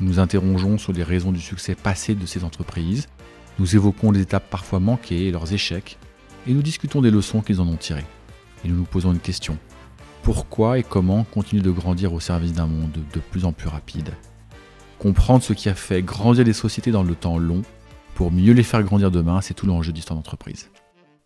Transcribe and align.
Nous 0.00 0.18
interrogeons 0.18 0.78
sur 0.78 0.92
les 0.92 1.02
raisons 1.02 1.30
du 1.30 1.40
succès 1.40 1.74
passé 1.74 2.14
de 2.14 2.24
ces 2.24 2.44
entreprises, 2.44 3.06
nous 3.58 3.76
évoquons 3.76 4.10
les 4.10 4.22
étapes 4.22 4.48
parfois 4.48 4.80
manquées 4.80 5.26
et 5.26 5.30
leurs 5.30 5.52
échecs, 5.52 5.98
et 6.46 6.54
nous 6.54 6.62
discutons 6.62 7.02
des 7.02 7.10
leçons 7.10 7.42
qu'ils 7.42 7.60
en 7.60 7.68
ont 7.68 7.76
tirées. 7.76 8.06
Et 8.64 8.68
nous 8.68 8.76
nous 8.76 8.84
posons 8.84 9.12
une 9.12 9.18
question. 9.18 9.58
Pourquoi 10.22 10.78
et 10.78 10.82
comment 10.82 11.24
continuer 11.24 11.62
de 11.62 11.70
grandir 11.70 12.14
au 12.14 12.20
service 12.20 12.54
d'un 12.54 12.66
monde 12.66 12.98
de 13.12 13.20
plus 13.20 13.44
en 13.44 13.52
plus 13.52 13.68
rapide? 13.68 14.14
Comprendre 14.98 15.42
ce 15.42 15.52
qui 15.52 15.68
a 15.68 15.74
fait 15.74 16.02
grandir 16.02 16.44
les 16.44 16.52
sociétés 16.54 16.92
dans 16.92 17.02
le 17.02 17.14
temps 17.14 17.38
long, 17.38 17.62
pour 18.14 18.32
mieux 18.32 18.52
les 18.52 18.62
faire 18.62 18.82
grandir 18.82 19.10
demain, 19.10 19.40
c'est 19.42 19.54
tout 19.54 19.66
l'enjeu 19.66 19.92
d'histoire 19.92 20.16
d'entreprise. 20.16 20.70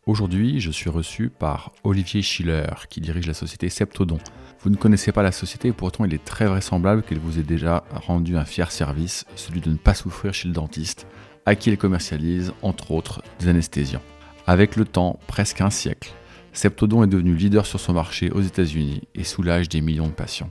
Aujourd'hui, 0.06 0.60
je 0.60 0.70
suis 0.70 0.90
reçu 0.90 1.30
par 1.30 1.72
Olivier 1.82 2.20
Schiller, 2.20 2.66
qui 2.90 3.00
dirige 3.00 3.26
la 3.26 3.32
société 3.32 3.70
Septodon. 3.70 4.18
Vous 4.60 4.68
ne 4.68 4.76
connaissez 4.76 5.12
pas 5.12 5.22
la 5.22 5.32
société 5.32 5.68
et 5.68 5.72
pourtant 5.72 6.04
il 6.04 6.12
est 6.12 6.22
très 6.22 6.44
vraisemblable 6.44 7.02
qu'elle 7.02 7.18
vous 7.18 7.38
ait 7.38 7.42
déjà 7.42 7.84
rendu 7.90 8.36
un 8.36 8.44
fier 8.44 8.70
service, 8.70 9.24
celui 9.34 9.62
de 9.62 9.70
ne 9.70 9.78
pas 9.78 9.94
souffrir 9.94 10.34
chez 10.34 10.46
le 10.46 10.52
dentiste, 10.52 11.06
à 11.46 11.54
qui 11.54 11.70
elle 11.70 11.78
commercialise, 11.78 12.52
entre 12.60 12.90
autres, 12.90 13.22
des 13.40 13.48
anesthésiants. 13.48 14.02
Avec 14.46 14.76
le 14.76 14.84
temps, 14.84 15.18
presque 15.26 15.62
un 15.62 15.70
siècle, 15.70 16.12
Septodon 16.52 17.02
est 17.02 17.06
devenu 17.08 17.34
leader 17.34 17.64
sur 17.64 17.80
son 17.80 17.94
marché 17.94 18.30
aux 18.30 18.42
États-Unis 18.42 19.08
et 19.14 19.24
soulage 19.24 19.70
des 19.70 19.80
millions 19.80 20.08
de 20.08 20.12
patients. 20.12 20.50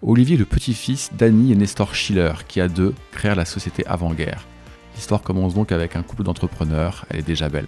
Olivier 0.00 0.36
est 0.36 0.38
le 0.38 0.44
petit-fils 0.44 1.10
d'Annie 1.14 1.50
et 1.50 1.56
Nestor 1.56 1.96
Schiller, 1.96 2.34
qui 2.46 2.60
à 2.60 2.68
deux 2.68 2.94
créèrent 3.10 3.34
la 3.34 3.46
société 3.46 3.84
avant-guerre. 3.84 4.46
L'histoire 4.94 5.22
commence 5.22 5.54
donc 5.54 5.72
avec 5.72 5.96
un 5.96 6.04
couple 6.04 6.22
d'entrepreneurs, 6.22 7.04
elle 7.10 7.18
est 7.18 7.22
déjà 7.22 7.48
belle. 7.48 7.66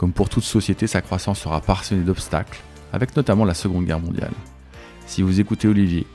Comme 0.00 0.14
pour 0.14 0.30
toute 0.30 0.44
société, 0.44 0.86
sa 0.86 1.02
croissance 1.02 1.40
sera 1.40 1.60
parsemée 1.60 2.04
d'obstacles, 2.04 2.58
avec 2.90 3.14
notamment 3.16 3.44
la 3.44 3.52
Seconde 3.52 3.84
Guerre 3.84 4.00
mondiale. 4.00 4.32
Si 5.04 5.20
vous 5.20 5.40
écoutez 5.40 5.68
Olivier, 5.68 6.06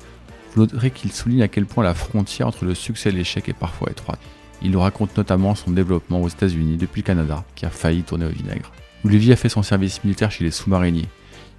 vous 0.51 0.61
noterez 0.61 0.89
qu'il 0.89 1.11
souligne 1.11 1.43
à 1.43 1.47
quel 1.47 1.67
point 1.67 1.83
la 1.83 1.93
frontière 1.93 2.47
entre 2.47 2.65
le 2.65 2.73
succès 2.73 3.09
et 3.09 3.11
l'échec 3.11 3.47
est 3.47 3.53
parfois 3.53 3.91
étroite. 3.91 4.19
Il 4.63 4.71
nous 4.71 4.79
raconte 4.79 5.15
notamment 5.15 5.53
son 5.53 5.69
développement 5.69 6.19
aux 6.19 6.29
États-Unis 6.29 6.77
depuis 6.77 7.01
le 7.03 7.05
Canada, 7.05 7.45
qui 7.53 7.67
a 7.67 7.69
failli 7.69 8.01
tourner 8.01 8.25
au 8.25 8.29
vinaigre. 8.29 8.71
Olivier 9.03 9.33
a 9.33 9.35
fait 9.35 9.49
son 9.49 9.61
service 9.61 10.03
militaire 10.03 10.31
chez 10.31 10.43
les 10.43 10.49
sous-mariniers. 10.49 11.09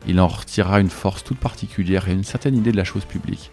Il 0.08 0.18
en 0.18 0.26
retirera 0.26 0.80
une 0.80 0.90
force 0.90 1.22
toute 1.22 1.38
particulière 1.38 2.08
et 2.08 2.12
une 2.12 2.24
certaine 2.24 2.56
idée 2.56 2.72
de 2.72 2.76
la 2.76 2.82
chose 2.82 3.04
publique. 3.04 3.52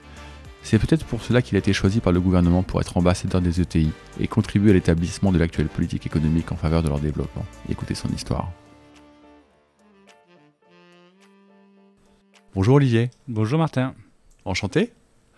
C'est 0.63 0.79
peut-être 0.79 1.05
pour 1.05 1.21
cela 1.21 1.43
qu'il 1.43 1.57
a 1.57 1.59
été 1.59 1.73
choisi 1.73 1.99
par 1.99 2.11
le 2.11 2.21
gouvernement 2.21 2.63
pour 2.63 2.81
être 2.81 2.97
ambassadeur 2.97 3.39
des 3.39 3.61
ETI 3.61 3.91
et 4.19 4.27
contribuer 4.27 4.71
à 4.71 4.73
l'établissement 4.73 5.31
de 5.31 5.37
l'actuelle 5.37 5.67
politique 5.67 6.07
économique 6.07 6.51
en 6.51 6.55
faveur 6.55 6.81
de 6.81 6.89
leur 6.89 6.99
développement. 6.99 7.45
Écoutez 7.69 7.93
son 7.93 8.09
histoire. 8.09 8.51
Bonjour 12.55 12.75
Olivier. 12.75 13.09
Bonjour 13.27 13.57
Martin. 13.57 13.95
Enchanté. 14.45 14.91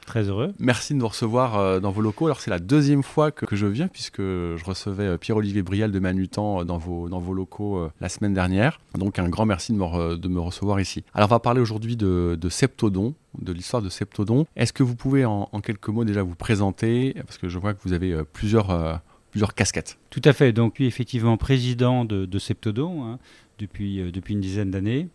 Très 0.05 0.23
heureux. 0.23 0.53
Merci 0.59 0.93
de 0.93 0.99
nous 0.99 1.08
recevoir 1.08 1.58
euh, 1.58 1.80
dans 1.80 1.92
vos 1.92 2.02
locaux. 2.02 2.26
Alors 2.26 2.42
c'est 2.42 2.52
la 2.52 2.59
deuxième 2.59 3.03
fois 3.03 3.31
que, 3.31 3.55
je 3.55 3.65
viens 3.65 3.87
puisque 3.87 4.20
je 4.20 4.64
recevais 4.65 5.05
euh, 5.05 5.17
Pierre-Olivier 5.17 5.61
Brial 5.61 5.93
de 5.93 5.99
Manutan 5.99 6.59
euh, 6.59 6.64
dans 6.65 6.77
vos, 6.77 7.08
dans 7.08 7.20
vos 7.20 7.33
locaux 7.33 7.87
la 8.02 8.09
semaine 8.09 8.33
dernière. 8.33 8.81
Donc 8.95 9.17
un 9.17 9.30
grand 9.30 9.45
merci 9.45 9.71
de 9.71 9.77
me, 9.77 10.17
de 10.17 10.27
me 10.27 10.42
recevoir 10.42 10.81
ici. 10.81 11.05
Alors 11.14 11.30
on 11.30 11.36
va 11.36 11.39
parler 11.39 11.61
aujourd'hui 11.61 11.95
de, 11.95 12.37
Septodon, 12.49 13.14
de 13.39 13.54
l'histoire 13.54 13.81
de 13.81 13.87
Septodon. 13.87 14.45
Est-ce 14.58 14.73
que 14.73 14.83
vous 14.83 14.98
pouvez 14.98 15.23
en, 15.23 15.48
quelques 15.64 15.87
mots 15.87 16.04
déjà 16.04 16.21
vous 16.21 16.36
présenter? 16.36 17.14
Parce 17.25 17.37
que 17.37 17.48
je 17.48 17.58
vois 17.58 17.73
que 17.73 17.80
vous 17.86 17.93
avez 17.93 18.25
plusieurs, 18.33 19.02
plusieurs 19.31 19.54
casquettes. 19.54 19.98
Tout 20.09 20.21
à 20.25 20.33
fait. 20.33 20.52
Donc 20.52 20.75
oui, 20.81 20.86
effectivement 20.86 21.37
président 21.37 22.04
de, 22.04 22.39
Septodon 22.39 23.05
hein, 23.05 23.20
depuis, 23.58 24.11
depuis 24.11 24.33
une 24.33 24.42
dizaine 24.42 24.70
d'années. 24.70 25.08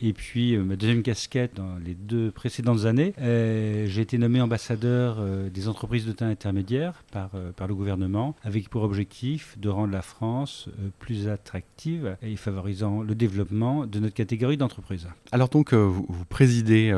Et 0.00 0.12
puis 0.12 0.54
euh, 0.54 0.62
ma 0.62 0.76
deuxième 0.76 1.02
casquette 1.02 1.54
dans 1.54 1.76
les 1.84 1.94
deux 1.94 2.30
précédentes 2.30 2.84
années, 2.84 3.14
euh, 3.18 3.86
j'ai 3.86 4.02
été 4.02 4.18
nommé 4.18 4.40
ambassadeur 4.40 5.16
euh, 5.18 5.48
des 5.48 5.68
entreprises 5.68 6.04
de 6.04 6.12
taille 6.12 6.32
intermédiaire 6.32 7.02
par, 7.12 7.30
par 7.56 7.66
le 7.66 7.74
gouvernement, 7.74 8.34
avec 8.42 8.68
pour 8.68 8.82
objectif 8.82 9.58
de 9.58 9.68
rendre 9.68 9.92
la 9.92 10.02
France 10.02 10.68
plus 10.98 11.28
attractive 11.28 12.16
et 12.22 12.36
favorisant 12.36 13.02
le 13.02 13.14
développement 13.14 13.86
de 13.86 14.00
notre 14.00 14.14
catégorie 14.14 14.56
d'entreprises. 14.56 15.08
Alors 15.32 15.48
donc 15.48 15.72
vous, 15.72 16.06
vous, 16.08 16.24
présidez 16.24 16.92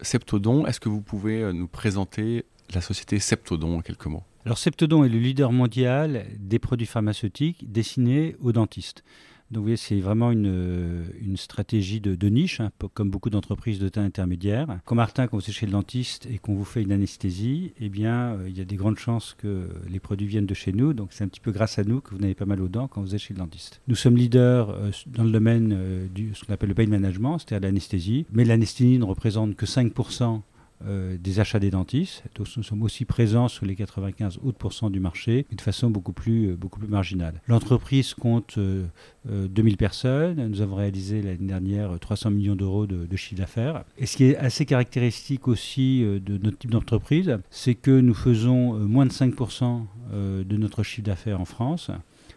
Septodon, 0.00 0.66
est-ce 0.66 0.80
que 0.80 0.88
vous 0.88 1.00
pouvez 1.00 1.52
nous 1.52 1.68
présenter 1.68 2.44
la 2.74 2.80
société 2.80 3.18
Septodon 3.18 3.78
en 3.78 3.80
quelques 3.80 4.06
mots? 4.06 4.22
Alors 4.44 4.58
Septodon 4.58 5.04
est 5.04 5.08
le 5.08 5.18
leader 5.18 5.52
mondial 5.52 6.26
des 6.38 6.58
produits 6.58 6.86
pharmaceutiques 6.86 7.70
destinés 7.70 8.36
aux 8.40 8.52
dentistes. 8.52 9.04
Donc 9.50 9.60
vous 9.60 9.64
voyez, 9.64 9.76
c'est 9.76 9.98
vraiment 9.98 10.30
une, 10.30 11.06
une, 11.22 11.38
stratégie 11.38 12.00
de, 12.00 12.28
niche, 12.28 12.60
hein, 12.60 12.70
comme 12.92 13.10
beaucoup 13.10 13.30
d'entreprises 13.30 13.78
de 13.78 13.88
taille 13.88 14.04
intermédiaire. 14.04 14.78
Quand 14.84 14.94
Martin, 14.94 15.26
quand 15.26 15.38
vous 15.38 15.44
êtes 15.44 15.56
chez 15.56 15.64
le 15.64 15.72
dentiste 15.72 16.26
et 16.30 16.38
qu'on 16.38 16.54
vous 16.54 16.64
fait 16.64 16.82
une 16.82 16.92
anesthésie, 16.92 17.72
eh 17.80 17.88
bien, 17.88 18.34
euh, 18.34 18.48
il 18.48 18.58
y 18.58 18.60
a 18.60 18.66
des 18.66 18.76
grandes 18.76 18.98
chances 18.98 19.34
que 19.38 19.68
les 19.88 20.00
produits 20.00 20.26
viennent 20.26 20.46
de 20.46 20.54
chez 20.54 20.72
nous. 20.72 20.92
Donc 20.92 21.08
c'est 21.12 21.24
un 21.24 21.28
petit 21.28 21.40
peu 21.40 21.50
grâce 21.50 21.78
à 21.78 21.84
nous 21.84 22.00
que 22.00 22.10
vous 22.10 22.18
n'avez 22.18 22.34
pas 22.34 22.44
mal 22.44 22.60
aux 22.60 22.68
dents 22.68 22.88
quand 22.88 23.00
vous 23.00 23.14
êtes 23.14 23.20
chez 23.20 23.32
le 23.32 23.38
dentiste. 23.38 23.80
Nous 23.88 23.94
sommes 23.94 24.16
leaders 24.16 24.68
euh, 24.68 24.90
dans 25.06 25.24
le 25.24 25.30
domaine 25.30 25.72
euh, 25.74 26.06
du 26.08 26.34
ce 26.34 26.44
qu'on 26.44 26.52
appelle 26.52 26.68
le 26.68 26.74
pain 26.74 26.86
management, 26.86 27.38
c'est-à-dire 27.38 27.68
l'anesthésie. 27.68 28.26
Mais 28.32 28.44
l'anesthésie 28.44 28.98
ne 28.98 29.04
représente 29.04 29.56
que 29.56 29.64
5% 29.64 30.42
euh, 30.86 31.16
des 31.18 31.40
achats 31.40 31.58
des 31.58 31.70
dentistes. 31.70 32.22
nous 32.38 32.62
sommes 32.62 32.82
aussi 32.82 33.04
présents 33.04 33.48
sur 33.48 33.66
les 33.66 33.74
95 33.74 34.38
autres 34.44 34.90
du 34.90 35.00
marché, 35.00 35.44
mais 35.50 35.56
de 35.56 35.60
façon 35.60 35.90
beaucoup 35.90 36.12
plus, 36.12 36.50
euh, 36.50 36.56
beaucoup 36.56 36.78
plus 36.78 36.88
marginale. 36.88 37.40
L'entreprise 37.48 38.14
compte 38.14 38.58
2000 38.58 38.92
euh, 39.28 39.76
personnes. 39.76 40.46
Nous 40.46 40.60
avons 40.60 40.76
réalisé 40.76 41.20
l'année 41.20 41.48
dernière 41.48 41.98
300 41.98 42.30
millions 42.30 42.54
d'euros 42.54 42.86
de, 42.86 43.16
chiffre 43.16 43.40
d'affaires. 43.40 43.84
Et 43.98 44.06
ce 44.06 44.16
qui 44.16 44.24
est 44.24 44.36
assez 44.36 44.66
caractéristique 44.66 45.48
aussi 45.48 46.02
de 46.02 46.38
notre 46.38 46.58
type 46.58 46.70
d'entreprise, 46.70 47.38
c'est 47.50 47.74
que 47.74 47.90
nous 47.90 48.14
faisons 48.14 48.74
moins 48.74 49.06
de 49.06 49.12
5% 49.12 49.82
de 50.12 50.56
notre 50.56 50.84
chiffre 50.84 51.06
d'affaires 51.06 51.40
en 51.40 51.44
France. 51.44 51.90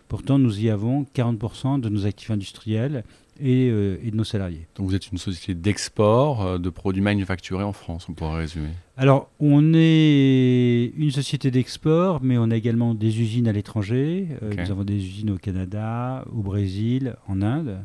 Pourtant, 0.07 0.40
nous 0.40 0.59
y 0.59 0.69
avons 0.69 1.06
40% 1.16 1.80
de 1.80 1.90
nos 1.90 2.06
actifs 2.06 2.31
industriels 2.31 3.03
euh, 3.44 3.97
et, 4.03 4.12
de 4.12 4.16
nos 4.16 4.24
salariés. 4.24 4.68
Donc 4.75 4.88
vous 4.88 4.96
êtes 4.96 5.12
une 5.12 5.18
société 5.18 5.56
d'export 5.56 6.41
euh, 6.41 6.57
de 6.57 6.69
produits 6.69 7.02
manufacturés 7.02 7.63
en 7.63 7.74
France, 7.74 8.07
on 8.09 8.13
pourrait 8.13 8.40
résumer. 8.40 8.69
Alors 8.97 9.29
on 9.40 9.74
est 9.74 10.94
une 10.96 11.12
société 11.12 11.51
d'export, 11.51 12.19
mais 12.22 12.38
on 12.38 12.51
a 12.51 12.56
également 12.56 12.94
des 12.94 13.22
usines 13.22 13.47
à 13.47 13.51
l'étranger. 13.51 14.28
Euh, 14.44 14.53
nous 14.56 14.72
avons 14.72 14.84
des 14.84 14.96
usines 14.96 15.31
au 15.31 15.38
Canada, 15.38 16.25
au 16.31 16.41
Brésil, 16.41 17.16
en 17.28 17.41
Inde 17.41 17.80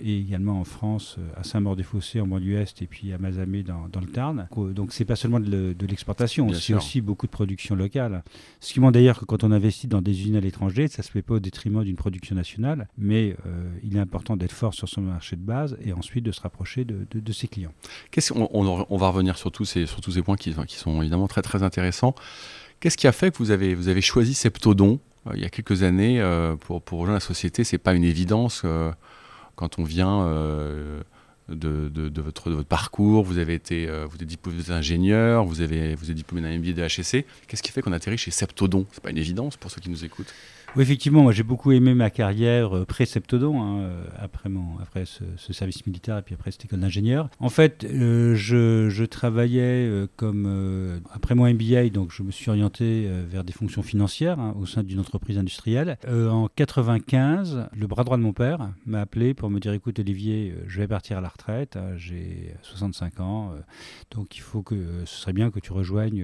et 0.00 0.18
également 0.18 0.60
en 0.60 0.64
France, 0.64 1.16
euh, 1.18 1.40
à 1.40 1.44
Saint-Maur-des-Fossés 1.44 2.20
en 2.20 2.26
banlieue 2.26 2.58
est 2.58 2.82
et 2.82 2.86
puis 2.86 3.12
à 3.12 3.18
Mazamet 3.18 3.62
dans, 3.62 3.88
dans 3.88 4.00
le 4.00 4.06
Tarn. 4.06 4.48
Donc 4.56 4.92
c'est 4.92 5.04
pas 5.04 5.16
seulement 5.16 5.38
de, 5.38 5.74
l'exportation, 5.88 6.52
c'est 6.52 6.74
aussi 6.74 7.00
beaucoup 7.00 7.26
de 7.26 7.30
production 7.30 7.76
locale. 7.76 8.24
Ce 8.60 8.72
qui 8.72 8.80
montre 8.80 8.92
d'ailleurs 8.92 9.20
que 9.20 9.24
quand 9.24 9.44
on 9.44 9.52
investit 9.52 9.86
dans 9.86 10.02
des 10.02 10.10
usines 10.10 10.36
à 10.36 10.40
l'étranger, 10.40 10.88
ça 10.88 11.02
se 11.02 11.10
fait 11.10 11.22
pas 11.22 11.34
au 11.34 11.40
détriment 11.40 11.84
d'une 11.84 11.96
production 11.96 12.34
nationale, 12.34 12.88
mais 12.98 13.36
euh, 13.46 13.68
il 13.84 13.96
est 13.96 14.00
important 14.00 14.36
d'être 14.36 14.52
fort 14.52 14.74
sur 14.74 14.88
son 14.88 15.02
marché 15.02 15.36
de 15.36 15.42
base 15.42 15.76
et 15.84 15.92
ensuite 15.92 16.24
de 16.24 16.32
se 16.32 16.40
rapprocher 16.40 16.84
de, 16.84 17.06
de, 17.12 17.32
ses 17.32 17.46
clients. 17.46 17.72
On, 18.34 18.48
on, 18.52 18.86
on, 18.88 18.96
va 18.96 19.08
revenir 19.08 19.38
sur 19.38 19.52
tous 19.52 19.64
ces, 19.64 19.86
sur 19.86 20.00
tous 20.00 20.12
ces 20.12 20.22
points 20.22 20.36
qui, 20.36 20.54
qui 20.66 20.76
sont 20.76 21.00
évidemment 21.00 21.28
très 21.28 21.42
très 21.42 21.62
intéressants. 21.62 22.14
Qu'est-ce 22.80 22.96
qui 22.96 23.06
a 23.06 23.12
fait 23.12 23.30
que 23.30 23.38
vous 23.38 23.50
avez, 23.52 23.74
vous 23.74 23.88
avez 23.88 24.00
choisi 24.00 24.34
Septodon 24.34 24.98
euh, 25.26 25.32
il 25.34 25.42
y 25.42 25.44
a 25.44 25.48
quelques 25.48 25.82
années 25.82 26.22
pour, 26.60 26.82
pour 26.82 27.00
rejoindre 27.00 27.16
la 27.16 27.20
société? 27.20 27.62
C'est 27.62 27.78
pas 27.78 27.94
une 27.94 28.04
évidence 28.04 28.64
quand 29.56 29.78
on 29.78 29.84
vient 29.84 30.22
euh, 30.22 31.02
de, 31.48 32.20
votre, 32.20 32.62
parcours, 32.62 33.24
vous 33.24 33.38
avez 33.38 33.54
été, 33.54 33.88
euh, 33.88 34.06
vous 34.06 34.16
êtes 34.16 34.24
diplômé 34.24 34.62
d'ingénieur, 34.62 35.44
vous 35.44 35.62
avez, 35.62 35.94
vous 35.94 36.10
êtes 36.10 36.16
diplômé 36.16 36.42
d'un 36.42 36.58
MBA 36.58 36.72
de 36.72 36.86
HSC. 36.86 37.24
Qu'est-ce 37.48 37.62
qui 37.62 37.72
fait 37.72 37.82
qu'on 37.82 37.92
atterrit 37.92 38.18
chez 38.18 38.30
Septodon? 38.30 38.86
C'est 38.92 39.02
pas 39.02 39.10
une 39.10 39.18
évidence 39.18 39.56
pour 39.56 39.70
ceux 39.70 39.80
qui 39.80 39.90
nous 39.90 40.04
écoutent. 40.04 40.32
Oui, 40.76 40.82
effectivement, 40.82 41.22
moi 41.22 41.32
j'ai 41.32 41.42
beaucoup 41.42 41.72
aimé 41.72 41.94
ma 41.94 42.10
carrière 42.10 42.76
euh, 42.76 42.84
pré-septodon, 42.84 43.62
hein, 43.62 43.78
euh, 43.78 44.04
après, 44.18 44.50
mon, 44.50 44.78
après 44.78 45.06
ce, 45.06 45.24
service 45.54 45.86
militaire 45.86 46.18
et 46.18 46.22
puis 46.22 46.34
après 46.34 46.50
cette 46.50 46.66
école 46.66 46.80
d'ingénieur. 46.80 47.30
En 47.40 47.48
fait, 47.48 47.84
euh, 47.84 48.34
je, 48.34 49.04
travaillais 49.06 49.90
comme, 50.16 51.00
après 51.14 51.34
mon 51.34 51.48
MBA, 51.48 51.88
donc 51.88 52.12
je 52.12 52.22
me 52.22 52.30
suis 52.30 52.50
orienté 52.50 53.08
vers 53.26 53.42
des 53.42 53.54
fonctions 53.54 53.82
financières 53.82 54.38
hein, 54.38 54.54
au 54.60 54.66
sein 54.66 54.82
d'une 54.82 55.00
entreprise 55.00 55.38
industrielle. 55.38 55.96
en 56.06 56.48
95, 56.54 57.68
le 57.72 57.86
bras 57.86 58.04
droit 58.04 58.18
de 58.18 58.22
mon 58.22 58.34
père 58.34 58.68
m'a 58.84 59.00
appelé 59.00 59.32
pour 59.32 59.48
me 59.48 59.60
dire, 59.60 59.72
écoute 59.72 59.98
Olivier, 59.98 60.54
je 60.66 60.78
vais 60.80 60.88
partir 60.88 61.16
à 61.16 61.20
la 61.22 61.28
retraite, 61.28 61.76
hein, 61.76 61.96
j'ai 61.96 62.54
65 62.60 63.20
ans, 63.20 63.54
donc 64.10 64.36
il 64.36 64.42
faut 64.42 64.60
que, 64.60 64.74
ce 65.06 65.20
serait 65.22 65.32
bien 65.32 65.50
que 65.50 65.60
tu 65.60 65.72
rejoignes, 65.72 66.22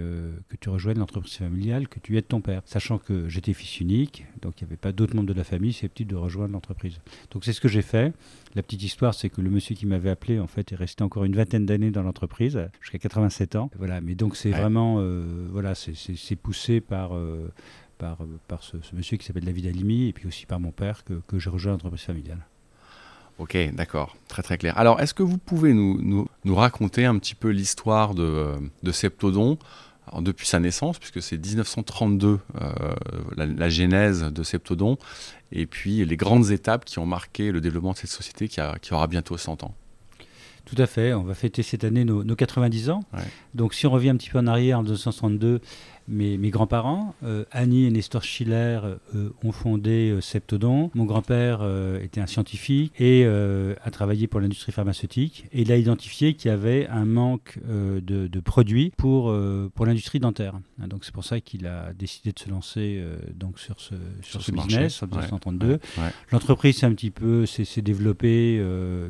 que 0.50 0.56
tu 0.60 0.68
rejoignes 0.68 0.98
l'entreprise 0.98 1.36
familiale, 1.36 1.88
que 1.88 2.00
tu 2.00 2.18
aides 2.18 2.28
ton 2.28 2.42
père. 2.42 2.60
Sachant 2.66 2.98
que 2.98 3.28
j'étais 3.28 3.54
fils 3.54 3.80
unique, 3.80 4.26
Donc 4.42 4.60
il 4.60 4.64
n'y 4.64 4.68
avait 4.68 4.76
pas 4.76 4.92
d'autres 4.92 5.16
membres 5.16 5.28
de 5.28 5.34
la 5.34 5.44
famille 5.44 5.72
susceptibles 5.72 6.10
de 6.10 6.16
rejoindre 6.16 6.52
l'entreprise. 6.52 7.00
Donc 7.30 7.44
c'est 7.44 7.52
ce 7.52 7.60
que 7.60 7.68
j'ai 7.68 7.82
fait. 7.82 8.12
La 8.54 8.62
petite 8.62 8.82
histoire, 8.82 9.14
c'est 9.14 9.30
que 9.30 9.40
le 9.40 9.48
monsieur 9.48 9.74
qui 9.74 9.86
m'avait 9.86 10.10
appelé, 10.10 10.38
en 10.38 10.46
fait, 10.46 10.72
est 10.72 10.76
resté 10.76 11.02
encore 11.02 11.24
une 11.24 11.34
vingtaine 11.34 11.64
d'années 11.64 11.90
dans 11.90 12.02
l'entreprise, 12.02 12.60
jusqu'à 12.80 12.98
87 12.98 13.56
ans. 13.56 13.70
Voilà, 13.78 14.00
mais 14.00 14.14
donc 14.14 14.36
c'est 14.36 14.50
vraiment, 14.50 14.96
euh, 14.98 15.46
voilà, 15.50 15.74
c'est 15.74 16.36
poussé 16.36 16.80
par, 16.80 17.14
euh, 17.14 17.50
par, 17.98 18.18
par 18.48 18.62
ce, 18.62 18.76
monsieur 18.92 19.16
qui 19.16 19.24
s'appelle 19.24 19.44
David 19.44 19.66
Alimi, 19.68 20.08
et 20.08 20.12
puis 20.12 20.26
aussi 20.26 20.44
par 20.44 20.60
mon 20.60 20.72
père 20.72 21.04
que, 21.04 21.14
que 21.28 21.38
j'ai 21.38 21.48
rejoint 21.48 21.72
l'entreprise 21.72 22.02
familiale. 22.02 22.44
Ok, 23.38 23.56
d'accord, 23.72 24.16
très 24.28 24.42
très 24.42 24.58
clair. 24.58 24.76
Alors, 24.76 25.00
est-ce 25.00 25.14
que 25.14 25.22
vous 25.22 25.38
pouvez 25.38 25.72
nous, 25.72 26.00
nous, 26.02 26.28
nous 26.44 26.54
raconter 26.54 27.06
un 27.06 27.18
petit 27.18 27.34
peu 27.34 27.48
l'histoire 27.48 28.14
de, 28.14 28.52
de 28.82 28.92
Septodon? 28.92 29.58
Depuis 30.20 30.46
sa 30.46 30.58
naissance, 30.58 30.98
puisque 30.98 31.22
c'est 31.22 31.38
1932 31.38 32.38
euh, 32.60 32.72
la, 33.36 33.46
la, 33.46 33.68
genèse 33.70 34.24
de 34.24 34.42
Septodon, 34.42 34.98
et 35.52 35.66
puis 35.66 36.04
les 36.04 36.16
grandes 36.16 36.50
étapes 36.50 36.84
qui 36.84 36.98
ont 36.98 37.06
marqué 37.06 37.52
le 37.52 37.60
développement 37.60 37.92
de 37.92 37.98
cette 37.98 38.10
société 38.10 38.48
qui, 38.48 38.60
a, 38.60 38.78
qui 38.80 38.92
aura 38.94 39.06
bientôt 39.06 39.36
100 39.36 39.62
ans. 39.62 39.74
Tout 40.64 40.80
à 40.80 40.86
fait, 40.86 41.12
on 41.12 41.22
va 41.22 41.34
fêter 41.34 41.62
cette 41.62 41.84
année 41.84 42.04
nos, 42.04 42.22
nos 42.22 42.36
90 42.36 42.90
ans. 42.90 43.00
Ouais. 43.12 43.20
Donc 43.54 43.74
si 43.74 43.86
on 43.86 43.90
revient 43.90 44.10
un 44.10 44.16
petit 44.16 44.30
peu 44.30 44.38
en 44.38 44.46
arrière, 44.46 44.78
en 44.78 44.82
1932, 44.82 45.60
mes, 46.08 46.38
mes 46.38 46.50
grands-parents, 46.50 47.14
euh, 47.22 47.44
Annie 47.50 47.86
et 47.86 47.90
Nestor 47.90 48.22
Schiller, 48.22 48.80
euh, 49.14 49.30
ont 49.42 49.52
fondé 49.52 50.10
euh, 50.10 50.20
Septodon. 50.20 50.90
Mon 50.94 51.04
grand-père 51.04 51.62
était 52.02 52.20
un 52.20 52.26
scientifique 52.26 52.92
et 53.00 53.24
a 53.24 53.90
travaillé 53.90 54.26
pour 54.26 54.40
l'industrie 54.40 54.72
pharmaceutique. 54.72 55.46
Et 55.52 55.62
il 55.62 55.72
a 55.72 55.76
identifié 55.76 56.34
qu'il 56.34 56.50
y 56.50 56.54
avait 56.54 56.86
un 56.88 57.04
manque 57.04 57.58
de, 57.66 58.00
de, 58.26 58.40
produits 58.40 58.92
pour, 58.96 59.34
pour 59.74 59.86
l'industrie 59.86 60.20
dentaire. 60.20 60.54
Hein, 60.80 60.88
donc 60.88 61.04
c'est 61.04 61.14
pour 61.14 61.24
ça 61.24 61.40
qu'il 61.40 61.66
a 61.66 61.92
décidé 61.92 62.32
de 62.32 62.38
se 62.38 62.48
lancer 62.48 63.02
donc 63.34 63.58
sur 63.58 63.80
ce, 63.80 63.94
sur, 64.22 64.42
sur 64.42 64.42
ce, 64.42 64.52
business 64.52 65.02
en 65.02 65.06
1932. 65.06 65.66
Ouais, 65.66 65.72
ouais, 65.98 66.10
L'entreprise 66.30 66.78
s'est 66.78 66.86
un 66.86 66.94
petit 66.94 67.10
peu 67.10 67.46
s'est 67.46 67.82
développée 67.82 68.62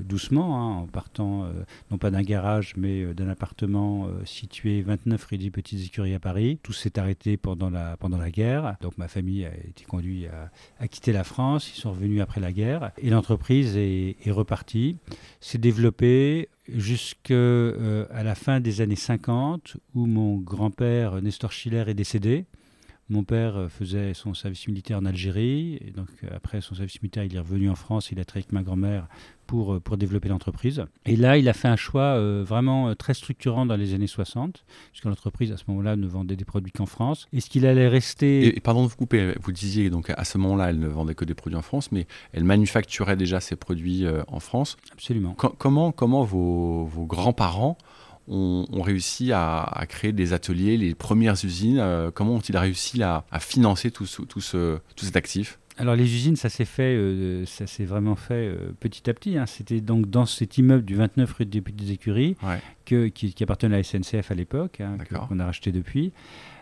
doucement 0.04 0.58
hein, 0.58 0.82
en 0.82 0.86
partant 0.86 1.46
non 1.90 1.98
pas 1.98 2.10
d'un 2.10 2.22
garage 2.22 2.74
mais 2.76 3.14
d'un 3.14 3.28
appartement 3.28 4.08
situé 4.24 4.82
29 4.82 5.24
rue 5.24 5.38
des 5.38 5.50
Petites 5.50 5.84
Écuries 5.84 6.14
à 6.14 6.20
Paris. 6.20 6.58
Tout 6.62 6.72
s'est 6.82 6.98
arrêté 6.98 7.36
pendant 7.36 7.70
la, 7.70 7.96
pendant 7.96 8.18
la 8.18 8.30
guerre. 8.30 8.76
Donc 8.80 8.98
ma 8.98 9.08
famille 9.08 9.44
a 9.44 9.54
été 9.54 9.84
conduite 9.84 10.28
à, 10.78 10.88
quitter 10.88 11.12
la 11.12 11.24
France. 11.24 11.70
Ils 11.74 11.80
sont 11.80 11.90
revenus 11.90 12.20
après 12.20 12.40
la 12.40 12.52
guerre. 12.52 12.92
Et 12.98 13.10
l'entreprise 13.10 13.76
est, 13.76 14.16
est, 14.24 14.30
repartie, 14.30 14.96
s'est 15.40 15.58
développée 15.58 16.48
jusqu'à 16.68 17.34
euh, 17.34 18.06
la 18.10 18.34
fin 18.34 18.60
des 18.60 18.80
années 18.80 18.96
50, 18.96 19.76
où 19.94 20.06
mon 20.06 20.36
grand-père 20.36 21.20
Nestor 21.22 21.52
Schiller 21.52 21.84
est 21.86 21.94
décédé. 21.94 22.46
Mon 23.08 23.24
père 23.24 23.56
euh, 23.56 23.68
faisait 23.68 24.14
son 24.14 24.34
service 24.34 24.66
militaire 24.68 24.98
en 24.98 25.04
Algérie, 25.04 25.78
et 25.86 25.90
donc 25.90 26.08
euh, 26.24 26.28
après 26.34 26.60
son 26.60 26.74
service 26.74 27.02
militaire, 27.02 27.24
il 27.24 27.34
est 27.34 27.40
revenu 27.40 27.68
en 27.68 27.74
France, 27.74 28.10
il 28.10 28.20
a 28.20 28.24
travaillé 28.24 28.44
avec 28.44 28.52
ma 28.52 28.62
grand-mère 28.62 29.08
pour, 29.52 29.74
euh, 29.74 29.80
pour 29.80 29.96
développer 29.96 30.28
l'entreprise. 30.28 30.84
Et 31.04 31.16
là, 31.16 31.36
il 31.36 31.48
a 31.48 31.52
fait 31.52 31.68
un 31.68 31.76
choix 31.76 32.16
euh, 32.16 32.42
vraiment 32.46 32.94
très 32.94 33.12
structurant 33.12 33.66
dans 33.66 33.76
les 33.76 33.92
années 33.92 34.06
60, 34.06 34.64
puisque 34.90 35.04
l'entreprise 35.04 35.52
à 35.52 35.56
ce 35.58 35.64
moment-là 35.68 35.96
ne 35.96 36.06
vendait 36.06 36.36
des 36.36 36.44
produits 36.44 36.72
qu'en 36.72 36.86
France. 36.86 37.28
Est-ce 37.32 37.50
qu'il 37.50 37.66
allait 37.66 37.88
rester... 37.88 38.46
Et, 38.46 38.56
et, 38.56 38.60
pardon 38.60 38.84
de 38.84 38.88
vous 38.88 38.96
couper, 38.96 39.34
vous 39.40 39.52
disiez 39.52 39.90
donc 39.90 40.10
à 40.10 40.24
ce 40.24 40.38
moment-là, 40.38 40.70
elle 40.70 40.78
ne 40.78 40.88
vendait 40.88 41.14
que 41.14 41.24
des 41.24 41.34
produits 41.34 41.58
en 41.58 41.62
France, 41.62 41.92
mais 41.92 42.06
elle 42.32 42.44
manufacturait 42.44 43.16
déjà 43.16 43.40
ses 43.40 43.56
produits 43.56 44.06
euh, 44.06 44.22
en 44.28 44.40
France. 44.40 44.78
Absolument. 44.92 45.34
Co 45.34 45.50
comment, 45.50 45.92
comment 45.92 46.24
vos, 46.24 46.84
vos 46.84 47.04
grands-parents 47.04 47.76
ont, 48.28 48.66
ont, 48.70 48.82
réussi 48.82 49.32
à, 49.32 49.62
à, 49.62 49.86
créer 49.86 50.12
des 50.12 50.32
ateliers, 50.32 50.76
les 50.76 50.94
premières 50.94 51.34
usines 51.44 51.78
euh, 51.78 52.10
Comment 52.12 52.34
ont-ils 52.34 52.56
réussi 52.56 53.02
à, 53.02 53.24
à 53.30 53.40
financer 53.40 53.90
tout, 53.90 54.06
ce, 54.06 54.22
tout, 54.22 54.40
ce, 54.40 54.78
tout 54.96 55.04
cet 55.04 55.16
actif? 55.16 55.58
Alors 55.78 55.96
les 55.96 56.04
usines, 56.04 56.36
ça 56.36 56.48
s'est 56.48 56.66
fait, 56.66 56.94
euh, 56.94 57.46
ça 57.46 57.66
s'est 57.66 57.84
vraiment 57.84 58.14
fait 58.14 58.34
euh, 58.34 58.72
petit 58.78 59.08
à 59.08 59.14
petit. 59.14 59.38
Hein. 59.38 59.46
C'était 59.46 59.80
donc 59.80 60.10
dans 60.10 60.26
cet 60.26 60.58
immeuble 60.58 60.84
du 60.84 60.94
29 60.94 61.32
rue 61.32 61.46
des 61.46 61.92
Écuries, 61.92 62.36
ouais. 62.42 62.60
que, 62.84 63.08
qui, 63.08 63.32
qui, 63.32 63.42
appartenait 63.42 63.74
à 63.74 63.78
la 63.78 63.82
SNCF 63.82 64.30
à 64.30 64.34
l'époque, 64.34 64.80
hein, 64.80 64.98
qu'on 65.28 65.40
a 65.40 65.46
racheté 65.46 65.72
depuis. 65.72 66.12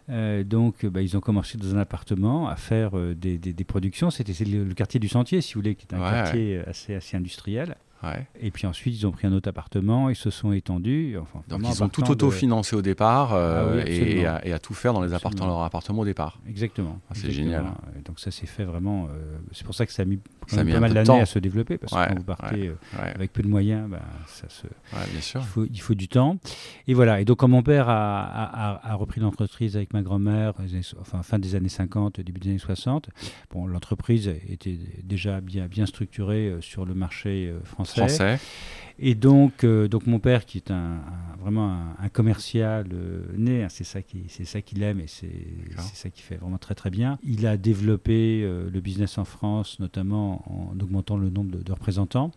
Euh, 0.09 0.45
donc, 0.45 0.87
bah, 0.87 1.03
ils 1.03 1.17
ont 1.17 1.21
commencé 1.21 1.59
dans 1.59 1.75
un 1.75 1.79
appartement 1.79 2.49
à 2.49 2.57
faire 2.57 2.93
des, 2.93 3.39
des, 3.39 3.53
des, 3.53 3.65
productions. 3.65 4.11
C'était 4.11 4.45
le, 4.45 4.65
le, 4.65 4.75
quartier 4.75 5.01
du 5.01 5.09
Sentier, 5.09 5.41
si 5.41 5.55
vous 5.55 5.61
voulez, 5.61 5.75
qui 5.75 5.87
est 5.91 5.95
un 5.95 6.03
ouais, 6.03 6.11
quartier 6.11 6.59
ouais. 6.59 6.65
assez, 6.69 6.95
assez 6.95 7.17
industriel. 7.17 7.77
Ouais. 8.03 8.27
Et 8.41 8.51
puis 8.51 8.67
ensuite, 8.67 8.95
ils 8.95 9.07
ont 9.07 9.11
pris 9.11 9.27
un 9.27 9.33
autre 9.33 9.49
appartement, 9.49 10.09
ils 10.09 10.17
se 10.17 10.31
sont 10.31 10.53
étendus. 10.53 11.19
Enfin, 11.21 11.43
Donc 11.49 11.61
ils 11.65 11.83
ont 11.83 11.89
tout 11.89 12.11
autofinancé 12.11 12.75
de... 12.75 12.79
au 12.79 12.83
départ 12.83 13.35
euh, 13.35 13.83
ah 13.83 13.85
oui, 13.87 13.93
et, 13.93 14.27
à, 14.27 14.47
et, 14.47 14.53
à, 14.53 14.59
tout 14.59 14.73
faire 14.73 14.95
dans 14.95 15.03
les 15.03 15.13
appartements, 15.13 15.47
leur 15.47 15.63
appartement 15.63 16.01
au 16.01 16.05
départ. 16.07 16.39
Exactement. 16.49 16.99
Ah, 17.11 17.15
c'est 17.15 17.31
génial. 17.31 17.67
Donc 18.07 18.19
ça 18.19 18.31
s'est 18.31 18.47
fait 18.47 18.65
vraiment. 18.65 19.09
Euh, 19.11 19.37
c'est 19.53 19.65
pour 19.65 19.75
ça 19.75 19.85
que 19.85 19.93
ça 19.93 20.03
a 20.03 20.05
mis, 20.07 20.19
ça 20.47 20.61
a 20.61 20.65
mis 20.65 20.73
pas 20.73 20.81
mal 20.81 20.95
d'années 20.95 21.21
à 21.21 21.27
se 21.27 21.39
développer 21.39 21.77
parce 21.77 21.93
ouais, 21.93 22.05
que 22.05 22.09
quand 22.09 22.19
vous 22.19 22.25
partez 22.25 22.69
euh, 22.69 22.75
avec 22.95 23.33
peu 23.35 23.43
de 23.43 23.49
moyens, 23.49 23.91
bah, 23.91 24.01
ça 24.27 24.49
se. 24.49 24.67
bien 25.11 25.21
sûr. 25.21 25.41
Il 25.41 25.47
faut, 25.47 25.67
il 25.67 25.81
faut 25.81 25.95
du 25.95 26.09
temps. 26.09 26.39
Et 26.87 26.95
voilà. 26.95 27.21
Et 27.21 27.27
donc 27.27 27.39
quand 27.39 27.49
mon 27.49 27.63
père 27.63 27.91
a, 27.91 28.23
a, 28.23 28.93
a 28.93 28.95
repris 28.95 29.21
l'entreprise 29.21 29.77
avec 29.77 29.93
ma 29.93 30.01
grand-mère, 30.01 30.55
enfin 31.01 31.23
fin 31.23 31.39
des 31.39 31.55
années 31.55 31.69
50, 31.69 32.21
début 32.21 32.41
des 32.41 32.49
années 32.49 32.59
60, 32.59 33.11
bon, 33.51 33.67
l'entreprise 33.67 34.29
était 34.49 34.79
déjà 35.03 35.43
bien, 35.43 35.67
bien 35.67 35.85
structurée 35.85 36.57
sur 36.61 36.87
le 36.87 36.95
marché 36.95 37.53
français. 37.65 37.90
Français. 37.91 38.39
Et 39.03 39.15
donc, 39.15 39.65
euh, 39.65 39.89
donc 39.89 40.07
mon 40.07 40.19
père, 40.19 40.45
qui 40.45 40.59
est 40.59 40.71
un, 40.71 40.75
un 40.75 41.37
vraiment 41.41 41.73
un, 41.73 41.97
un 41.99 42.09
commercial 42.11 42.87
euh, 42.93 43.23
né, 43.35 43.65
hein, 43.65 43.69
c'est 43.71 43.85
ça 43.85 44.03
qui, 44.03 44.25
c'est 44.29 44.45
ça 44.45 44.61
qu'il 44.61 44.83
aime 44.83 45.01
et 45.01 45.07
c'est, 45.07 45.33
ça 45.95 46.11
qui 46.11 46.21
fait 46.21 46.37
vraiment 46.37 46.59
très 46.59 46.75
très 46.75 46.91
bien. 46.91 47.19
Il 47.23 47.47
a 47.47 47.57
développé 47.57 48.43
euh, 48.45 48.69
le 48.71 48.81
business 48.81 49.17
en 49.17 49.25
France, 49.25 49.81
notamment 49.81 50.45
en 50.47 50.79
augmentant 50.79 51.17
le 51.17 51.31
nombre 51.31 51.51
de, 51.51 51.63
de 51.63 51.73
représentants. 51.73 52.31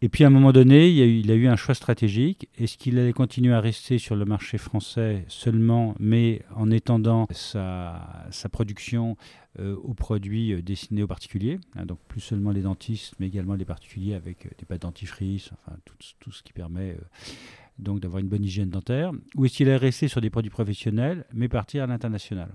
Et 0.00 0.08
puis 0.08 0.24
à 0.24 0.28
un 0.28 0.30
moment 0.30 0.52
donné, 0.52 0.88
il, 0.88 0.94
y 0.94 1.02
a 1.02 1.04
eu, 1.04 1.18
il 1.18 1.30
a 1.30 1.34
eu 1.34 1.46
un 1.46 1.56
choix 1.56 1.74
stratégique. 1.74 2.48
Est-ce 2.58 2.78
qu'il 2.78 2.98
allait 2.98 3.12
continuer 3.12 3.52
à 3.52 3.60
rester 3.60 3.98
sur 3.98 4.16
le 4.16 4.24
marché 4.24 4.56
français 4.56 5.24
seulement, 5.28 5.94
mais 5.98 6.42
en 6.56 6.70
étendant 6.70 7.26
sa, 7.32 8.26
sa 8.30 8.48
production 8.48 9.16
aux 9.58 9.94
produits 9.94 10.52
euh, 10.52 10.62
destinés 10.62 11.02
aux 11.02 11.06
particuliers 11.06 11.58
hein, 11.76 11.86
Donc 11.86 11.98
plus 12.08 12.20
seulement 12.20 12.50
les 12.50 12.62
dentistes, 12.62 13.14
mais 13.18 13.26
également 13.26 13.54
les 13.54 13.64
particuliers 13.64 14.14
avec 14.14 14.46
euh, 14.46 14.50
des 14.58 14.64
pâtes 14.64 14.82
dentifrice, 14.82 15.50
enfin 15.52 15.76
tout, 15.84 15.94
tout, 16.20 16.32
ce 16.32 16.42
qui 16.42 16.52
permet 16.52 16.92
euh, 16.92 17.04
donc 17.78 18.00
d'avoir 18.00 18.20
une 18.20 18.28
bonne 18.28 18.44
hygiène 18.44 18.70
dentaire. 18.70 19.12
Ou 19.36 19.44
est-ce 19.44 19.56
qu'il 19.56 19.68
allait 19.68 19.76
rester 19.76 20.08
sur 20.08 20.20
des 20.20 20.30
produits 20.30 20.50
professionnels, 20.50 21.24
mais 21.32 21.48
partir 21.48 21.84
à 21.84 21.86
l'international? 21.86 22.50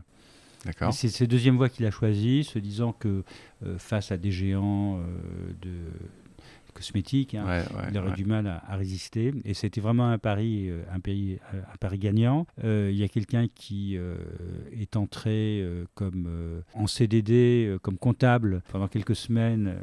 C'est 0.91 1.09
cette 1.09 1.29
deuxième 1.29 1.57
voie 1.57 1.69
qu'il 1.69 1.85
a 1.85 1.91
choisie, 1.91 2.43
se 2.43 2.57
disant 2.57 2.93
que 2.93 3.23
euh, 3.65 3.77
face 3.77 4.11
à 4.11 4.17
des 4.17 4.31
géants 4.31 4.99
euh, 4.99 5.03
de, 5.61 5.71
cosmétique. 6.73 7.35
Hein. 7.35 7.45
Ouais, 7.45 7.59
ouais, 7.75 7.83
il 7.91 7.97
aurait 7.97 8.09
ouais. 8.09 8.15
du 8.15 8.25
mal 8.25 8.47
à, 8.47 8.63
à, 8.67 8.75
résister. 8.75 9.33
Et 9.45 9.53
c'était 9.53 9.81
vraiment 9.81 10.09
un 10.09 10.17
pari, 10.17 10.69
euh, 10.69 10.83
un, 10.91 10.99
euh, 11.07 11.37
un 11.51 11.77
pari 11.79 11.97
gagnant. 11.97 12.45
Euh, 12.63 12.89
il 12.91 12.97
y 12.97 13.03
a 13.03 13.07
quelqu'un 13.07 13.47
qui 13.53 13.95
euh, 13.97 14.15
est 14.71 14.95
entré 14.95 15.65
comme 15.95 16.63
en 16.73 16.87
CDD, 16.87 17.77
comme 17.81 17.97
comptable 17.97 18.61
pendant 18.71 18.87
quelques 18.87 19.15
semaines, 19.15 19.75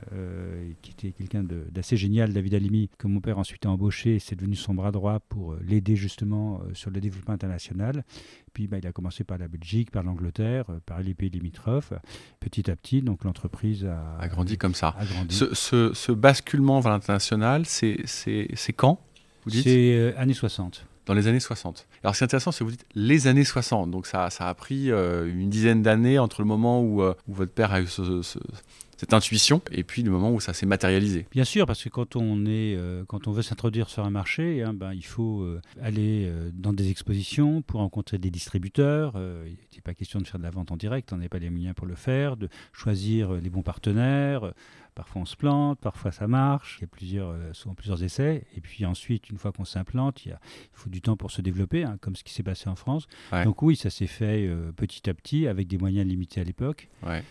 qui 0.83 0.91
était 0.93 1.13
quelqu'un 1.13 1.45
d'assez 1.45 1.97
génial, 1.97 2.33
David 2.33 2.55
Alimi, 2.55 2.91
que 2.99 3.07
mon 3.07 3.21
père 3.21 3.39
ensuite 3.39 3.67
a 3.67 3.71
embauché. 3.71 4.19
C'est 4.19 4.37
devenu 4.37 4.57
son 4.57 4.75
bras 4.75 4.91
droit 4.91 5.21
pour 5.21 5.55
l'aider 5.67 5.97
justement 5.97 6.61
sur 6.75 6.91
le 6.91 7.01
développement 7.01 7.35
international. 7.35 8.05
Puis 8.53 8.67
bah, 8.67 8.79
il 8.79 8.87
a 8.87 8.93
commencé 8.93 9.25
par 9.25 9.39
la 9.39 9.49
Belgique, 9.49 9.91
par 9.91 10.03
l'Angleterre, 10.03 10.65
par 10.87 11.01
les 11.01 11.15
pays 11.15 11.31
limitrophes. 11.31 11.93
Petit 12.41 12.71
à 12.71 12.77
petit, 12.77 13.03
donc 13.03 13.25
l'entreprise 13.25 13.87
a, 13.87 14.17
a, 14.19 14.29
grandi 14.29 14.59
comme 14.59 14.75
ça. 14.75 14.97
Grandi. 15.13 15.35
Ce, 15.35 15.55
ce, 15.55 15.93
ce 15.95 16.13
basculement 16.13 16.81
vers 16.81 16.93
l'international, 16.93 17.67
c'est 17.67 18.05
quand 18.77 19.01
vous 19.45 19.51
dites? 19.51 19.65
C'est 19.65 19.95
euh, 19.95 20.13
années 20.17 20.35
60 20.35 20.87
dans 21.07 21.15
les 21.15 21.27
années 21.27 21.41
60. 21.41 21.89
Alors 22.05 22.15
c'est 22.15 22.25
intéressant, 22.25 22.53
c'est 22.53 22.63
vous 22.63 22.71
dites 22.71 22.87
les 22.95 23.27
années 23.27 23.45
60, 23.45 23.91
donc 23.91 24.07
ça, 24.07 24.31
ça 24.31 24.49
a 24.49 24.55
pris 24.55 24.93
euh, 24.93 25.29
une 25.29 25.51
dizaine 25.51 25.83
d'années 25.83 26.19
entre 26.19 26.41
le 26.41 26.47
moment 26.47 26.83
où, 26.83 27.03
euh, 27.03 27.15
où, 27.27 27.35
votre 27.35 27.53
père 27.53 27.73
a 27.73 27.81
eu 27.81 27.87
ce, 27.87 28.23
ce, 28.23 28.39
cette 29.01 29.15
intuition 29.15 29.63
et 29.73 29.83
puis 29.83 30.03
le 30.03 30.11
moment 30.11 30.31
où 30.31 30.41
ça 30.41 30.53
s'est 30.53 30.67
matérialisé. 30.67 31.27
Bien 31.31 31.45
sûr, 31.45 31.65
parce 31.65 31.83
que 31.83 31.89
quand 31.89 32.17
on, 32.17 32.45
est, 32.45 32.77
euh, 32.77 33.03
quand 33.07 33.29
on 33.29 33.33
veut 33.33 33.41
s'introduire 33.41 33.89
sur 33.89 34.05
un 34.05 34.11
marché, 34.11 34.63
hein, 34.63 34.75
ben, 34.75 34.93
il 34.93 35.07
faut 35.07 35.41
euh, 35.41 35.63
aller 35.81 36.27
euh, 36.29 36.51
dans 36.53 36.75
des 36.75 36.91
expositions 36.91 37.63
pour 37.63 37.81
rencontrer 37.81 38.19
des 38.19 38.31
distributeurs. 38.31 39.15
il 39.17 39.57
n'est 39.75 39.81
pas 39.83 39.95
question 39.95 40.21
de 40.21 40.27
faire 40.27 40.39
de 40.39 40.45
la 40.45 40.51
vente 40.51 40.71
en 40.71 40.77
direct, 40.77 41.15
on 41.15 41.17
n'a 41.17 41.31
pas 41.31 41.39
les 41.39 41.49
moyens 41.49 41.75
pour 41.75 41.87
le 41.87 41.95
faire, 41.95 42.37
de 42.37 42.51
choisir 42.75 43.33
les 43.33 43.49
bons 43.49 43.63
partenaires. 43.63 44.53
Parfois 44.95 45.23
on 45.23 45.25
se 45.25 45.37
plante, 45.37 45.79
parfois 45.81 46.13
ça 46.13 46.27
marche. 46.27 46.77
Il 46.79 46.83
y 46.83 46.85
a 46.85 46.89
plusieurs, 46.89 47.35
souvent 47.53 47.75
plusieurs 47.75 48.03
essais. 48.03 48.45
Et 48.55 48.61
puis 48.61 48.85
ensuite, 48.85 49.31
une 49.31 49.39
fois 49.39 49.51
qu'on 49.53 49.65
s'implante, 49.65 50.27
il, 50.27 50.31
il, 50.31 50.69
faut 50.75 50.91
du 50.91 51.01
temps 51.01 51.17
pour 51.17 51.31
se 51.31 51.41
développer, 51.41 51.85
hein, 51.85 51.97
comme 52.03 52.17
ce 52.17 52.25
qui 52.25 52.35
s'est 52.35 52.43
passé 52.43 52.69
en 52.69 52.75
France. 52.75 53.07
Ouais. 53.33 53.45
Donc 53.45 53.63
oui, 53.63 53.77
ça 53.77 53.89
s'est 53.89 54.09
fait 54.09 54.51
petit 54.77 55.09
à 55.09 55.15
petit 55.15 55.47
avec 55.47 55.69
des 55.69 55.79
moyens 55.79 56.07
limités 56.07 56.41
à 56.41 56.45
l'époque. 56.45 56.89
Ouais. 57.07 57.23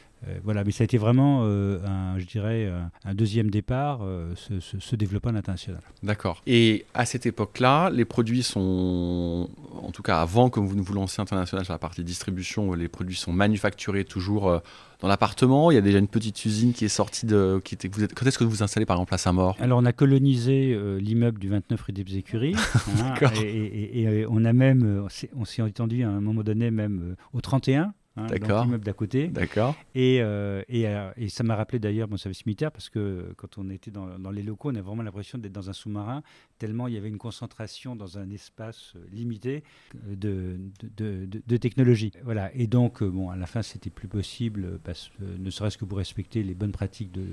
Voilà, 0.44 0.64
mais 0.64 0.72
ça 0.72 0.84
a 0.84 0.86
été 0.86 0.98
vraiment, 0.98 1.44
un, 1.44 2.18
je 2.20 2.26
dirais, 2.26 2.72
un, 3.06 3.14
deuxième 3.14 3.50
départ, 3.50 4.02
ce, 4.36 4.60
ce, 4.60 4.96
développement 4.96 5.34
international. 5.36 5.82
D'accord. 6.04 6.42
Et 6.46 6.86
à 6.94 7.06
cette 7.06 7.26
époque-là, 7.26 7.90
les 7.90 8.06
produits 8.06 8.44
sont, 8.44 9.50
en 9.82 9.92
tout 9.92 10.04
cas 10.04 10.22
avant 10.22 10.50
que 10.50 10.60
vous 10.60 10.76
ne 10.76 10.82
vous 10.82 10.94
lanciez 10.94 11.22
international 11.22 11.66
sur 11.66 11.74
la 11.74 11.80
partie 11.80 12.04
distribution, 12.04 12.74
les 12.74 12.88
produits 12.88 13.16
sont 13.16 13.32
manufacturés 13.32 14.04
toujours 14.04 14.62
dans 15.00 15.08
l'appartement 15.08 15.72
Il 15.72 15.76
y 15.76 15.78
a 15.78 15.82
déjà 15.82 15.98
une 15.98 16.08
petite 16.08 16.44
usine 16.46 16.74
qui 16.74 16.86
est 16.86 16.90
sortie 16.90 17.26
de. 17.26 17.62
Qui 17.64 17.76
était, 17.76 17.88
vous 17.88 18.04
êtes, 18.04 18.14
quand 18.14 18.26
est-ce 18.26 18.38
que 18.38 18.44
vous 18.44 18.50
vous 18.50 18.64
installez 18.64 18.86
par 18.86 18.98
exemple 18.98 19.14
à 19.14 19.18
Saint-Maur? 19.18 19.56
Alors 19.60 19.80
on 19.80 19.86
a 19.86 19.94
colonisé 19.94 20.74
euh, 20.74 21.00
l'immeuble 21.00 21.40
du 21.40 21.50
29 21.50 21.82
rue 21.82 21.94
des 21.94 22.18
Écuries. 22.18 22.56
hein, 23.02 23.14
et, 23.42 24.02
et, 24.02 24.26
on 24.30 24.44
a 24.46 24.54
même, 24.54 24.84
euh, 24.84 25.08
on 25.36 25.46
s'est 25.46 25.62
entendu 25.62 26.04
à 26.04 26.10
un 26.10 26.22
moment 26.22 26.44
donné 26.44 26.72
même 26.72 27.12
euh, 27.12 27.16
au 27.34 27.42
31. 27.42 27.94
Hein, 28.20 28.28
D'accord. 28.28 28.64
l'immeuble 28.64 28.86
d'à 28.86 28.94
côté. 28.94 29.28
D'accord. 29.28 29.76
Et, 29.96 30.20
euh, 30.22 30.64
et, 30.70 30.88
euh, 30.88 31.12
et, 31.18 31.30
ça 31.30 31.44
m'a 31.44 31.56
rappelé 31.56 31.80
d'ailleurs 31.80 32.10
mon 32.10 32.18
service 32.18 32.46
militaire 32.46 32.72
parce 32.72 32.90
que 32.90 33.34
quand 33.38 33.58
on 33.58 33.70
était 33.70 33.92
dans, 33.92 34.20
dans 34.20 34.32
les 34.32 34.44
locaux, 34.44 34.72
on 34.72 34.76
a 34.76 34.82
vraiment 34.82 35.04
l'impression 35.04 35.38
d'être 35.38 35.52
dans 35.52 35.70
un 35.70 35.74
sous-marin, 35.74 36.24
tellement 36.58 36.88
il 36.88 36.94
y 36.94 36.98
avait 36.98 37.10
une 37.10 37.18
concentration 37.18 37.96
dans 37.96 38.18
un 38.18 38.30
espace 38.30 38.94
euh, 38.96 39.06
limité 39.12 39.64
de, 40.08 40.58
de, 40.98 41.26
de, 41.26 41.42
de 41.46 41.58
technologie. 41.58 42.12
Voilà. 42.24 42.54
Et 42.56 42.68
donc, 42.68 43.04
bon, 43.04 43.30
à 43.30 43.36
la 43.36 43.46
fin, 43.46 43.62
c'était 43.62 43.90
plus 43.90 44.08
possible, 44.08 44.80
parce, 44.84 45.12
ne 45.20 45.50
serait-ce 45.50 45.78
que 45.78 45.86
pour 45.86 45.98
respecter 45.98 46.44
les 46.44 46.56
bonnes 46.56 46.72
pratiques 46.72 47.12
de, 47.12 47.24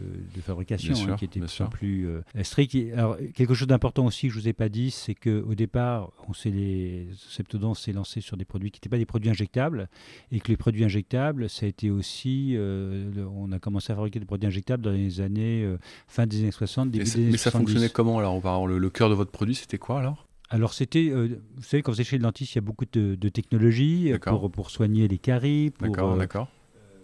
fabrication, 0.40 0.95
hein, 1.09 1.16
qui 1.16 1.25
étaient 1.25 1.40
plus 1.71 2.09
strictes. 2.43 2.76
Alors, 2.95 3.16
quelque 3.35 3.55
chose 3.55 3.69
d'important 3.69 4.07
aussi 4.07 4.28
que 4.28 4.35
je 4.35 4.40
vous 4.40 4.49
ai 4.49 4.52
pas 4.52 4.69
dit, 4.69 4.90
c'est 4.90 5.14
qu'au 5.14 5.55
départ, 5.55 6.12
on 6.28 6.33
s'est 6.33 6.50
les 6.50 7.09
Septodon 7.28 7.75
s'est 7.75 7.93
lancé 7.93 8.21
sur 8.21 8.37
des 8.37 8.45
produits 8.45 8.71
qui 8.71 8.78
n'étaient 8.78 8.88
pas 8.88 8.99
des 8.99 9.07
produits 9.07 9.31
injectables 9.31 9.88
et 10.33 10.40
que 10.40 10.49
les 10.49 10.57
produits 10.57 10.75
injectables, 10.85 11.49
ça 11.49 11.66
a 11.66 11.68
été 11.68 11.90
aussi, 11.90 12.52
euh, 12.54 13.26
on 13.35 13.52
a 13.52 13.59
commencé 13.59 13.92
à 13.92 13.97
fabriquer 13.97 14.21
des 14.21 14.26
produits 14.26 14.47
injectables 14.47 14.83
dans 14.83 14.90
les 14.90 15.21
années 15.21 15.62
euh, 15.64 15.78
fin 16.06 16.26
des 16.26 16.40
années 16.40 16.50
60, 16.50 16.90
début 16.90 17.04
des 17.04 17.16
années 17.16 17.28
Mais 17.33 17.37
ça 17.37 17.50
fonctionnait 17.50 17.88
comment 17.88 18.18
alors 18.18 18.66
le, 18.66 18.78
le 18.78 18.90
cœur 18.90 19.11
de 19.11 19.14
votre 19.14 19.30
produit, 19.30 19.54
c'était 19.54 19.78
quoi 19.78 20.00
alors? 20.00 20.26
Alors 20.49 20.75
c'était, 20.75 21.11
euh, 21.11 21.40
vous 21.56 21.62
savez, 21.62 21.83
quand 21.83 21.92
vous 21.92 22.00
êtes 22.00 22.06
chez 22.06 22.18
le 22.18 22.23
dentiste, 22.23 22.54
il 22.54 22.56
y 22.56 22.61
a 22.61 22.62
beaucoup 22.62 22.85
de, 22.90 23.16
de 23.16 23.28
technologies 23.28 24.12
pour, 24.25 24.50
pour 24.50 24.71
soigner 24.71 25.09
les 25.09 25.18
caries, 25.18 25.71
pour, 25.71 26.16
d'accord 26.16 26.49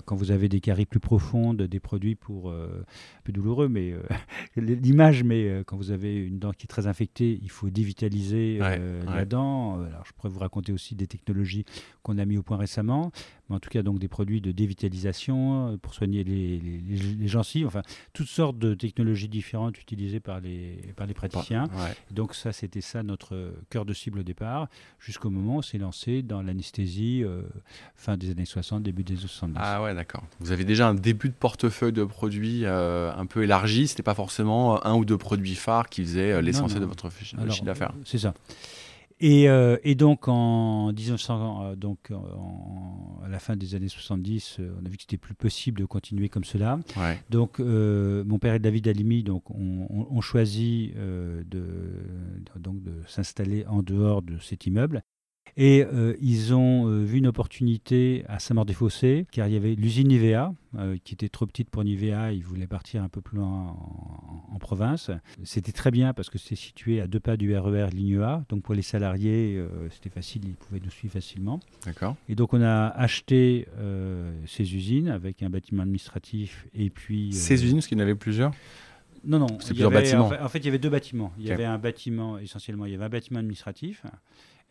quand 0.04 0.16
vous 0.16 0.32
avez 0.32 0.48
des 0.48 0.58
caries 0.58 0.84
plus 0.84 0.98
profondes, 0.98 1.62
des 1.62 1.78
produits 1.78 2.16
pour 2.16 2.50
euh, 2.50 2.84
plus 3.22 3.32
douloureux, 3.32 3.68
mais 3.68 3.94
l'image, 4.56 5.22
mais 5.22 5.62
quand 5.64 5.76
vous 5.76 5.92
avez 5.92 6.16
une 6.16 6.40
dent 6.40 6.50
qui 6.50 6.64
est 6.64 6.66
très 6.66 6.88
infectée, 6.88 7.38
il 7.40 7.50
faut 7.50 7.70
dévitaliser 7.70 8.58
la 8.58 9.24
dent. 9.24 9.80
Alors, 9.80 10.04
je 10.04 10.12
pourrais 10.12 10.28
vous 10.28 10.40
raconter 10.40 10.72
aussi 10.72 10.96
des 10.96 11.06
technologies 11.06 11.64
qu'on 12.02 12.18
a 12.18 12.24
mis 12.24 12.36
au 12.36 12.42
point 12.42 12.56
récemment, 12.56 13.12
mais 13.48 13.56
en 13.56 13.60
tout 13.60 13.70
cas 13.70 13.82
donc 13.82 13.98
des 13.98 14.08
produits 14.08 14.40
de 14.40 14.52
dévitalisation 14.52 15.78
pour 15.82 15.94
soigner 15.94 16.24
les, 16.24 16.58
les, 16.58 17.28
gencives, 17.28 17.66
enfin 17.66 17.82
toutes 18.12 18.28
sortes 18.28 18.58
de 18.58 18.74
technologies 18.74 19.28
différentes 19.28 19.78
utilisées 19.80 20.20
par 20.20 20.40
les 20.40 20.92
par 20.96 21.06
les 21.06 21.14
praticiens. 21.14 21.68
Donc 22.10 22.34
ça, 22.34 22.52
c'était 22.52 22.80
ça 22.80 23.02
notre 23.02 23.54
cœur 23.70 23.84
de 23.84 23.92
cible 23.92 24.20
au 24.20 24.22
départ, 24.22 24.68
jusqu'au 24.98 25.30
moment 25.30 25.56
où 25.56 25.58
on 25.58 25.62
s'est 25.62 25.78
lancé 25.78 26.22
dans 26.22 26.42
l'anesthésie 26.42 27.24
fin 27.94 28.16
des 28.16 28.30
années 28.30 28.44
60, 28.44 28.82
début 28.82 29.04
des 29.04 29.14
années 29.14 29.22
70. 29.22 29.58
Ah 29.60 29.82
ouais, 29.82 29.94
d'accord. 29.94 30.24
Vous 30.40 30.52
avez 30.52 30.64
déjà 30.64 30.88
un 30.88 30.94
début 30.94 31.28
de 31.28 31.34
portefeuille 31.34 31.92
de 31.92 32.04
produits 32.04 32.64
euh, 32.64 33.12
un 33.14 33.26
peu 33.26 33.42
élargi. 33.42 33.88
Ce 33.88 33.92
n'était 33.92 34.02
pas 34.02 34.14
forcément 34.14 34.76
euh, 34.76 34.78
un 34.84 34.94
ou 34.94 35.04
deux 35.04 35.18
produits 35.18 35.54
phares 35.54 35.88
qui 35.88 36.02
faisaient 36.02 36.32
euh, 36.32 36.40
l'essentiel 36.40 36.80
de 36.80 36.86
votre 36.86 37.10
chiffre 37.10 37.64
d'affaires. 37.64 37.92
C'est 38.04 38.18
ça. 38.18 38.34
Et, 39.24 39.44
et, 39.84 39.94
donc 39.94 40.26
en 40.26 40.92
1900, 40.92 41.76
donc 41.76 42.10
à 43.24 43.28
la 43.28 43.38
fin 43.38 43.54
des 43.56 43.76
années 43.76 43.88
70, 43.88 44.58
on 44.60 44.84
a 44.84 44.88
vu 44.88 44.96
que 44.96 45.02
c'était 45.02 45.16
plus 45.16 45.34
possible 45.34 45.80
de 45.80 45.84
continuer 45.84 46.28
comme 46.28 46.44
cela. 46.44 46.80
Donc 47.30 47.60
mon 47.60 48.38
père 48.38 48.54
et 48.54 48.58
David 48.58 48.88
Alimi 48.88 49.22
donc 49.22 49.48
ont, 49.50 50.20
choisi 50.20 50.92
de, 50.96 51.64
donc 52.58 52.82
de 52.82 52.94
s'installer 53.06 53.64
en 53.66 53.82
dehors 53.82 54.22
de 54.22 54.38
cet 54.38 54.66
immeuble 54.66 55.02
et 55.56 55.84
euh, 55.84 56.14
ils 56.20 56.54
ont 56.54 56.88
euh, 56.88 57.04
vu 57.04 57.18
une 57.18 57.26
opportunité 57.26 58.24
à 58.26 58.38
Saint-Maur-des-Fossés, 58.38 59.26
car 59.30 59.48
il 59.48 59.54
y 59.54 59.56
avait 59.56 59.74
l'usine 59.74 60.08
Nivea, 60.08 60.54
euh, 60.78 60.96
qui 61.04 61.12
était 61.12 61.28
trop 61.28 61.44
petite 61.44 61.68
pour 61.68 61.84
Nivea. 61.84 62.32
Ils 62.32 62.42
voulaient 62.42 62.66
partir 62.66 63.02
un 63.02 63.10
peu 63.10 63.20
plus 63.20 63.36
loin 63.36 63.76
en, 64.50 64.58
province. 64.58 65.10
C'était 65.42 65.72
très 65.72 65.90
bien 65.90 66.14
parce 66.14 66.30
que 66.30 66.38
c'est 66.38 66.54
situé 66.54 67.00
à 67.00 67.08
deux 67.08 67.18
pas 67.18 67.36
du 67.36 67.54
RER 67.56 67.88
ligne 67.92 68.20
A. 68.20 68.44
Donc 68.48 68.62
pour 68.62 68.74
les 68.74 68.82
salariés, 68.82 69.60
c'était 69.90 70.08
facile, 70.08 70.42
ils 70.44 70.54
pouvaient 70.54 70.80
nous 70.82 70.90
suivre 70.90 71.14
facilement. 71.14 71.58
D'accord. 71.84 72.14
Et 72.28 72.36
donc 72.36 72.54
on 72.54 72.62
a 72.62 72.86
acheté 72.86 73.66
ces 74.46 74.76
usines 74.76 75.08
avec 75.08 75.42
un 75.42 75.50
bâtiment 75.50 75.82
administratif 75.82 76.66
et 76.74 76.90
puis. 76.90 77.32
Ces 77.32 77.64
usines, 77.64 77.78
parce 77.78 77.88
qu'il 77.88 77.98
y 77.98 78.00
en 78.00 78.04
avait 78.04 78.14
plusieurs? 78.14 78.52
Non, 79.24 79.38
non. 79.38 79.46
C'est 79.60 79.68
plusieurs 79.68 79.90
bâtiments. 79.90 80.30
En 80.40 80.48
fait, 80.48 80.58
il 80.58 80.66
y 80.66 80.68
avait 80.68 80.78
deux 80.78 80.90
bâtiments. 80.90 81.32
Il 81.38 81.46
y 81.46 81.52
avait 81.52 81.64
un 81.64 81.78
bâtiment, 81.78 82.38
essentiellement, 82.38 82.86
il 82.86 82.92
y 82.92 82.94
avait 82.94 83.04
un 83.04 83.10
bâtiment 83.10 83.38
administratif 83.38 84.04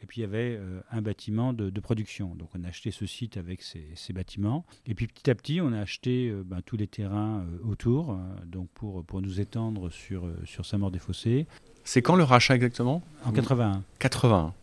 et 0.02 0.08
puis 0.08 0.20
il 0.20 0.22
y 0.22 0.26
avait 0.26 0.58
euh, 0.60 0.82
un 0.92 1.02
bâtiment 1.02 1.54
de, 1.54 1.80
production. 1.80 2.34
Donc 2.36 2.50
on 2.58 2.64
a 2.64 2.68
acheté 2.68 2.92
ce 2.92 3.06
site 3.06 3.38
avec 3.38 3.62
ces, 3.62 4.14
bâtiments. 4.14 4.66
Et 4.86 4.96
puis 4.96 5.08
petit 5.08 5.30
à 5.30 5.36
petit, 5.36 5.62
on 5.62 5.72
a 5.74 5.80
acheté 5.80 6.30
euh, 6.30 6.44
ben, 6.46 6.62
tous 6.66 6.78
les 6.78 6.88
terrains 6.88 7.42
euh, 7.42 7.70
autour, 7.70 8.18
donc 8.46 8.68
pour, 8.74 9.04
pour 9.04 9.22
nous 9.22 9.40
étendre 9.40 9.90
sur, 9.90 10.28
sur 10.46 10.66
Saint-Maur-des-Fossés. 10.66 11.48
C'est 11.84 12.02
quand 12.02 12.16
le 12.16 12.24
rachat 12.24 12.56
exactement? 12.56 13.02
En 13.26 13.32
81. 13.32 13.84
81. 14.00 14.54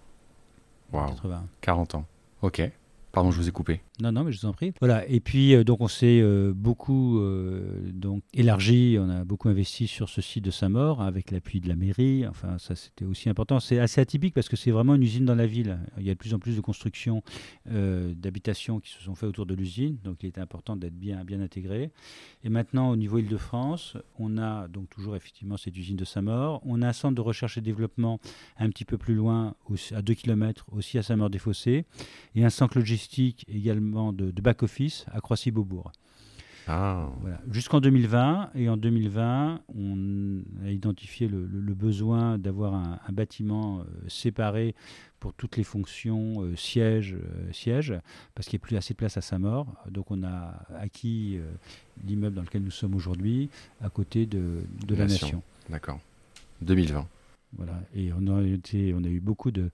Waouh. 0.92 1.14
40 1.60 1.94
ans. 1.96 2.06
Ok. 2.42 2.62
Pardon, 3.12 3.30
je 3.30 3.36
vous 3.36 3.48
ai 3.48 3.52
coupé. 3.52 3.80
Non, 4.00 4.12
non, 4.12 4.22
mais 4.22 4.30
je 4.30 4.40
vous 4.40 4.46
en 4.46 4.52
prie. 4.52 4.72
Voilà. 4.78 5.08
Et 5.08 5.18
puis, 5.18 5.54
euh, 5.54 5.64
donc, 5.64 5.80
on 5.80 5.88
s'est 5.88 6.20
euh, 6.20 6.52
beaucoup 6.54 7.18
euh, 7.18 7.90
donc 7.92 8.22
élargi. 8.32 8.96
On 9.00 9.10
a 9.10 9.24
beaucoup 9.24 9.48
investi 9.48 9.88
sur 9.88 10.08
ce 10.08 10.20
site 10.20 10.44
de 10.44 10.52
Saint-Maur 10.52 11.02
avec 11.02 11.32
l'appui 11.32 11.60
de 11.60 11.68
la 11.68 11.74
mairie. 11.74 12.24
Enfin, 12.28 12.58
ça, 12.58 12.76
c'était 12.76 13.04
aussi 13.04 13.28
important. 13.28 13.58
C'est 13.58 13.80
assez 13.80 14.00
atypique 14.00 14.34
parce 14.34 14.48
que 14.48 14.54
c'est 14.54 14.70
vraiment 14.70 14.94
une 14.94 15.02
usine 15.02 15.24
dans 15.24 15.34
la 15.34 15.48
ville. 15.48 15.80
Il 15.98 16.04
y 16.04 16.10
a 16.10 16.14
de 16.14 16.18
plus 16.18 16.32
en 16.32 16.38
plus 16.38 16.54
de 16.54 16.60
constructions 16.60 17.22
d'habitations 17.66 18.80
qui 18.80 18.90
se 18.90 19.02
sont 19.02 19.14
faites 19.14 19.28
autour 19.28 19.46
de 19.46 19.54
l'usine. 19.54 19.98
Donc, 20.04 20.22
il 20.22 20.28
était 20.28 20.40
important 20.40 20.76
d'être 20.76 20.96
bien, 20.96 21.24
bien 21.24 21.40
intégré. 21.40 21.90
Et 22.44 22.48
maintenant, 22.48 22.90
au 22.90 22.96
niveau 22.96 23.18
Île-de-France, 23.18 23.96
on 24.18 24.38
a 24.38 24.68
donc 24.68 24.88
toujours 24.90 25.16
effectivement 25.16 25.56
cette 25.56 25.76
usine 25.76 25.96
de 25.96 26.04
Saint-Maur. 26.04 26.62
On 26.64 26.82
a 26.82 26.88
un 26.88 26.92
centre 26.92 27.16
de 27.16 27.20
recherche 27.20 27.58
et 27.58 27.60
développement 27.60 28.20
un 28.58 28.70
petit 28.70 28.84
peu 28.84 28.96
plus 28.96 29.14
loin, 29.14 29.54
à 29.92 30.02
2 30.02 30.14
km, 30.14 30.66
aussi 30.70 30.98
à 30.98 31.02
Saint-Maur-des-Fossés. 31.02 31.84
Et 32.36 32.44
un 32.44 32.50
centre 32.50 32.78
logistique 32.78 33.44
également 33.48 33.87
de, 34.12 34.40
back-office 34.40 35.06
à 35.12 35.20
Croissy-Beaubourg. 35.20 35.92
Ah. 36.68 37.08
Voilà. 37.20 37.40
Jusqu'en 37.50 37.80
2020. 37.80 38.50
Et 38.54 38.68
en 38.68 38.76
2020, 38.76 39.60
on 39.74 40.42
a 40.64 40.70
identifié 40.70 41.26
le, 41.26 41.46
besoin 41.74 42.38
d'avoir 42.38 42.74
un, 42.74 42.98
bâtiment 43.12 43.80
euh, 43.80 43.84
séparé 44.08 44.74
pour 45.18 45.32
toutes 45.32 45.56
les 45.56 45.64
fonctions 45.64 46.42
euh, 46.42 46.54
siège, 46.56 47.14
euh, 47.14 47.52
siège, 47.52 47.94
parce 48.34 48.48
qu'il 48.48 48.58
n'y 48.58 48.62
a 48.62 48.66
plus 48.66 48.76
assez 48.76 48.94
de 48.94 48.98
place 48.98 49.16
à 49.16 49.22
sa 49.22 49.38
mort. 49.38 49.66
Donc 49.90 50.10
on 50.10 50.22
a 50.22 50.62
acquis 50.78 51.38
l'immeuble 52.04 52.36
dans 52.36 52.42
lequel 52.42 52.62
nous 52.62 52.70
sommes 52.70 52.94
aujourd'hui, 52.94 53.48
à 53.80 53.88
côté 53.88 54.26
de, 54.26 54.62
de 54.86 54.94
la 54.94 55.06
Nation. 55.06 55.26
Nation. 55.26 55.42
D'accord. 55.70 56.00
2020. 56.62 57.06
Voilà. 57.56 57.80
Et 57.94 58.10
on 58.12 58.26
a, 58.36 58.42
été, 58.42 58.92
on 58.94 59.02
a 59.02 59.08
eu 59.08 59.20
beaucoup 59.20 59.50
de, 59.50 59.70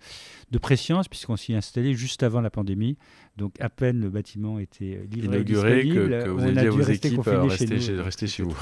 de 0.51 0.59
préscience 0.59 1.09
puisqu'on 1.09 1.37
s'y 1.37 1.53
est 1.53 1.57
installé 1.57 1.95
juste 1.95 2.23
avant 2.23 2.41
la 2.41 2.51
pandémie. 2.51 2.97
Donc 3.37 3.61
à 3.61 3.69
peine 3.69 4.01
le 4.01 4.11
bâtiment 4.11 4.59
était 4.59 5.07
livré 5.11 5.37
inauguré 5.37 5.89
que, 5.89 6.29
vous 6.29 6.43
avez 6.43 6.53
dit 6.53 6.59
à 6.61 6.71
vos 6.71 6.83
équipes 6.83 7.27
euh, 7.27 7.43
rester, 7.43 7.81
chez, 7.81 8.01
rester 8.01 8.27
chez 8.27 8.43
vous. 8.43 8.55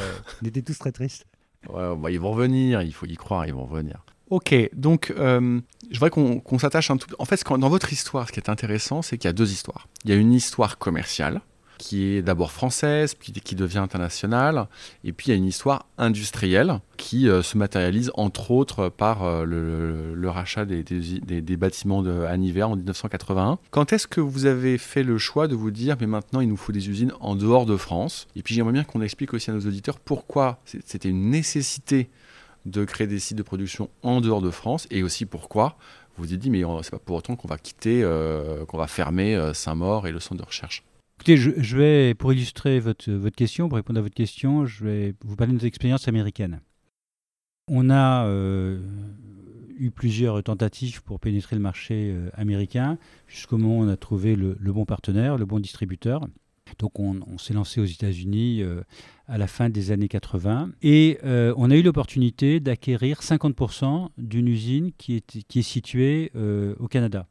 on 0.42 0.46
était 0.46 0.62
tous 0.62 0.78
très 0.78 0.92
tristes. 0.92 1.26
Ouais, 1.68 1.94
bah, 1.96 2.10
ils 2.10 2.18
vont 2.18 2.32
revenir, 2.32 2.82
il 2.82 2.92
faut 2.92 3.06
y 3.06 3.16
croire, 3.16 3.46
ils 3.46 3.54
vont 3.54 3.66
revenir. 3.66 4.04
Ok, 4.30 4.54
donc 4.72 5.12
euh, 5.18 5.60
je 5.90 5.98
voudrais 5.98 6.10
qu'on 6.10 6.58
s'attache 6.58 6.90
un 6.90 6.96
tout. 6.96 7.14
En 7.18 7.26
fait, 7.26 7.44
dans 7.46 7.68
votre 7.68 7.92
histoire, 7.92 8.28
ce 8.28 8.32
qui 8.32 8.40
est 8.40 8.48
intéressant, 8.48 9.02
c'est 9.02 9.18
qu'il 9.18 9.28
y 9.28 9.30
a 9.30 9.34
deux 9.34 9.52
histoires. 9.52 9.88
Il 10.04 10.10
y 10.10 10.14
a 10.14 10.16
une 10.16 10.32
histoire 10.32 10.78
commerciale 10.78 11.42
qui 11.82 12.04
est 12.04 12.22
d'abord 12.22 12.52
française, 12.52 13.16
puis 13.16 13.32
qui 13.32 13.56
devient 13.56 13.78
internationale. 13.78 14.68
Et 15.02 15.12
puis 15.12 15.26
il 15.26 15.30
y 15.30 15.34
a 15.34 15.36
une 15.36 15.46
histoire 15.46 15.86
industrielle 15.98 16.78
qui 16.96 17.28
euh, 17.28 17.42
se 17.42 17.58
matérialise 17.58 18.12
entre 18.14 18.52
autres 18.52 18.88
par 18.88 19.24
euh, 19.24 19.44
le, 19.44 20.30
rachat 20.30 20.64
des, 20.64 21.56
bâtiments 21.56 22.02
de 22.02 22.24
en 22.62 22.76
1981. 22.76 23.58
Quand 23.72 23.92
est-ce 23.92 24.06
que 24.06 24.20
vous 24.20 24.46
avez 24.46 24.78
fait 24.78 25.02
le 25.02 25.18
choix 25.18 25.48
de 25.48 25.56
vous 25.56 25.72
dire 25.72 25.96
mais 26.00 26.06
maintenant 26.06 26.40
il 26.40 26.48
nous 26.48 26.56
faut 26.56 26.70
des 26.70 26.88
usines 26.88 27.12
en 27.18 27.34
dehors 27.34 27.66
de 27.66 27.76
France? 27.76 28.28
Et 28.36 28.42
puis 28.42 28.54
j'aimerais 28.54 28.74
bien 28.74 28.84
qu'on 28.84 29.02
explique 29.02 29.34
aussi 29.34 29.50
à 29.50 29.54
nos 29.54 29.66
auditeurs 29.66 29.98
pourquoi 29.98 30.60
c'était 30.64 31.08
une 31.08 31.30
nécessité 31.30 32.10
de 32.64 32.84
créer 32.84 33.08
des 33.08 33.18
sites 33.18 33.38
de 33.38 33.42
production 33.42 33.90
en 34.04 34.20
dehors 34.20 34.40
de 34.40 34.50
France 34.50 34.86
et 34.92 35.02
aussi 35.02 35.26
pourquoi 35.26 35.76
vous 36.16 36.24
vous 36.24 36.32
êtes 36.32 36.38
dit 36.38 36.50
mais 36.50 36.62
c'est 36.82 36.92
pas 36.92 37.00
pour 37.00 37.16
autant 37.16 37.34
qu'on 37.34 37.48
va 37.48 37.58
quitter, 37.58 38.04
euh, 38.04 38.64
qu'on 38.66 38.78
va 38.78 38.86
fermer 38.86 39.50
Saint-Maur 39.52 40.06
et 40.06 40.12
le 40.12 40.20
centre 40.20 40.40
de 40.40 40.46
recherche. 40.46 40.84
Écoutez, 41.22 41.36
je, 41.36 41.76
vais, 41.76 42.14
pour 42.14 42.32
illustrer 42.32 42.80
votre, 42.80 43.08
votre, 43.12 43.36
question, 43.36 43.68
pour 43.68 43.76
répondre 43.76 44.00
à 44.00 44.02
votre 44.02 44.16
question, 44.16 44.66
je 44.66 44.84
vais 44.84 45.14
vous 45.24 45.36
parler 45.36 45.52
de 45.52 45.58
nos 45.58 45.64
expériences 45.64 46.08
américaines. 46.08 46.60
On 47.68 47.90
a 47.90 48.26
euh, 48.26 48.80
eu 49.78 49.92
plusieurs 49.92 50.42
tentatives 50.42 51.00
pour 51.04 51.20
pénétrer 51.20 51.54
le 51.54 51.62
marché 51.62 52.10
euh, 52.10 52.28
américain, 52.34 52.98
jusqu'au 53.28 53.56
moment 53.56 53.78
où 53.78 53.84
on 53.84 53.88
a 53.88 53.96
trouvé 53.96 54.34
le, 54.34 54.56
bon 54.58 54.84
partenaire, 54.84 55.38
le 55.38 55.44
bon 55.44 55.60
distributeur. 55.60 56.26
Donc 56.80 56.98
on, 56.98 57.38
s'est 57.38 57.54
lancé 57.54 57.80
aux 57.80 57.84
États-Unis 57.84 58.64
à 59.28 59.38
la 59.38 59.46
fin 59.46 59.70
des 59.70 59.92
années 59.92 60.08
80 60.08 60.70
et 60.82 61.18
on 61.22 61.70
a 61.70 61.76
eu 61.76 61.82
l'opportunité 61.82 62.58
d'acquérir 62.58 63.20
50% 63.20 64.08
d'une 64.18 64.48
usine 64.48 64.90
qui 64.98 65.16
est, 65.16 65.44
qui 65.46 65.58
est 65.60 65.62
située 65.62 66.32
au 66.34 66.88
Canada 66.88 67.28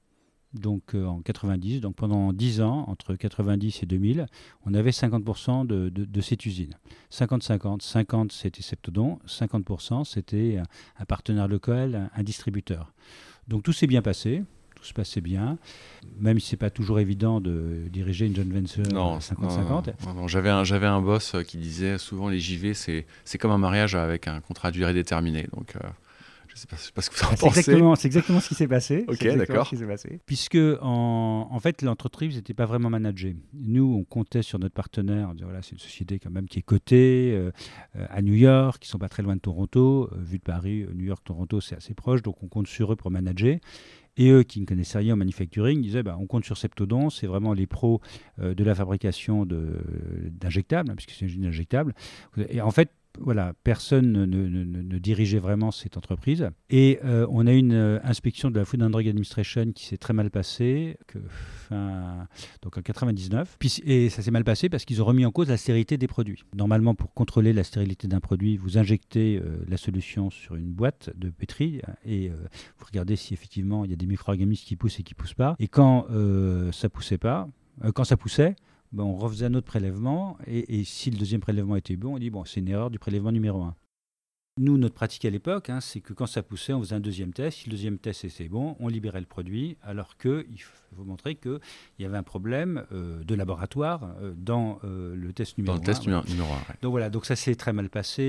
donc 0.53 0.95
euh, 0.95 1.05
en 1.05 1.21
90. 1.21 1.81
Donc 1.81 1.95
pendant 1.95 2.33
10 2.33 2.61
ans, 2.61 2.85
entre 2.87 3.15
90 3.15 3.83
et 3.83 3.85
2000, 3.85 4.25
on 4.65 4.73
avait 4.73 4.91
50% 4.91 5.65
de, 5.65 5.89
de, 5.89 6.21
cette 6.21 6.45
usine. 6.45 6.73
50-50. 7.11 7.81
50, 7.81 8.31
c'était 8.31 8.61
Septodon, 8.61 9.19
50% 9.27 10.05
c'était 10.05 10.61
un, 10.99 11.05
partenaire 11.05 11.47
local, 11.47 12.09
un, 12.15 12.23
distributeur. 12.23 12.93
Donc 13.47 13.63
tout 13.63 13.73
s'est 13.73 13.87
bien 13.87 14.01
passé. 14.01 14.43
Tout 14.75 14.87
se 14.87 14.93
passait 14.93 15.21
bien, 15.21 15.59
même 16.19 16.39
si 16.39 16.47
c'est 16.47 16.57
pas 16.57 16.71
toujours 16.71 16.99
évident 16.99 17.39
de 17.39 17.87
diriger 17.91 18.25
une 18.25 18.35
joint 18.35 18.45
venture 18.51 18.83
50-50. 18.83 19.93
J'avais 20.25 20.49
un, 20.49 20.63
j'avais 20.63 20.87
un 20.87 21.03
boss 21.03 21.35
qui 21.47 21.57
disait 21.57 21.99
souvent 21.99 22.29
les 22.29 22.39
JV, 22.39 22.73
c'est, 22.73 23.05
c'est 23.23 23.37
comme 23.37 23.51
un 23.51 23.59
mariage 23.59 23.93
avec 23.93 24.27
un 24.27 24.41
contrat 24.41 24.71
de 24.71 24.77
durée 24.77 24.95
déterminée. 24.95 25.45
Donc, 25.55 25.75
euh, 25.75 25.87
je 26.53 26.55
ne 26.55 26.59
sais 26.59 26.91
pas, 26.93 27.01
ce 27.01 27.09
que 27.09 27.15
vous 27.15 27.23
en 27.23 27.29
pensez. 27.29 27.59
Exactement, 27.59 27.95
c'est 27.95 28.07
exactement 28.07 28.39
ce 28.41 28.49
qui 28.49 28.55
s'est 28.55 28.67
passé. 28.67 29.05
Ok, 29.11 29.23
d'accord. 29.23 29.69
Puisque 30.25 30.57
en, 30.81 31.47
en 31.49 31.59
fait, 31.59 31.81
l'entreprise 31.81 32.35
n'était 32.35 32.53
pas 32.53 32.65
vraiment 32.65 32.89
managée. 32.89 33.35
Nous, 33.53 33.95
on 33.97 34.03
comptait 34.03 34.41
sur 34.41 34.59
notre 34.59 34.73
partenaire. 34.73 35.33
Voilà, 35.41 35.61
c'est 35.61 35.71
une 35.71 35.79
société 35.79 36.19
quand 36.19 36.29
même 36.29 36.47
qui 36.47 36.59
est 36.59 36.63
cotée 36.63 37.31
euh, 37.33 37.51
à 38.09 38.21
New 38.21 38.33
York, 38.33 38.81
qui 38.81 38.89
sont 38.89 38.99
pas 38.99 39.09
très 39.09 39.23
loin 39.23 39.35
de 39.35 39.41
Toronto. 39.41 40.09
Euh, 40.11 40.17
vu 40.17 40.39
de 40.39 40.43
Paris, 40.43 40.81
euh, 40.81 40.93
New 40.93 41.05
York, 41.05 41.23
Toronto, 41.23 41.61
c'est 41.61 41.75
assez 41.75 41.93
proche, 41.93 42.21
donc 42.21 42.41
on 42.43 42.47
compte 42.47 42.67
sur 42.67 42.91
eux 42.91 42.95
pour 42.95 43.11
manager. 43.11 43.57
Et 44.17 44.29
eux 44.29 44.43
qui 44.43 44.59
ne 44.59 44.65
connaissaient 44.65 44.97
rien 44.97 45.13
en 45.13 45.17
manufacturing 45.17 45.81
disaient 45.81 46.03
bah, 46.03 46.17
on 46.19 46.27
compte 46.27 46.43
sur 46.43 46.57
Septodon, 46.57 47.09
c'est 47.09 47.27
vraiment 47.27 47.53
les 47.53 47.65
pros 47.65 48.01
de 48.39 48.61
la 48.61 48.75
fabrication 48.75 49.45
d'injectables, 49.45 50.91
hein, 50.91 50.95
puisque 50.97 51.11
c'est 51.11 51.27
une 51.27 51.45
injectable. 51.45 51.95
Et 52.49 52.59
en 52.59 52.71
fait, 52.71 52.91
voilà, 53.19 53.53
personne 53.63 54.11
ne, 54.11 54.97
dirigeait 54.97 55.39
vraiment 55.39 55.71
cette 55.71 55.97
entreprise. 55.97 56.49
Et 56.69 56.99
euh, 57.03 57.25
on 57.29 57.47
a 57.47 57.53
une 57.53 57.73
euh, 57.73 57.99
inspection 58.03 58.49
de 58.49 58.59
la 58.59 58.65
Food 58.65 58.81
and 58.83 58.89
Drug 58.89 59.07
Administration 59.07 59.71
qui 59.73 59.85
s'est 59.85 59.97
très 59.97 60.13
mal 60.13 60.29
passée, 60.29 60.97
que, 61.07 61.19
donc 62.61 62.77
en 62.77 62.81
99. 62.81 63.57
et 63.85 64.09
ça 64.09 64.21
s'est 64.21 64.31
mal 64.31 64.43
passé 64.43 64.69
parce 64.69 64.85
qu'ils 64.85 65.01
ont 65.01 65.05
remis 65.05 65.25
en 65.25 65.31
cause 65.31 65.49
la 65.49 65.57
stérilité 65.57 65.97
des 65.97 66.07
produits. 66.07 66.43
Normalement, 66.55 66.95
pour 66.95 67.13
contrôler 67.13 67.53
la 67.53 67.63
stérilité 67.63 68.07
d'un 68.07 68.19
produit, 68.19 68.57
vous 68.57 68.77
injectez 68.77 69.37
euh, 69.37 69.63
la 69.67 69.77
solution 69.77 70.29
sur 70.29 70.55
une 70.55 70.71
boîte 70.71 71.11
de 71.15 71.29
pétri 71.29 71.81
et 72.05 72.29
vous 72.29 72.85
regardez 72.85 73.15
si 73.15 73.33
effectivement 73.33 73.85
il 73.85 73.91
y 73.91 73.93
a 73.93 73.97
des 73.97 74.05
micro-organismes 74.05 74.65
qui 74.65 74.75
poussent 74.75 74.99
et 74.99 75.03
qui 75.03 75.13
poussent 75.13 75.33
pas. 75.33 75.55
Et 75.59 75.67
quand 75.67 76.07
ça 76.71 76.89
poussait 76.89 77.17
pas, 77.17 77.47
quand 77.93 78.03
ça 78.03 78.17
poussait, 78.17 78.55
ben, 78.91 79.03
on 79.03 79.15
refaisait 79.15 79.45
un 79.45 79.53
autre 79.53 79.67
prélèvement, 79.67 80.37
et, 80.47 80.83
si 80.83 81.11
le 81.11 81.17
deuxième 81.17 81.41
prélèvement 81.41 81.75
était 81.75 81.95
bon, 81.95 82.15
on 82.15 82.19
dit, 82.19 82.29
bon, 82.29 82.45
c'est 82.45 82.59
une 82.59 82.67
erreur 82.69 82.89
du 82.89 82.99
prélèvement 82.99 83.31
numéro 83.31 83.61
1. 83.61 83.75
Nous, 84.61 84.77
notre 84.77 84.93
pratique 84.93 85.25
à 85.25 85.31
l'époque, 85.31 85.71
hein, 85.71 85.81
c'est 85.81 86.01
que 86.01 86.13
quand 86.13 86.27
ça 86.27 86.43
poussait, 86.43 86.71
on 86.71 86.81
faisait 86.81 86.93
un 86.93 86.99
deuxième 86.99 87.33
test. 87.33 87.57
Si 87.57 87.65
le 87.65 87.71
deuxième 87.71 87.97
test 87.97 88.25
était 88.25 88.47
bon, 88.47 88.75
on 88.79 88.89
libérait 88.89 89.19
le 89.19 89.25
produit, 89.25 89.75
alors 89.81 90.17
qu'il 90.17 90.61
faut 90.61 91.03
montrer 91.03 91.33
qu'il 91.33 91.59
y 91.97 92.05
avait 92.05 92.17
un 92.17 92.21
problème 92.21 92.85
euh, 92.91 93.23
de 93.23 93.33
laboratoire 93.33 94.13
euh, 94.21 94.33
dans 94.37 94.77
euh, 94.83 95.15
le 95.15 95.33
test 95.33 95.57
numéro 95.57 95.73
1. 95.73 95.77
Dans 95.77 95.81
le 95.81 95.85
test 95.87 96.05
numéro 96.05 96.21
1. 96.53 96.75
Donc 96.83 96.91
voilà, 96.91 97.09
donc 97.09 97.25
ça 97.25 97.35
s'est 97.35 97.55
très 97.55 97.73
mal 97.73 97.89
passé. 97.89 98.21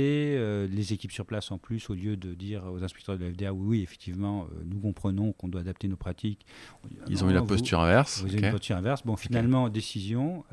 les 0.70 0.92
équipes 0.94 1.12
sur 1.12 1.26
place, 1.26 1.50
en 1.50 1.58
plus, 1.58 1.90
au 1.90 1.94
lieu 1.94 2.16
de 2.16 2.32
dire 2.32 2.64
aux 2.64 2.82
inspecteurs 2.82 3.18
de 3.18 3.26
la 3.26 3.30
FDA, 3.30 3.52
oui, 3.52 3.66
oui 3.66 3.82
effectivement, 3.82 4.46
nous 4.64 4.80
comprenons 4.80 5.32
qu'on 5.32 5.48
doit 5.48 5.60
adapter 5.60 5.86
nos 5.86 5.96
pratiques. 5.96 6.46
Ils 7.08 7.22
ont 7.24 7.28
eu 7.28 7.34
la 7.34 7.42
posture 7.42 7.80
inverse. 7.80 8.24
Ils 8.26 8.36
ont 8.36 8.38
eu 8.38 8.40
la 8.40 8.52
posture 8.52 8.76
inverse. 8.76 9.02
Bon, 9.04 9.16
finalement, 9.16 9.68
décision 9.68 10.44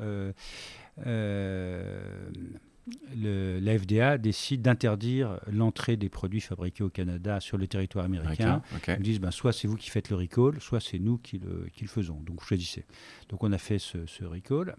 la 3.16 3.78
FDA 3.78 4.18
décide 4.18 4.62
d'interdire 4.62 5.40
l'entrée 5.50 5.96
des 5.96 6.08
produits 6.08 6.40
fabriqués 6.40 6.84
au 6.84 6.88
Canada 6.88 7.40
sur 7.40 7.58
le 7.58 7.66
territoire 7.66 8.04
américain. 8.04 8.62
Ils 8.88 9.02
disent 9.02 9.20
ben, 9.20 9.30
soit 9.30 9.52
c'est 9.52 9.68
vous 9.68 9.76
qui 9.76 9.90
faites 9.90 10.10
le 10.10 10.16
recall, 10.16 10.60
soit 10.60 10.80
c'est 10.80 10.98
nous 10.98 11.18
qui 11.18 11.38
le, 11.38 11.66
qui 11.74 11.82
le, 11.82 11.88
faisons. 11.88 12.20
Donc 12.26 12.40
vous 12.40 12.46
choisissez. 12.46 12.84
Donc 13.28 13.42
on 13.42 13.52
a 13.52 13.58
fait 13.58 13.78
ce, 13.78 13.98
recall. 14.24 14.76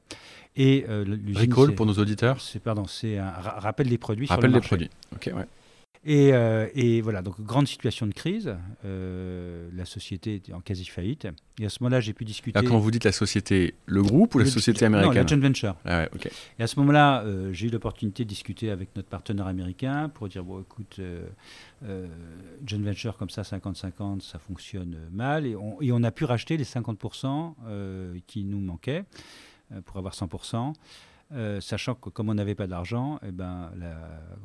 Et 0.55 0.85
euh, 0.89 1.05
recall 1.35 1.75
pour 1.75 1.85
nos 1.85 1.93
auditeurs 1.93 2.39
C'est 2.41 2.59
pardon, 2.59 2.85
c'est 2.85 3.17
un 3.17 3.29
rappel 3.31 3.87
des 3.87 3.97
produits. 3.97 4.27
Rappel 4.27 4.51
sur 4.51 4.55
le 4.55 4.61
des 4.61 4.67
produits. 4.67 4.89
Ok, 5.15 5.31
ouais. 5.35 5.45
Euh, 6.07 6.67
et, 6.73 7.01
voilà, 7.01 7.21
donc 7.21 7.39
grande 7.41 7.67
situation 7.67 8.07
de 8.07 8.13
crise. 8.13 8.55
Euh, 8.85 9.69
la 9.73 9.85
société 9.85 10.35
était 10.35 10.53
en 10.53 10.59
quasi 10.59 10.85
faillite. 10.85 11.27
Et 11.59 11.65
à 11.65 11.69
ce 11.69 11.77
moment-là, 11.81 11.99
j'ai 11.99 12.13
pu 12.13 12.25
discuter. 12.25 12.59
quand 12.63 12.79
vous 12.79 12.91
dites 12.91 13.03
la 13.03 13.11
société, 13.11 13.75
le 13.85 14.01
groupe 14.01 14.33
ou 14.35 14.39
la 14.39 14.45
société 14.45 14.85
américaine 14.85 15.13
Non, 15.13 15.21
la 15.21 15.27
joint 15.27 15.39
venture. 15.39 15.75
Ah 15.85 16.07
et 16.57 16.63
à 16.63 16.67
ce 16.67 16.79
moment-là, 16.79 17.21
euh, 17.23 17.53
j'ai 17.53 17.67
eu 17.67 17.69
l'opportunité 17.69 18.23
de 18.23 18.29
discuter 18.29 18.71
avec 18.71 18.95
notre 18.95 19.09
partenaire 19.09 19.47
américain 19.47 20.09
pour 20.09 20.27
dire 20.27 20.43
bon, 20.43 20.61
écoute, 20.61 20.99
joint 22.65 22.81
venture 22.83 23.17
comme 23.17 23.29
ça, 23.29 23.43
50-50, 23.43 24.21
ça 24.21 24.39
fonctionne 24.39 24.97
mal. 25.11 25.45
Et 25.45 25.55
on, 25.55 25.81
et 25.81 25.91
on, 25.91 26.01
a 26.03 26.11
pu 26.11 26.25
racheter 26.25 26.57
les 26.57 26.65
50% 26.65 27.53
qui 28.25 28.43
nous 28.43 28.59
manquaient 28.59 29.03
pour 29.85 29.97
avoir 29.97 30.13
100%. 30.13 30.73
Euh, 31.33 31.61
sachant 31.61 31.95
que 31.95 32.09
comme 32.09 32.29
on 32.29 32.33
n'avait 32.33 32.55
pas 32.55 32.67
d'argent, 32.67 33.19
eh 33.25 33.31
ben, 33.31 33.71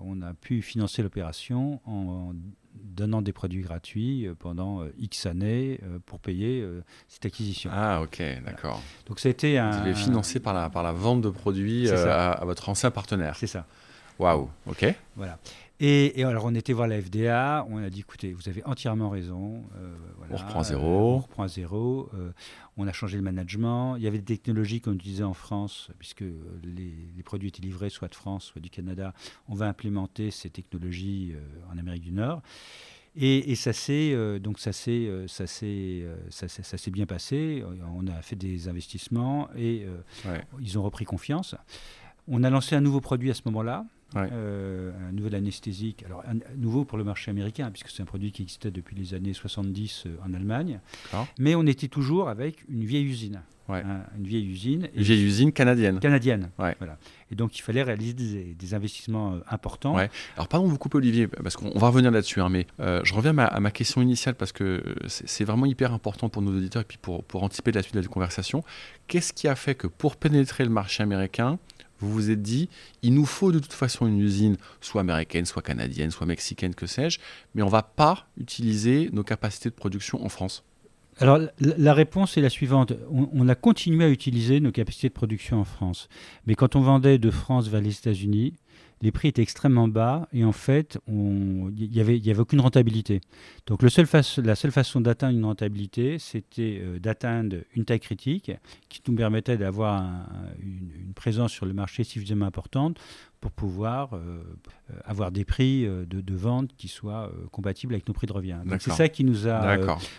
on 0.00 0.22
a 0.22 0.34
pu 0.34 0.62
financer 0.62 1.02
l'opération 1.02 1.80
en, 1.84 2.32
donnant 2.74 3.22
des 3.22 3.32
produits 3.32 3.62
gratuits 3.62 4.26
euh, 4.26 4.34
pendant 4.38 4.82
euh, 4.82 4.92
X 4.98 5.26
années 5.26 5.80
pour 6.04 6.20
payer 6.20 6.64
cette 7.08 7.26
acquisition. 7.26 7.70
Ah 7.72 8.02
ok, 8.02 8.22
d'accord. 8.44 8.80
Donc 9.06 9.18
c'était 9.18 9.58
un... 9.58 9.70
Vous 9.70 9.78
avez 9.78 9.94
financé 9.94 10.38
par 10.38 10.54
la, 10.54 10.70
par 10.70 10.82
la 10.82 10.92
vente 10.92 11.22
de 11.22 11.30
produits 11.30 11.90
à, 11.90 12.30
à, 12.32 12.44
votre 12.44 12.68
ancien 12.68 12.90
partenaire. 12.90 13.34
C'est 13.36 13.46
ça. 13.46 13.66
Waouh, 14.18 14.48
ok. 14.66 14.94
Voilà. 15.16 15.38
Et, 15.78 16.24
alors, 16.24 16.46
on 16.46 16.54
était 16.54 16.72
voir 16.72 16.88
la 16.88 17.00
FDA, 17.00 17.66
on 17.68 17.76
a 17.78 17.90
dit 17.90 18.00
écoutez, 18.00 18.32
vous 18.32 18.48
avez 18.48 18.64
entièrement 18.64 19.10
raison. 19.10 19.64
Euh, 19.76 19.94
on 20.30 20.36
reprend 20.36 20.62
zéro. 20.62 21.14
on 21.14 21.18
reprend 21.18 21.48
zéro. 21.48 22.08
Euh, 22.14 22.32
on 22.78 22.88
a 22.88 22.92
changé 22.92 23.18
le 23.18 23.22
management. 23.22 23.96
Il 23.96 24.02
y 24.02 24.06
avait 24.06 24.18
des 24.18 24.24
technologies 24.24 24.80
qu'on 24.80 24.94
utilisait 24.94 25.22
en 25.22 25.34
France, 25.34 25.90
puisque 25.98 26.24
les, 26.62 27.22
produits 27.24 27.48
étaient 27.48 27.60
livrés 27.60 27.90
soit 27.90 28.08
de 28.08 28.14
France, 28.14 28.44
soit 28.44 28.60
du 28.62 28.70
Canada. 28.70 29.12
On 29.48 29.54
va 29.54 29.66
implémenter 29.66 30.30
ces 30.30 30.48
technologies 30.48 31.34
euh, 31.34 31.72
en 31.72 31.76
Amérique 31.76 32.04
du 32.04 32.12
Nord. 32.12 32.40
Et, 33.14 33.54
ça 33.54 33.72
s'est 33.72 34.14
donc 34.40 34.58
ça 34.58 34.72
s'est 34.72 35.10
ça 35.26 35.46
s'est 35.46 36.04
ça, 36.28 36.48
s'est 36.48 36.90
bien 36.90 37.06
passé. 37.06 37.64
On 37.94 38.06
a 38.08 38.20
fait 38.20 38.36
des 38.36 38.68
investissements 38.68 39.48
et 39.56 39.86
ils 40.60 40.78
ont 40.78 40.82
repris 40.82 41.06
confiance. 41.06 41.54
On 42.28 42.44
a 42.44 42.50
lancé 42.50 42.76
un 42.76 42.82
nouveau 42.82 43.00
produit 43.00 43.30
à 43.30 43.34
ce 43.34 43.40
moment-là 43.46 43.86
euh, 44.14 44.92
un 45.08 45.12
nouvel 45.12 45.34
anesthésique, 45.34 46.04
alors 46.04 46.22
un, 46.26 46.38
nouveau 46.56 46.84
pour 46.84 46.96
le 46.96 47.04
marché 47.04 47.30
américain, 47.30 47.70
puisque 47.70 47.90
c'est 47.90 48.02
un 48.02 48.06
produit 48.06 48.32
qui 48.32 48.42
existait 48.42 48.70
depuis 48.70 48.96
les 48.96 49.14
années 49.14 49.34
70 49.34 50.04
euh, 50.06 50.16
en 50.24 50.32
Allemagne. 50.32 50.80
Mais 51.38 51.54
on 51.54 51.66
était 51.66 51.88
toujours 51.88 52.28
avec 52.28 52.64
une 52.68 52.84
vieille 52.84 53.04
usine. 53.04 53.42
une 53.68 54.04
vieille 54.20 54.48
usine. 54.48 54.88
Une 54.94 55.02
vieille 55.02 55.24
usine 55.24 55.52
canadienne. 55.52 55.98
Canadienne. 55.98 56.50
Voilà. 56.56 56.98
Et 57.30 57.34
donc 57.34 57.58
il 57.58 57.62
fallait 57.62 57.82
réaliser 57.82 58.14
des, 58.56 58.74
investissements 58.74 59.34
euh, 59.34 59.40
importants. 59.50 59.96
Alors 60.36 60.48
pardon 60.48 60.66
de 60.66 60.70
vous 60.70 60.78
couper 60.78 60.96
Olivier, 60.98 61.26
parce 61.26 61.56
qu'on 61.56 61.76
va 61.78 61.88
revenir 61.88 62.10
là-dessus, 62.10 62.40
hein, 62.40 62.48
mais 62.48 62.66
je 62.78 63.12
reviens 63.12 63.36
à 63.36 63.60
ma, 63.60 63.70
question 63.70 64.00
initiale 64.00 64.36
parce 64.36 64.52
que 64.52 64.82
c'est 65.08 65.44
vraiment 65.44 65.66
hyper 65.66 65.92
important 65.92 66.28
pour 66.28 66.42
nos 66.42 66.56
auditeurs 66.56 66.82
et 66.82 66.86
puis 66.86 66.98
pour, 66.98 67.24
pour 67.24 67.42
anticiper 67.42 67.72
la 67.72 67.82
suite 67.82 67.96
de 67.96 68.00
la 68.00 68.06
conversation. 68.06 68.62
Qu'est-ce 69.08 69.32
qui 69.32 69.48
a 69.48 69.56
fait 69.56 69.74
que 69.74 69.88
pour 69.88 70.16
pénétrer 70.16 70.64
le 70.64 70.70
marché 70.70 71.02
américain, 71.02 71.58
vous 72.00 72.12
vous 72.12 72.30
êtes 72.30 72.42
dit, 72.42 72.68
il 73.02 73.14
nous 73.14 73.26
faut 73.26 73.52
de 73.52 73.58
toute 73.58 73.72
façon 73.72 74.06
une 74.06 74.20
usine, 74.20 74.56
soit 74.80 75.00
américaine, 75.00 75.46
soit 75.46 75.62
canadienne, 75.62 76.10
soit 76.10 76.26
mexicaine, 76.26 76.74
que 76.74 76.86
sais-je, 76.86 77.18
mais 77.54 77.62
on 77.62 77.66
ne 77.66 77.70
va 77.70 77.82
pas 77.82 78.26
utiliser 78.38 79.10
nos 79.12 79.22
capacités 79.22 79.70
de 79.70 79.74
production 79.74 80.24
en 80.24 80.28
France 80.28 80.64
alors 81.18 81.40
la 81.58 81.94
réponse 81.94 82.36
est 82.36 82.42
la 82.42 82.50
suivante. 82.50 82.92
On, 83.10 83.48
a 83.48 83.54
continué 83.54 84.04
à 84.04 84.10
utiliser 84.10 84.60
nos 84.60 84.70
capacités 84.70 85.08
de 85.08 85.14
production 85.14 85.58
en 85.58 85.64
France. 85.64 86.10
Mais 86.46 86.54
quand 86.54 86.76
on 86.76 86.82
vendait 86.82 87.16
de 87.16 87.30
France 87.30 87.68
vers 87.68 87.80
les 87.80 87.96
États-Unis, 87.96 88.52
les 89.02 89.12
prix 89.12 89.28
étaient 89.28 89.42
extrêmement 89.42 89.88
bas 89.88 90.26
et 90.32 90.44
en 90.44 90.52
fait, 90.52 90.98
il 91.08 91.90
n'y 91.90 92.00
avait, 92.00 92.18
y 92.18 92.30
avait 92.30 92.40
aucune 92.40 92.60
rentabilité. 92.60 93.20
Donc 93.66 93.82
le 93.82 93.88
seul 93.88 94.06
la 94.38 94.54
seule 94.54 94.72
façon 94.72 95.00
d'atteindre 95.00 95.36
une 95.36 95.44
rentabilité, 95.44 96.18
c'était 96.18 96.80
euh, 96.80 96.98
d'atteindre 96.98 97.56
une 97.74 97.84
taille 97.84 98.00
critique 98.00 98.52
qui 98.88 99.02
nous 99.06 99.14
permettait 99.14 99.58
d'avoir 99.58 100.02
une, 100.60 101.12
présence 101.14 101.52
sur 101.52 101.66
le 101.66 101.72
marché 101.72 102.04
suffisamment 102.04 102.46
importante 102.46 102.98
pour 103.40 103.50
pouvoir 103.50 104.14
euh, 104.14 104.18
euh, 104.90 104.94
avoir 105.04 105.30
des 105.30 105.44
prix 105.44 105.86
de, 105.86 106.34
vente 106.34 106.70
qui 106.76 106.88
soient 106.88 107.30
compatibles 107.52 107.94
avec 107.94 108.06
nos 108.08 108.14
prix 108.14 108.26
de 108.26 108.32
revient. 108.32 108.58
C'est 108.78 108.92
ça 108.92 109.08
qui 109.08 109.24
nous 109.24 109.46
a 109.48 109.78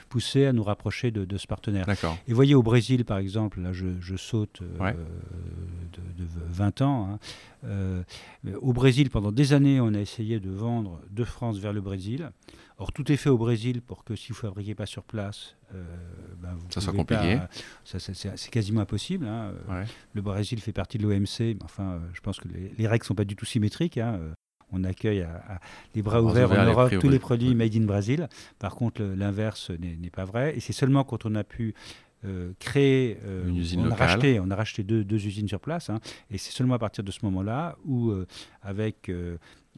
poussé 0.09 0.45
à 0.45 0.53
nous 0.53 0.63
rapprocher 0.63 1.11
de, 1.11 1.37
ce 1.37 1.47
partenaire. 1.47 1.85
Et 2.27 2.33
voyez 2.33 2.53
au 2.53 2.63
Brésil 2.63 3.05
par 3.05 3.17
exemple, 3.17 3.59
là 3.61 3.73
je, 3.73 4.15
saute 4.17 4.61
de, 4.61 6.25
20 6.49 6.81
ans. 6.81 7.09
Hein. 7.11 7.19
Euh, 7.67 8.03
au 8.61 8.73
Brésil, 8.73 9.09
pendant 9.09 9.31
des 9.31 9.53
années, 9.53 9.79
on 9.81 9.93
a 9.93 9.99
essayé 9.99 10.39
de 10.39 10.49
vendre 10.49 11.01
de 11.09 11.23
France 11.23 11.57
vers 11.57 11.73
le 11.73 11.81
Brésil. 11.81 12.31
Or, 12.77 12.93
tout 12.93 13.11
est 13.11 13.17
fait 13.17 13.29
au 13.29 13.37
Brésil 13.37 13.81
pour 13.81 14.03
que 14.03 14.15
si 14.15 14.31
vous 14.31 14.37
ne 14.37 14.49
fabriquez 14.49 14.75
pas 14.75 14.85
sur 14.85 15.03
place, 15.03 15.55
euh, 15.73 15.83
ben, 16.39 16.57
ça 16.69 16.79
soit 16.79 16.93
compliqué. 16.93 17.39
c'est 17.83 18.51
quasiment 18.51 18.81
impossible. 18.81 19.25
Hein. 19.25 19.53
Le 20.13 20.21
Brésil 20.21 20.59
fait 20.61 20.73
partie 20.73 20.97
de 20.97 21.03
l'OMC, 21.03 21.57
enfin, 21.63 21.99
je 22.13 22.21
pense 22.21 22.39
que 22.39 22.47
les, 22.47 22.87
règles 22.87 23.03
ne 23.03 23.07
sont 23.07 23.15
pas 23.15 23.25
du 23.25 23.35
tout 23.35 23.45
symétriques. 23.45 23.97
Hein. 23.97 24.19
On 24.71 24.83
accueille 24.83 25.21
à, 25.21 25.61
les 25.95 26.01
bras 26.01 26.21
ouverts 26.21 26.51
en 26.51 26.65
Europe 26.65 26.93
tous 26.99 27.09
les 27.09 27.19
produits 27.19 27.55
made 27.55 27.75
in 27.75 27.85
Brésil. 27.85 28.27
Par 28.59 28.75
contre, 28.75 29.01
l'inverse 29.01 29.71
n'est 29.71 30.09
pas 30.09 30.25
vrai. 30.25 30.55
Et 30.55 30.59
c'est 30.59 30.73
seulement 30.73 31.03
quand 31.03 31.25
on 31.25 31.35
a 31.35 31.43
pu 31.43 31.73
euh, 32.25 32.53
euh, 32.75 33.47
une 33.47 33.57
usine 33.57 33.81
on 33.81 33.83
locale. 33.85 34.01
A 34.01 34.05
racheté, 34.13 34.39
on 34.39 34.49
a 34.49 34.55
racheté 34.55 34.83
deux, 34.83 35.25
usines 35.25 35.47
sur 35.47 35.59
place, 35.59 35.89
hein. 35.89 35.99
et 36.31 36.37
c'est 36.37 36.51
seulement 36.51 36.75
à 36.75 36.79
partir 36.79 37.03
de 37.03 37.11
ce 37.11 37.19
moment-là 37.23 37.77
où, 37.85 38.09
euh, 38.09 38.25
avec 38.61 39.11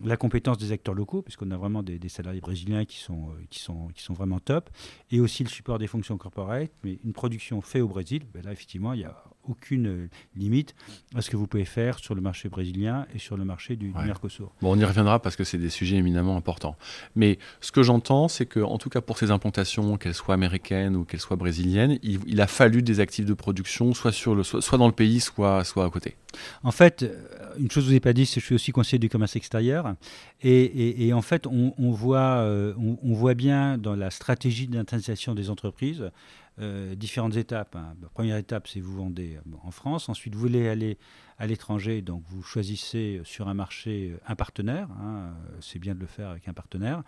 la 0.01 0.17
compétence 0.17 0.57
des 0.57 0.71
acteurs 0.71 0.95
locaux, 0.95 1.21
puisqu'on 1.21 1.51
a 1.51 1.57
vraiment 1.57 1.83
des, 1.83 1.99
salariés 2.09 2.39
brésiliens 2.39 2.85
qui 2.85 2.99
sont, 2.99 3.29
qui, 3.49 3.59
sont, 3.59 3.89
qui 3.93 4.01
sont 4.01 4.13
vraiment 4.13 4.39
top, 4.39 4.69
et 5.11 5.19
aussi 5.19 5.43
le 5.43 5.49
support 5.49 5.79
des 5.79 5.87
fonctions 5.87 6.17
corporate, 6.17 6.71
mais 6.83 6.99
une 7.03 7.13
production 7.13 7.61
faite 7.61 7.81
au 7.81 7.87
Brésil, 7.87 8.23
ben 8.33 8.43
là 8.43 8.51
effectivement 8.51 8.93
il 8.93 9.01
y 9.01 9.05
a 9.05 9.23
aucune 9.49 9.87
euh, 9.87 10.09
limite 10.35 10.75
à 11.15 11.21
ce 11.21 11.29
que 11.29 11.37
vous 11.37 11.47
pouvez 11.47 11.65
faire 11.65 11.99
sur 11.99 12.15
le 12.15 12.21
marché 12.21 12.49
brésilien 12.49 13.05
et 13.13 13.19
sur 13.19 13.37
le 13.37 13.45
marché 13.45 13.75
du, 13.75 13.91
Mercosur. 13.91 14.51
Bon, 14.61 14.75
on 14.75 14.79
y 14.79 14.85
reviendra 14.85 15.19
parce 15.19 15.35
que 15.35 15.43
c'est 15.43 15.57
des 15.57 15.69
sujets 15.69 15.97
éminemment 15.97 16.37
importants. 16.37 16.75
Mais 17.15 17.39
ce 17.61 17.71
que 17.71 17.83
j'entends, 17.83 18.27
c'est 18.27 18.45
que, 18.45 18.59
en 18.59 18.77
tout 18.77 18.89
cas 18.89 19.01
pour 19.01 19.17
ces 19.17 19.31
implantations, 19.31 19.97
qu'elles 19.97 20.13
soient 20.13 20.33
américaines 20.33 20.95
ou 20.95 21.03
qu'elles 21.03 21.19
soient 21.19 21.37
brésiliennes, 21.37 21.99
il, 22.03 22.41
a 22.41 22.47
fallu 22.47 22.81
des 22.81 22.99
actifs 22.99 23.25
de 23.25 23.33
production, 23.33 23.93
soit, 23.93 24.11
sur 24.11 24.35
le, 24.35 24.43
soit, 24.43 24.77
dans 24.77 24.87
le 24.87 24.93
pays, 24.93 25.19
soit, 25.19 25.63
soit 25.63 25.85
à 25.85 25.89
côté. 25.89 26.15
En 26.63 26.71
fait, 26.71 27.03
euh, 27.03 27.15
une 27.57 27.69
chose 27.71 27.83
que 27.83 27.87
je 27.87 27.91
vous 27.91 27.95
ai 27.95 27.99
pas 27.99 28.13
dit, 28.13 28.25
c'est 28.25 28.35
que 28.35 28.41
je 28.41 28.45
suis 28.45 28.55
aussi 28.55 28.71
conseiller 28.71 28.99
du 28.99 29.09
commerce 29.09 29.35
extérieur. 29.35 29.95
Et, 30.41 31.11
en 31.13 31.21
fait, 31.21 31.47
on, 31.47 31.91
voit, 31.91 32.19
euh, 32.19 32.73
on, 32.77 33.13
voit 33.13 33.33
bien 33.33 33.77
dans 33.77 33.95
la 33.95 34.09
stratégie 34.09 34.67
d'internationalisation 34.67 35.35
des 35.35 35.49
entreprises 35.49 36.11
euh, 36.59 36.95
différentes 36.95 37.35
étapes. 37.35 37.75
Hein. 37.75 37.95
Première 38.13 38.37
étape, 38.37 38.67
c'est 38.67 38.79
vous 38.79 38.95
vendez 38.95 39.37
euh, 39.37 39.55
en 39.63 39.71
France. 39.71 40.09
Ensuite, 40.09 40.35
vous 40.35 40.41
voulez 40.41 40.67
aller 40.67 40.97
à 41.37 41.47
l'étranger, 41.47 42.01
donc 42.01 42.23
vous 42.27 42.43
choisissez 42.43 43.21
sur 43.23 43.47
un 43.47 43.53
marché 43.53 44.13
un 44.27 44.35
partenaire. 44.35 44.89
Hein. 45.01 45.33
C'est 45.61 45.79
bien 45.79 45.95
de 45.95 45.99
le 45.99 46.05
faire 46.05 46.29
avec 46.29 46.47
un 46.47 46.53
partenaire. 46.53 47.03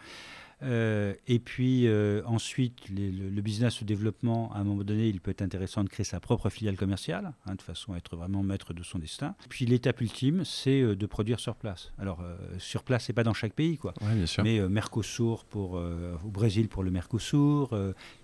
Euh, 0.63 1.13
et 1.27 1.39
puis 1.39 1.87
euh, 1.87 2.21
ensuite, 2.25 2.89
le, 2.89 3.41
business, 3.41 3.81
le 3.81 3.85
développement, 3.85 4.53
à 4.53 4.59
un 4.59 4.63
moment 4.63 4.83
donné, 4.83 5.07
il 5.07 5.19
peut 5.19 5.31
être 5.31 5.41
intéressant 5.41 5.83
de 5.83 5.89
créer 5.89 6.03
sa 6.03 6.19
propre 6.19 6.49
filiale 6.49 6.75
commerciale, 6.75 7.33
hein, 7.45 7.55
de 7.55 7.61
façon 7.61 7.93
à 7.93 7.97
être 7.97 8.15
vraiment 8.15 8.43
maître 8.43 8.73
de 8.73 8.83
son 8.83 8.99
destin. 8.99 9.35
Puis 9.49 9.65
l'étape 9.65 10.01
ultime, 10.01 10.43
c'est 10.45 10.81
euh, 10.81 10.95
de 10.95 11.05
produire 11.05 11.39
sur 11.39 11.55
place. 11.55 11.91
Alors 11.97 12.23
sur 12.57 12.83
place, 12.83 13.05
c'est 13.05 13.13
pas 13.13 13.23
dans 13.23 13.33
chaque 13.33 13.53
pays, 13.53 13.77
quoi. 13.77 13.93
bien 14.01 14.25
sûr. 14.25 14.43
Mais 14.43 14.59
Mercosur 14.67 15.45
pour 15.45 15.73
au 15.73 16.29
Brésil 16.29 16.67
pour 16.67 16.83
le 16.83 16.91
Mercosur, 16.91 17.75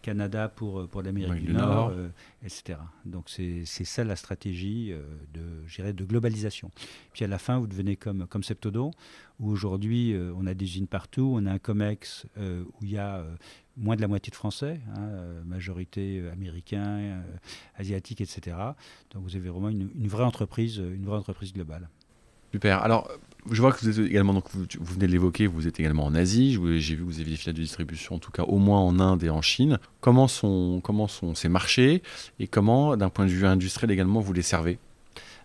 Canada 0.01 0.49
pour 0.49 0.87
pour 0.87 1.01
l'Amérique 1.01 1.45
du, 1.45 1.53
Nord, 1.53 1.93
etc. 2.43 2.79
Donc 3.05 3.29
c'est 3.29 3.65
ça 3.65 4.03
la 4.03 4.15
stratégie 4.15 4.93
de, 5.33 5.91
de 5.91 6.05
globalisation. 6.05 6.71
Puis 7.13 7.25
à 7.25 7.27
la 7.27 7.37
fin, 7.37 7.59
vous 7.59 7.67
devenez 7.67 7.95
comme 7.95 8.27
comme 8.27 8.43
Septodo 8.43 8.91
où 9.39 9.51
aujourd'hui 9.51 10.13
euh, 10.13 10.33
on 10.37 10.47
a 10.47 10.53
des 10.53 10.65
usines 10.65 10.87
partout, 10.87 11.31
on 11.35 11.45
a 11.45 11.51
un 11.51 11.59
COMEX 11.59 12.25
euh, 12.37 12.63
où 12.63 12.85
il 12.85 12.91
y 12.91 12.97
a 12.97 13.17
euh, 13.17 13.35
moins 13.75 13.95
de 13.95 14.01
la 14.01 14.07
moitié 14.07 14.31
de 14.31 14.35
Français, 14.35 14.79
hein, 14.95 15.09
majorité 15.45 16.23
américains, 16.31 17.21
asiatiques, 17.77 18.21
etc. 18.21 18.57
Donc 19.11 19.23
vous 19.23 19.35
avez 19.35 19.49
vraiment 19.49 19.69
une, 19.69 20.07
vraie 20.07 20.23
entreprise, 20.23 20.77
une 20.77 21.05
vraie 21.05 21.17
entreprise 21.17 21.53
globale. 21.53 21.87
Super. 22.51 22.81
Alors, 22.81 23.11
je 23.51 23.61
vois 23.61 23.71
que 23.71 23.79
vous 23.81 23.99
êtes 23.99 24.07
également, 24.07 24.33
donc 24.33 24.45
vous, 24.51 24.65
venez 24.79 25.05
de 25.05 25.11
l'évoquer, 25.11 25.45
vous 25.45 25.67
êtes 25.67 25.79
également 25.79 26.05
en 26.05 26.15
Asie. 26.15 26.53
J'ai 26.79 26.95
vu 26.95 27.03
que 27.03 27.07
vous 27.07 27.19
avez 27.19 27.29
des 27.29 27.35
filiales 27.35 27.55
de 27.55 27.61
distribution, 27.61 28.15
en 28.15 28.19
tout 28.19 28.31
cas 28.31 28.43
au 28.43 28.57
moins 28.57 28.79
en 28.79 28.99
Inde 28.99 29.23
et 29.23 29.29
en 29.29 29.43
Chine. 29.43 29.77
Comment 30.01 30.27
sont, 30.27 30.81
comment 30.83 31.07
sont 31.07 31.35
ces 31.35 31.49
marchés 31.49 32.01
et 32.39 32.47
comment, 32.47 32.97
d'un 32.97 33.09
point 33.09 33.25
de 33.25 33.31
vue 33.31 33.45
industriel 33.45 33.91
également, 33.91 34.21
vous 34.21 34.33
les 34.33 34.41
servez? 34.41 34.79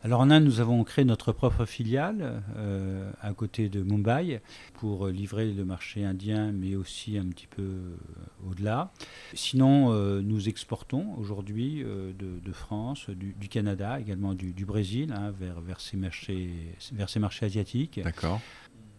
Alors 0.05 0.21
en 0.21 0.31
Inde, 0.31 0.45
nous 0.45 0.59
avons 0.59 0.83
créé 0.83 1.05
notre 1.05 1.31
propre 1.31 1.65
filiale 1.65 2.43
euh, 2.57 3.13
à 3.21 3.33
côté 3.35 3.69
de 3.69 3.83
Mumbai 3.83 4.41
pour 4.75 5.07
livrer 5.07 5.53
le 5.53 5.65
marché 5.65 6.05
indien, 6.05 6.51
mais 6.51 6.75
aussi 6.75 7.19
un 7.19 7.27
petit 7.27 7.47
peu 7.47 7.63
euh, 7.63 7.97
au-delà. 8.45 8.93
Sinon, 9.33 9.93
euh, 9.93 10.21
nous 10.21 10.49
exportons 10.49 11.15
aujourd'hui 11.19 11.85
de, 11.85 12.53
France, 12.53 13.11
du, 13.11 13.49
Canada, 13.49 14.01
également 14.01 14.35
du, 14.35 14.67
Brésil, 14.67 15.15
hein, 15.17 15.31
vers, 15.31 15.61
vers, 15.61 15.81
ces 15.81 15.97
marchés, 15.97 16.51
vers 16.93 17.09
ces 17.09 17.21
marchés 17.21 17.47
asiatiques. 17.47 18.01
D'accord. 18.03 18.41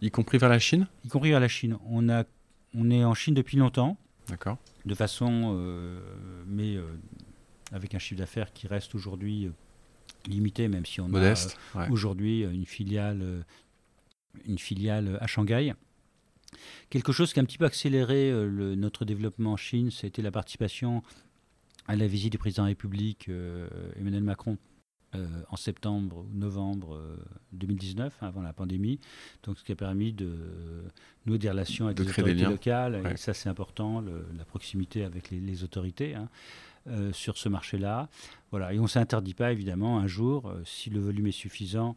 Y 0.00 0.10
compris 0.10 0.38
vers 0.38 0.48
la 0.48 0.58
Chine? 0.58 0.86
Y 1.04 1.08
compris 1.08 1.30
vers 1.30 1.40
la 1.40 1.48
Chine. 1.48 1.76
On, 1.86 2.08
a, 2.08 2.24
on 2.74 2.90
est 2.90 3.04
en 3.04 3.14
Chine 3.14 3.34
depuis 3.34 3.58
longtemps. 3.58 3.98
D'accord. 4.28 4.56
De 4.86 4.94
façon, 4.94 5.54
mais 6.46 6.78
avec 7.72 7.94
un 7.94 7.98
chiffre 7.98 8.18
d'affaires 8.18 8.54
qui 8.54 8.66
reste 8.66 8.94
aujourd'hui 8.94 9.50
limité, 10.28 10.68
même 10.68 10.86
si 10.86 11.00
on 11.00 11.12
a 11.14 11.18
euh, 11.18 11.88
aujourd'hui 11.90 12.44
euh, 12.44 12.52
une 12.52 12.66
filiale, 12.66 13.20
euh, 13.22 13.42
une 14.46 14.58
filiale 14.58 15.18
à 15.20 15.26
Shanghai. 15.26 15.74
Quelque 16.90 17.12
chose 17.12 17.32
qui 17.32 17.40
a 17.40 17.42
un 17.42 17.46
petit 17.46 17.58
peu 17.58 17.64
accéléré 17.64 18.30
notre 18.76 19.04
développement 19.04 19.52
en 19.52 19.56
Chine, 19.56 19.90
c'était 19.90 20.22
la 20.22 20.30
participation 20.30 21.02
à 21.88 21.96
la 21.96 22.06
visite 22.06 22.30
du 22.30 22.38
président 22.38 22.62
de 22.62 22.68
la 22.68 22.70
République 22.70 23.28
Emmanuel 23.96 24.22
Macron 24.22 24.56
en 25.48 25.56
septembre 25.56 26.24
ou 26.30 26.36
novembre 26.36 27.00
2019, 27.54 28.18
hein, 28.20 28.26
avant 28.28 28.40
la 28.40 28.52
pandémie. 28.52 29.00
Donc, 29.42 29.58
ce 29.58 29.64
qui 29.64 29.72
a 29.72 29.74
permis 29.74 30.12
de 30.12 30.84
nouer 31.26 31.38
des 31.38 31.50
relations 31.50 31.86
avec 31.86 31.98
les 31.98 32.08
autorités 32.08 32.44
locales. 32.44 33.02
Et 33.12 33.16
ça, 33.16 33.34
c'est 33.34 33.48
important, 33.48 34.00
la 34.00 34.44
proximité 34.44 35.02
avec 35.02 35.32
les, 35.32 35.64
autorités. 35.64 36.14
Hein. 36.14 36.28
Euh, 36.86 37.14
sur 37.14 37.38
ce 37.38 37.48
marché-là. 37.48 38.08
Voilà. 38.50 38.74
Et 38.74 38.78
on 38.78 38.82
ne 38.82 38.88
s'interdit 38.88 39.32
pas, 39.32 39.52
évidemment, 39.52 39.98
un 40.00 40.06
jour, 40.06 40.50
euh, 40.50 40.60
si 40.66 40.90
le 40.90 41.00
volume 41.00 41.28
est 41.28 41.32
suffisant, 41.32 41.96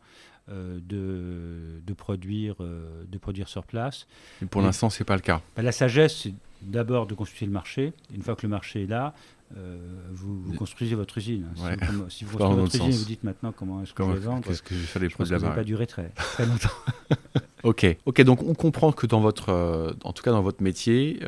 euh, 0.49 0.79
de, 0.81 1.81
de, 1.85 1.93
produire, 1.93 2.55
de 2.59 3.17
produire 3.17 3.49
sur 3.49 3.65
place. 3.65 4.07
Et 4.41 4.45
pour 4.45 4.61
l'instant, 4.61 4.89
ce 4.89 5.03
n'est 5.03 5.05
pas 5.05 5.15
le 5.15 5.21
cas. 5.21 5.41
Bah, 5.57 5.61
la 5.61 5.73
sagesse, 5.73 6.21
c'est 6.21 6.33
d'abord 6.61 7.05
de 7.05 7.15
consulter 7.15 7.45
le 7.45 7.51
marché. 7.51 7.91
Une 8.15 8.21
fois 8.21 8.37
que 8.37 8.43
le 8.43 8.49
marché 8.49 8.83
est 8.83 8.87
là, 8.87 9.13
vous, 10.11 10.53
construisez 10.57 10.95
votre 10.95 11.17
usine. 11.17 11.47
Si, 12.07 12.23
vous, 12.23 12.37
construisez 12.37 12.61
votre 12.61 12.75
usine, 12.75 12.91
vous 12.91 13.05
dites 13.05 13.23
maintenant 13.25 13.51
comment 13.51 13.83
est-ce 13.83 13.93
que 13.93 14.05
je 14.05 14.11
vais 14.11 14.19
vendre. 14.19 14.47
Qu'est-ce 14.47 14.63
que 14.63 14.73
je 14.73 14.99
les 14.99 15.09
produits 15.09 15.33
là-bas 15.33 15.47
Ça 15.47 15.49
va 15.49 15.55
pas 15.55 15.63
durer 15.65 15.85
très, 15.85 16.11
très 16.15 16.45
longtemps. 16.47 16.69
ok, 17.63 17.97
ok. 18.05 18.21
Donc 18.21 18.41
on 18.41 18.53
comprend 18.53 18.93
que 18.93 19.05
dans 19.05 19.19
votre, 19.19 19.97
en 20.05 20.13
tout 20.13 20.23
cas 20.23 20.31
dans 20.31 20.41
votre 20.41 20.63
métier, 20.63 21.19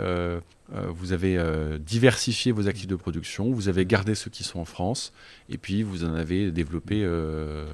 vous 0.71 1.13
avez 1.13 1.37
euh, 1.37 1.77
diversifié 1.77 2.51
vos 2.51 2.67
actifs 2.67 2.87
de 2.87 2.95
production, 2.95 3.51
vous 3.51 3.69
avez 3.69 3.85
gardé 3.85 4.15
ceux 4.15 4.29
qui 4.29 4.43
sont 4.43 4.59
en 4.59 4.65
France, 4.65 5.13
et 5.49 5.57
puis 5.57 5.83
vous 5.83 6.03
en 6.03 6.13
avez 6.13 6.51
développé 6.51 7.01
euh, 7.03 7.67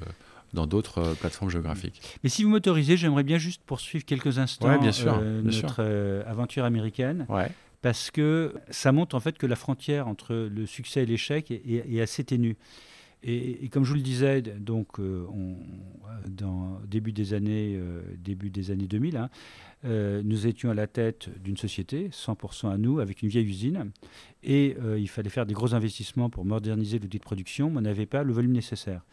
dans 0.54 0.66
d'autres 0.66 1.14
plateformes 1.20 1.50
géographiques. 1.50 2.00
Mais 2.24 2.30
si 2.30 2.44
vous 2.44 2.50
m'autorisez, 2.50 2.96
j'aimerais 2.96 3.24
bien 3.24 3.38
juste 3.38 3.62
poursuivre 3.66 4.04
quelques 4.04 4.38
instants 4.38 4.78
bien 4.78 4.92
sûr, 4.92 5.20
notre 5.20 5.82
aventure 6.26 6.64
américaine. 6.64 7.26
Parce 7.82 8.10
que 8.10 8.54
ça 8.70 8.90
montre 8.90 9.14
en 9.14 9.20
fait 9.20 9.38
que 9.38 9.46
la 9.46 9.54
frontière 9.54 10.08
entre 10.08 10.34
le 10.34 10.66
succès 10.66 11.02
et 11.02 11.06
l'échec 11.06 11.50
est, 11.50 12.00
assez 12.00 12.24
ténue. 12.24 12.56
Et, 13.22 13.68
comme 13.70 13.84
je 13.84 13.90
vous 13.90 13.96
le 13.96 14.02
disais, 14.02 14.40
donc, 14.40 14.98
on, 14.98 15.56
dans 16.28 16.80
début 16.86 17.12
des 17.12 17.34
années, 17.34 17.80
début 18.18 18.50
des 18.50 18.70
années 18.70 18.86
2000, 18.86 19.16
hein, 19.16 19.30
euh, 19.84 20.22
nous 20.24 20.46
étions 20.46 20.70
à 20.70 20.74
la 20.74 20.86
tête 20.86 21.28
d'une 21.42 21.56
société, 21.56 22.08
100% 22.08 22.70
à 22.70 22.78
nous, 22.78 22.98
avec 22.98 23.22
une 23.22 23.28
vieille 23.28 23.46
usine. 23.46 23.92
Et 24.42 24.76
euh, 24.82 24.98
il 24.98 25.08
fallait 25.08 25.30
faire 25.30 25.46
des 25.46 25.54
gros 25.54 25.74
investissements 25.74 26.30
pour 26.30 26.44
moderniser 26.44 26.98
l'outil 26.98 27.18
de 27.18 27.22
production, 27.22 27.70
mais 27.70 27.78
on 27.78 27.82
n'avait 27.82 28.06
pas 28.06 28.22
le 28.22 28.32
volume 28.32 28.52
nécessaire. 28.52 29.04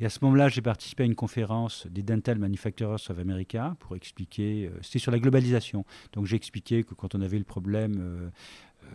Et 0.00 0.06
à 0.06 0.10
ce 0.10 0.18
moment-là, 0.22 0.48
j'ai 0.48 0.62
participé 0.62 1.02
à 1.02 1.06
une 1.06 1.14
conférence 1.14 1.86
des 1.90 2.02
Dental 2.02 2.38
Manufacturers 2.38 3.10
of 3.10 3.18
America 3.18 3.76
pour 3.80 3.96
expliquer, 3.96 4.66
euh, 4.66 4.78
c'était 4.82 4.98
sur 4.98 5.12
la 5.12 5.18
globalisation. 5.18 5.84
Donc 6.12 6.26
j'ai 6.26 6.36
expliqué 6.36 6.84
que 6.84 6.94
quand 6.94 7.14
on 7.14 7.20
avait 7.20 7.38
le 7.38 7.44
problème 7.44 8.30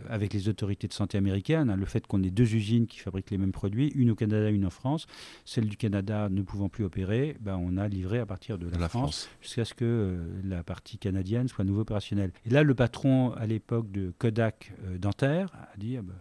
avec 0.08 0.32
les 0.32 0.48
autorités 0.48 0.88
de 0.88 0.92
santé 0.92 1.18
américaines, 1.18 1.70
hein, 1.70 1.76
le 1.76 1.86
fait 1.86 2.06
qu'on 2.06 2.22
ait 2.22 2.30
deux 2.30 2.54
usines 2.54 2.86
qui 2.86 2.98
fabriquent 2.98 3.30
les 3.30 3.38
mêmes 3.38 3.52
produits, 3.52 3.88
une 3.94 4.10
au 4.10 4.14
Canada, 4.14 4.50
une 4.50 4.66
en 4.66 4.70
France, 4.70 5.06
celle 5.44 5.68
du 5.68 5.76
Canada 5.76 6.28
ne 6.30 6.42
pouvant 6.42 6.68
plus 6.68 6.84
opérer, 6.84 7.36
ben, 7.40 7.56
on 7.60 7.76
a 7.76 7.88
livré 7.88 8.18
à 8.18 8.26
partir 8.26 8.58
de 8.58 8.68
la, 8.68 8.88
France, 8.88 9.28
jusqu'à 9.40 9.64
ce 9.64 9.74
que 9.74 9.84
euh, 9.84 10.40
la 10.44 10.62
partie 10.62 10.98
canadienne 10.98 11.48
soit 11.48 11.62
à 11.62 11.64
nouveau 11.64 11.80
opérationnelle. 11.80 12.32
Et 12.46 12.50
là, 12.50 12.62
le 12.62 12.74
patron 12.74 13.32
à 13.32 13.46
l'époque 13.46 13.90
de 13.90 14.12
Kodak 14.18 14.72
euh, 14.84 14.98
Dentaire 14.98 15.50
a 15.54 15.76
dit 15.76 15.96
ah 15.98 16.02
ben, 16.02 16.14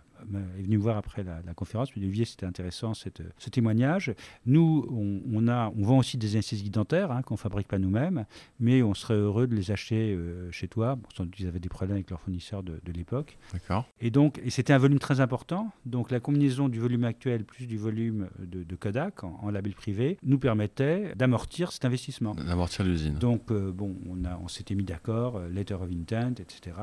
est 0.57 0.61
venu 0.61 0.77
me 0.77 0.81
voir 0.81 0.97
après 0.97 1.23
la, 1.23 1.41
conférence, 1.53 1.89
il 1.95 1.99
dit 1.99 2.07
Olivier, 2.07 2.25
c'était 2.25 2.45
intéressant 2.45 2.93
cette, 2.93 3.21
ce 3.37 3.49
témoignage. 3.49 4.13
Nous, 4.45 4.87
on, 5.31 5.47
a, 5.47 5.71
on 5.77 5.83
vend 5.83 5.97
aussi 5.99 6.17
des 6.17 6.33
anesthésies 6.33 6.69
dentaires 6.69 7.11
hein, 7.11 7.21
qu'on 7.21 7.35
ne 7.35 7.39
fabrique 7.39 7.67
pas 7.67 7.79
nous-mêmes, 7.79 8.25
mais 8.59 8.81
on 8.81 8.93
serait 8.93 9.15
heureux 9.15 9.47
de 9.47 9.55
les 9.55 9.71
acheter 9.71 10.17
chez 10.51 10.67
toi. 10.67 10.95
Bon, 10.95 11.07
sans 11.15 11.25
doute 11.25 11.39
ils 11.39 11.47
avaient 11.47 11.59
des 11.59 11.69
problèmes 11.69 11.95
avec 11.95 12.09
leurs 12.09 12.21
fournisseurs 12.21 12.63
de, 12.63 12.79
de 12.83 12.91
l'époque. 12.91 13.37
D'accord. 13.51 13.85
Et 14.01 14.11
donc, 14.11 14.39
et 14.43 14.49
c'était 14.49 14.73
un 14.73 14.77
volume 14.77 14.99
très 14.99 15.19
important. 15.19 15.71
Donc, 15.85 16.11
la 16.11 16.19
combinaison 16.19 16.69
du 16.69 16.79
volume 16.79 17.03
actuel 17.03 17.43
plus 17.45 17.67
du 17.67 17.77
volume 17.77 18.29
de, 18.39 18.75
Kodak 18.75 19.23
en, 19.23 19.49
label 19.49 19.73
privé 19.73 20.17
nous 20.23 20.39
permettait 20.39 21.13
d'amortir 21.15 21.71
cet 21.71 21.85
investissement. 21.85 22.33
D'amortir 22.35 22.83
l'usine. 22.85 23.15
Donc, 23.15 23.51
euh, 23.51 23.71
bon, 23.71 23.95
on, 24.09 24.25
a, 24.25 24.37
on 24.43 24.47
s'était 24.47 24.75
mis 24.75 24.83
d'accord, 24.83 25.37
euh, 25.37 25.49
letter 25.49 25.75
of 25.75 25.89
intent, 25.91 26.41
etc., 26.41 26.75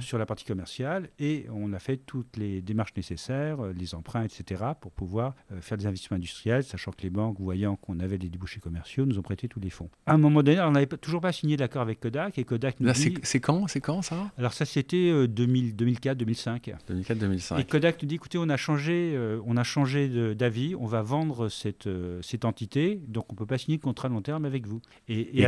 sur 0.00 0.18
la 0.18 0.26
partie 0.26 0.44
commerciale, 0.44 1.08
et 1.18 1.46
on 1.52 1.72
a 1.72 1.78
fait 1.78 1.96
toutes 1.96 2.36
les 2.36 2.60
démarches 2.60 2.77
nécessaires, 2.96 3.64
euh, 3.64 3.72
les 3.72 3.94
emprunts, 3.94 4.24
etc., 4.24 4.62
pour 4.80 4.92
pouvoir 4.92 5.34
faire 5.60 5.78
des 5.78 5.86
investissements 5.86 6.16
industriels, 6.16 6.64
sachant 6.64 6.90
que 6.90 7.02
les 7.02 7.10
banques, 7.10 7.40
voyant 7.40 7.76
qu'on 7.76 8.00
avait 8.00 8.18
des 8.18 8.28
débouchés 8.28 8.60
commerciaux, 8.60 9.06
nous 9.06 9.18
ont 9.18 9.22
prêté 9.22 9.48
tous 9.48 9.60
les 9.60 9.70
fonds. 9.70 9.88
À 10.06 10.14
un 10.14 10.18
moment 10.18 10.42
donné, 10.42 10.60
on 10.60 10.72
n'avait 10.72 10.86
toujours 10.86 11.20
pas 11.20 11.32
signé 11.32 11.56
d'accord 11.56 11.82
avec 11.82 12.00
Kodak, 12.00 12.38
et 12.38 12.44
Kodak 12.44 12.80
nous 12.80 12.90
dit... 12.92 13.14
C'est 13.22 13.40
quand, 13.40 13.66
c'est 13.66 13.80
quand 13.80 14.02
ça? 14.02 14.30
Alors 14.36 14.52
ça, 14.52 14.64
c'était 14.64 15.26
2004-2005. 15.26 16.74
2004-2005. 16.88 17.60
Et 17.60 17.64
Kodak 17.64 18.02
nous 18.02 18.08
dit, 18.08 18.16
écoutez, 18.16 18.38
on 18.38 18.48
a 18.48 18.56
changé, 18.56 19.18
on 19.46 19.56
a 19.56 19.64
changé 19.64 20.34
d'avis, 20.34 20.74
on 20.74 20.86
va 20.86 21.02
vendre 21.02 21.48
cette, 21.48 21.88
cette 22.22 22.44
entité, 22.44 23.00
donc 23.08 23.26
on 23.30 23.34
ne 23.34 23.38
peut 23.38 23.46
pas 23.46 23.58
signer 23.58 23.78
de 23.78 23.82
contrat 23.82 24.08
de 24.08 24.14
long 24.14 24.22
terme 24.22 24.44
avec 24.44 24.66
vous. 24.66 24.80
Et, 25.08 25.46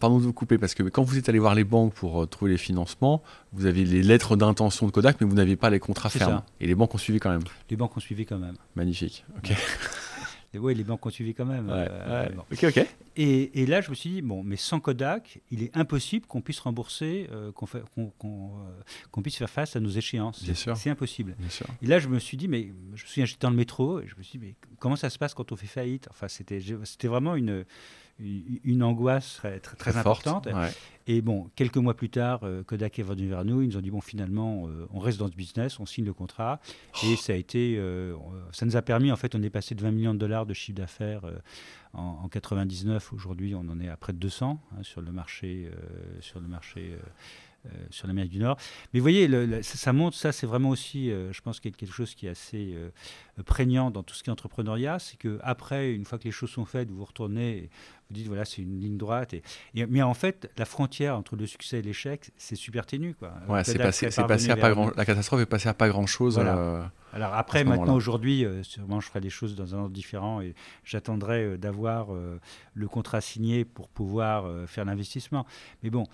pardon 0.00 0.18
de 0.18 0.24
vous 0.24 0.32
couper, 0.32 0.58
parce 0.58 0.74
que 0.74 0.82
quand 0.84 1.02
vous 1.02 1.18
êtes 1.18 1.28
allé 1.28 1.38
voir 1.38 1.54
les 1.54 1.64
banques 1.64 1.94
pour 1.94 2.22
euh, 2.22 2.26
trouver 2.26 2.52
les 2.52 2.58
financements, 2.58 3.22
vous 3.52 3.66
avez 3.66 3.84
les 3.84 4.02
lettres 4.02 4.36
d'intention 4.36 4.86
de 4.86 4.92
Kodak, 4.92 5.20
mais 5.20 5.26
vous 5.26 5.34
n'aviez 5.34 5.56
pas 5.56 5.70
les 5.70 5.80
contrats 5.80 6.08
fermes. 6.08 6.31
Et 6.60 6.66
les 6.66 6.74
banques 6.74 6.94
ont 6.94 6.98
suivi 6.98 7.18
quand 7.20 7.30
même. 7.30 7.42
Les 7.70 7.76
banques 7.76 7.96
ont 7.96 8.00
suivi 8.00 8.26
quand 8.26 8.38
même. 8.38 8.56
Magnifique. 8.74 9.24
Ok. 9.38 9.52
Oui, 10.58 10.74
les 10.74 10.84
banques 10.84 11.04
ont 11.06 11.10
suivi 11.10 11.32
quand 11.34 11.46
même. 11.46 11.68
Euh, 11.70 12.28
ok, 12.52 12.64
ok. 12.64 12.86
Et, 13.16 13.66
là, 13.66 13.80
je 13.80 13.90
me 13.90 13.94
suis 13.94 14.10
dit, 14.10 14.22
bon, 14.22 14.42
mais 14.42 14.56
sans 14.56 14.80
Kodak, 14.80 15.40
il 15.50 15.62
est 15.62 15.74
impossible 15.76 16.26
qu'on 16.26 16.40
puisse 16.40 16.60
rembourser, 16.60 17.28
euh, 17.32 17.52
qu'on 17.52 19.22
puisse 19.22 19.36
faire 19.36 19.50
face 19.50 19.76
à 19.76 19.80
nos 19.80 19.88
échéances. 19.88 20.42
Bien 20.42 20.54
sûr. 20.54 20.76
C'est 20.76 20.90
impossible. 20.90 21.34
Bien 21.38 21.48
sûr. 21.48 21.66
Et 21.80 21.86
là, 21.86 21.98
je 21.98 22.08
me 22.08 22.18
suis 22.18 22.36
dit, 22.36 22.48
mais 22.48 22.72
je 22.94 23.02
me 23.02 23.08
suis 23.08 23.24
j'étais 23.24 23.40
dans 23.40 23.50
le 23.50 23.56
métro, 23.56 24.00
et 24.00 24.06
je 24.06 24.14
me 24.16 24.22
suis 24.22 24.38
dit, 24.38 24.46
mais 24.46 24.54
comment 24.78 24.96
ça 24.96 25.08
se 25.08 25.18
passe 25.18 25.32
quand 25.32 25.52
on 25.52 25.56
fait 25.56 25.66
faillite? 25.66 26.08
Enfin, 26.10 26.28
c'était 26.28 27.08
vraiment 27.08 27.34
une 27.34 27.64
une 28.18 28.82
angoisse 28.82 29.36
très, 29.36 29.60
très, 29.60 29.96
importante. 29.96 30.48
Et 31.06 31.20
bon, 31.20 31.50
quelques 31.56 31.76
mois 31.76 31.94
plus 31.94 32.10
tard, 32.10 32.40
euh, 32.44 32.62
Kodak 32.62 32.98
est 32.98 33.02
venu 33.02 33.26
vers 33.26 33.44
nous. 33.44 33.62
Ils 33.62 33.68
nous 33.68 33.76
ont 33.76 33.80
dit 33.80 33.90
bon, 33.90 34.00
finalement, 34.00 34.68
euh, 34.68 34.86
on 34.92 35.00
reste 35.00 35.18
dans 35.18 35.28
ce 35.28 35.34
business, 35.34 35.80
on 35.80 35.86
signe 35.86 36.04
le 36.04 36.12
contrat. 36.12 36.60
Et 37.04 37.16
ça 37.16 37.32
a 37.32 37.36
été, 37.36 37.76
euh, 37.78 38.14
ça 38.52 38.66
nous 38.66 38.76
a 38.76 38.82
permis, 38.82 39.10
en 39.10 39.16
fait, 39.16 39.34
on 39.34 39.42
est 39.42 39.50
passé 39.50 39.74
de 39.74 39.82
20 39.82 39.90
millions 39.90 40.14
de 40.14 40.18
dollars 40.18 40.46
de 40.46 40.54
chiffre 40.54 40.78
d'affaires 40.78 41.22
en, 41.92 42.20
en, 42.22 42.28
99. 42.28 43.12
Aujourd'hui, 43.12 43.54
on 43.54 43.60
en 43.68 43.80
est 43.80 43.88
à 43.88 43.96
près 43.96 44.12
de 44.12 44.18
200 44.18 44.60
hein, 44.72 44.82
sur 44.82 45.00
le 45.00 45.10
marché, 45.10 45.68
sur 46.20 46.40
le 46.40 46.48
marché 46.48 46.96
sur 47.90 48.08
l'Amérique 48.08 48.32
du 48.32 48.40
Nord. 48.40 48.56
Mais 48.92 48.98
vous 48.98 49.04
voyez, 49.04 49.62
ça, 49.62 49.92
montre, 49.92 50.16
ça 50.16 50.32
c'est 50.32 50.48
vraiment 50.48 50.70
aussi, 50.70 51.10
je 51.10 51.40
pense, 51.42 51.60
quelque 51.60 51.86
chose 51.86 52.16
qui 52.16 52.26
est 52.26 52.30
assez 52.30 52.76
prégnant 53.44 53.92
dans 53.92 54.02
tout 54.02 54.16
ce 54.16 54.24
qui 54.24 54.30
est 54.30 54.32
entrepreneuriat, 54.32 54.98
c'est 54.98 55.16
qu'après, 55.16 55.92
une 55.92 56.04
fois 56.04 56.18
que 56.18 56.24
les 56.24 56.32
choses 56.32 56.50
sont 56.50 56.64
faites, 56.64 56.90
vous 56.90 56.96
vous 56.96 57.04
retournez, 57.04 57.70
vous 58.12 58.18
dites, 58.18 58.28
voilà, 58.28 58.44
c'est 58.44 58.62
une 58.62 58.80
ligne 58.80 58.96
droite. 58.96 59.34
Et, 59.34 59.42
mais 59.74 60.02
en 60.02 60.14
fait, 60.14 60.50
la 60.58 60.64
frontière 60.64 61.16
entre 61.16 61.36
le 61.36 61.46
succès 61.46 61.78
et 61.78 61.82
l'échec, 61.82 62.30
c'est 62.36 62.56
super 62.56 62.86
ténu. 62.86 63.14
Quoi. 63.14 63.32
Ouais, 63.48 63.64
c'est 63.64 63.78
passé, 63.78 64.08
passé 64.26 64.50
à 64.50 64.56
pas 64.56 64.70
grand, 64.70 64.94
la 64.96 65.04
catastrophe 65.04 65.40
est 65.40 65.46
passée 65.46 65.68
à 65.68 65.74
pas 65.74 65.88
grand-chose. 65.88 66.38
Alors 67.12 67.34
après, 67.34 67.64
maintenant, 67.64 67.94
aujourd'hui, 67.94 68.44
euh, 68.44 68.62
sûrement, 68.62 69.00
je 69.00 69.08
ferai 69.08 69.20
des 69.20 69.30
choses 69.30 69.54
dans 69.54 69.74
un 69.74 69.78
ordre 69.78 69.90
différent 69.90 70.40
et 70.40 70.54
j'attendrai 70.84 71.44
euh, 71.44 71.58
d'avoir 71.58 72.14
euh, 72.14 72.40
le 72.74 72.88
contrat 72.88 73.20
signé 73.20 73.64
pour 73.64 73.88
pouvoir 73.88 74.50
faire 74.66 74.84
l'investissement. 74.84 75.46
Mais 75.82 75.90
bon, 75.90 76.04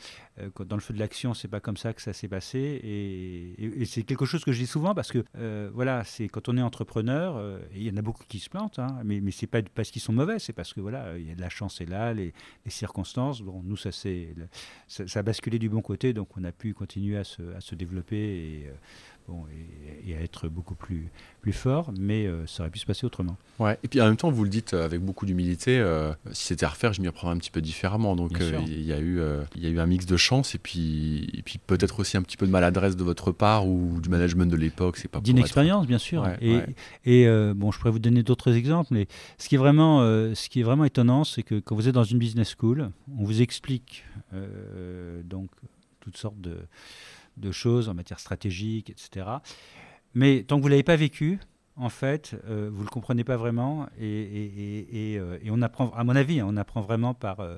dans 0.59 0.77
le 0.77 0.83
feu 0.83 0.95
de 0.95 0.99
l'action, 0.99 1.35
c'est 1.35 1.49
pas 1.49 1.61
comme 1.61 1.77
ça 1.77 1.93
que 1.93 2.03
ça 2.03 2.13
s'est 2.13 2.29
passé 2.29 2.59
et, 2.59 3.85
c'est 3.85 4.03
quelque 4.03 4.27
chose 4.27 4.45
que 4.45 4.53
je 4.53 4.59
dis 4.59 4.67
souvent 4.67 4.95
parce 4.95 5.13
que 5.13 5.25
voilà, 5.73 6.05
c'est 6.05 6.29
quand 6.29 6.49
on 6.49 6.57
est 6.57 6.63
entrepreneur, 6.63 7.41
il 7.75 7.83
y 7.83 7.91
en 7.91 7.97
a 7.97 8.03
beaucoup 8.03 8.25
qui 8.29 8.39
se 8.39 8.51
plantent, 8.51 8.79
hein, 8.79 8.99
mais, 9.05 9.21
mais 9.21 9.31
c'est 9.31 9.47
pas 9.47 9.63
parce 9.75 9.91
qu'ils 9.91 10.03
sont 10.03 10.13
mauvais, 10.13 10.39
c'est 10.39 10.53
parce 10.53 10.75
que 10.75 10.81
voilà, 10.81 11.17
il 11.17 11.27
y 11.27 11.31
a 11.31 11.35
de 11.35 11.41
la 11.41 11.49
chance 11.49 11.81
est 11.81 11.87
là, 11.89 12.15
les, 12.15 12.33
circonstances. 12.69 13.41
Bon, 13.41 13.63
nous, 13.65 13.77
ça, 13.77 13.91
ça, 13.93 14.09
ça, 14.87 15.21
a 15.21 15.23
basculé 15.23 15.59
du 15.59 15.69
bon 15.69 15.81
côté, 15.81 16.13
donc 16.13 16.37
on 16.37 16.45
a 16.45 16.53
pu 16.53 16.75
continuer 16.75 17.17
à 17.17 17.25
se, 17.25 17.43
à 17.55 17.61
se 17.61 17.75
développer 17.75 18.17
et 18.17 18.71
et, 20.07 20.15
à 20.15 20.23
être 20.23 20.49
beaucoup 20.49 20.75
plus, 20.75 21.11
plus 21.43 21.53
fort, 21.53 21.93
mais 21.99 22.27
euh, 22.27 22.47
ça 22.47 22.63
aurait 22.63 22.71
pu 22.71 22.79
se 22.79 22.87
passer 22.87 23.05
autrement. 23.05 23.37
Ouais. 23.59 23.79
Et 23.83 23.89
puis 23.89 24.01
en 24.01 24.07
même 24.07 24.17
temps, 24.17 24.31
vous 24.31 24.43
le 24.43 24.49
dites 24.49 24.73
euh, 24.73 24.85
avec 24.85 25.03
beaucoup 25.03 25.27
d'humilité, 25.27 25.79
euh, 25.79 26.13
si 26.33 26.47
c'était 26.47 26.65
à 26.65 26.71
refaire, 26.71 26.95
je 26.95 27.03
m'y 27.03 27.09
reprendrais 27.09 27.37
un 27.37 27.39
petit 27.39 27.51
peu 27.51 27.61
différemment. 27.61 28.17
Donc 28.17 28.33
il 28.41 28.83
y, 28.83 28.93
a 28.93 29.01
eu, 29.01 29.21
il 29.55 29.63
y 29.63 29.67
a 29.67 29.69
eu 29.69 29.79
un 29.79 29.87
mix 29.87 30.07
de 30.07 30.17
chance 30.17 30.55
et 30.55 30.59
puis, 30.59 31.29
et 31.35 31.43
puis 31.43 31.59
peut-être 31.59 32.01
aussi 32.01 32.17
un 32.17 32.23
petit 32.23 32.39
peu 32.39 32.47
de 32.47 32.51
maladresse 32.51 32.97
de 32.97 33.05
votre 33.05 33.31
part 33.33 33.67
ou 33.67 34.01
du 34.01 34.09
management 34.09 34.51
de 34.51 34.57
l'époque. 34.57 34.97
C'est 34.97 35.09
pas 35.09 35.21
D'inexpérience, 35.21 35.87
bien 35.87 35.99
sûr. 35.99 36.27
et, 36.41 36.61
et 37.05 37.27
bon, 37.55 37.71
je 37.71 37.79
pourrais 37.79 37.91
vous 37.93 37.99
donner 37.99 38.23
d'autres 38.23 38.55
exemples, 38.55 38.95
mais 38.95 39.09
ce 39.37 39.49
qui 39.49 39.57
est 39.57 39.59
vraiment, 39.59 40.01
ce 40.35 40.49
qui 40.49 40.61
est 40.61 40.65
vraiment 40.65 40.85
étonnant, 40.85 41.25
c'est 41.25 41.43
que 41.43 41.61
quand 41.61 41.77
vous 41.77 41.89
êtes 41.89 41.95
dans 41.95 42.05
une 42.05 42.19
business 42.19 42.55
school, 42.59 42.91
on 43.19 43.25
vous 43.25 43.43
explique 43.43 44.05
donc 45.25 45.51
toutes 46.01 46.17
sortes 46.17 46.41
de 46.41 46.57
de 47.39 47.53
choses 47.53 47.89
en 47.89 47.95
matière 47.95 48.21
stratégique, 48.21 48.91
etc. 48.91 49.27
Mais 50.15 50.43
tant 50.43 50.57
que 50.57 50.63
vous 50.63 50.69
ne 50.69 50.73
l'avez 50.73 50.83
pas 50.83 50.97
vécu, 50.97 51.39
en 51.77 51.89
fait, 51.89 52.35
euh, 52.49 52.69
vous 52.73 52.81
ne 52.81 52.85
le 52.85 52.91
comprenez 52.91 53.25
pas 53.25 53.37
vraiment. 53.37 53.87
Et, 54.01 55.17
euh, 55.19 55.39
et, 55.43 55.51
on 55.51 55.63
apprend, 55.63 55.91
à 55.91 56.05
mon 56.05 56.17
avis, 56.17 56.41
hein, 56.41 56.47
on 56.49 56.57
apprend 56.57 56.81
vraiment 56.81 57.15
par, 57.15 57.41
euh, 57.41 57.57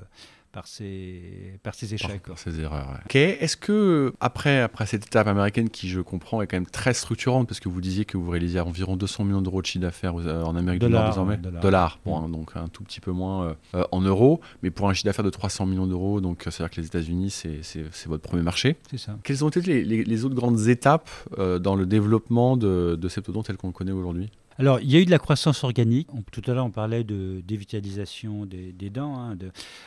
par 0.51 0.67
ces, 0.67 1.53
par 1.63 1.73
ces 1.73 1.93
échecs. 1.93 2.23
Par, 2.23 2.37
ces 2.37 2.59
erreurs. 2.59 2.99
Ok. 3.05 3.15
Est-ce 3.15 3.57
que 3.57 4.13
après, 4.19 4.61
après 4.61 4.85
cette 4.85 5.05
étape 5.05 5.27
américaine 5.27 5.69
qui, 5.69 5.89
je 5.89 6.01
comprends, 6.01 6.41
est 6.41 6.47
quand 6.47 6.57
même 6.57 6.65
très 6.65 6.93
structurante, 6.93 7.47
parce 7.47 7.59
que 7.59 7.69
vous 7.69 7.81
disiez 7.81 8.05
que 8.05 8.17
vous 8.17 8.29
réalisez 8.29 8.59
environ 8.59 8.97
200 8.97 9.25
millions 9.25 9.41
d'euros 9.41 9.61
de 9.61 9.65
chiffre 9.65 9.81
d'affaires 9.81 10.15
euh, 10.19 10.43
en 10.43 10.55
Amérique 10.55 10.81
du 10.81 10.89
Nord 10.89 11.09
désormais, 11.09 11.37
dollars, 11.37 11.99
bon, 12.05 12.27
mm. 12.27 12.31
donc 12.31 12.51
un 12.55 12.67
tout 12.67 12.83
petit 12.83 12.99
peu 12.99 13.11
moins 13.11 13.45
euh, 13.45 13.53
euh, 13.75 13.83
en 13.91 14.01
euros, 14.01 14.41
mais 14.63 14.71
pour 14.71 14.89
un 14.89 14.93
chiffre 14.93 15.05
d'affaires 15.05 15.25
de 15.25 15.29
300 15.29 15.65
millions 15.65 15.87
d'euros, 15.87 16.21
donc 16.21 16.43
c'est-à-dire 16.43 16.69
que 16.69 16.81
les 16.81 16.87
États-Unis, 16.87 17.31
c'est 17.31 18.07
votre 18.07 18.23
premier 18.23 18.43
marché. 18.43 18.77
C'est 18.89 18.97
ça. 18.97 19.17
Quelles 19.23 19.45
ont 19.45 19.49
été 19.49 19.61
les, 19.61 20.03
les, 20.03 20.25
autres 20.25 20.35
grandes 20.35 20.67
étapes 20.67 21.09
dans 21.37 21.75
le 21.75 21.85
développement 21.85 22.57
de, 22.57 22.97
de 22.99 23.09
Septodon 23.09 23.43
tel 23.43 23.57
qu'on 23.57 23.67
le 23.67 23.73
connaît 23.73 23.91
aujourd'hui? 23.91 24.29
Alors, 24.57 24.79
il 24.79 24.91
y 24.91 24.97
a 24.97 24.99
eu 24.99 25.05
de 25.05 25.11
la 25.11 25.19
croissance 25.19 25.63
organique. 25.63 26.07
tout 26.31 26.41
à 26.47 26.53
l'heure, 26.53 26.65
on 26.65 26.71
parlait 26.71 27.03
de 27.03 27.41
dévitalisation 27.45 28.45
des, 28.45 28.89
dents. 28.89 29.17
Hein, 29.17 29.37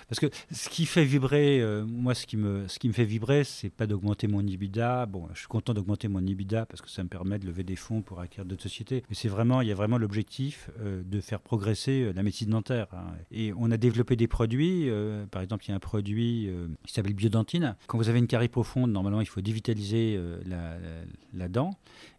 parce 0.09 0.21
que 0.21 0.27
ce 0.51 0.69
qui 0.69 0.87
fait 0.87 1.05
vibrer, 1.05 1.61
euh, 1.61 1.85
moi, 1.87 2.15
ce 2.15 2.27
qui, 2.27 2.37
me, 2.37 2.67
ce 2.69 2.79
qui 2.79 2.89
me 2.89 2.93
fait 2.93 3.05
vibrer, 3.05 3.45
c'est 3.45 3.71
pas 3.71 3.87
d'augmenter 3.87 4.27
mon 4.27 4.45
EBITDA. 4.47 5.07
Bon, 5.07 5.29
je 5.35 5.41
suis 5.41 5.49
content 5.49 5.75
d'augmenter 5.75 6.09
mon 6.09 6.27
EBITDA 6.27 6.67
parce 6.67 6.81
que 6.81 6.91
ça 6.91 7.03
me 7.03 7.09
permet 7.09 7.39
de 7.39 7.47
lever 7.47 7.63
des 7.63 7.77
fonds 7.77 8.03
pour 8.03 8.21
acquérir 8.21 8.47
d'autres 8.47 8.63
sociétés. 8.63 9.05
Mais 9.09 9.15
c'est 9.15 9.29
vraiment, 9.29 9.61
il 9.61 9.69
y 9.69 9.73
a 9.73 9.75
vraiment 9.75 9.99
l'objectif 9.99 10.71
euh, 10.81 11.03
de 11.05 11.21
faire 11.21 11.41
progresser 11.41 12.03
euh, 12.03 12.13
la 12.13 12.23
médecine 12.23 12.51
dentaire. 12.51 12.87
Hein. 12.93 13.13
Et 13.31 13.53
on 13.57 13.71
a 13.71 13.77
développé 13.77 14.17
des 14.17 14.29
produits. 14.29 14.89
par 15.31 15.43
exemple, 15.43 15.65
il 15.67 15.69
y 15.69 15.73
a 15.73 15.77
un 15.77 15.81
produit 15.81 16.51
qui 16.87 16.93
s'appelle 16.93 17.15
Biodentine. 17.15 17.77
Quand 17.87 17.99
vous 17.99 18.09
avez 18.09 18.19
une 18.19 18.27
carie 18.27 18.49
profonde, 18.49 18.91
normalement, 18.91 19.21
il 19.21 19.27
faut 19.27 19.41
dévitaliser 19.41 20.19
la 20.47 21.49
dent. 21.49 21.71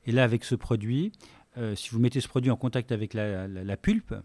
Et 0.05 0.11
là, 0.11 0.23
avec 0.23 0.43
ce 0.43 0.55
produit, 0.55 1.11
euh, 1.57 1.75
si 1.75 1.89
vous 1.91 1.99
mettez 1.99 2.21
ce 2.21 2.27
produit 2.27 2.51
en 2.51 2.57
contact 2.57 2.91
avec 2.91 3.13
la, 3.13 3.47
pulpe, 3.77 4.15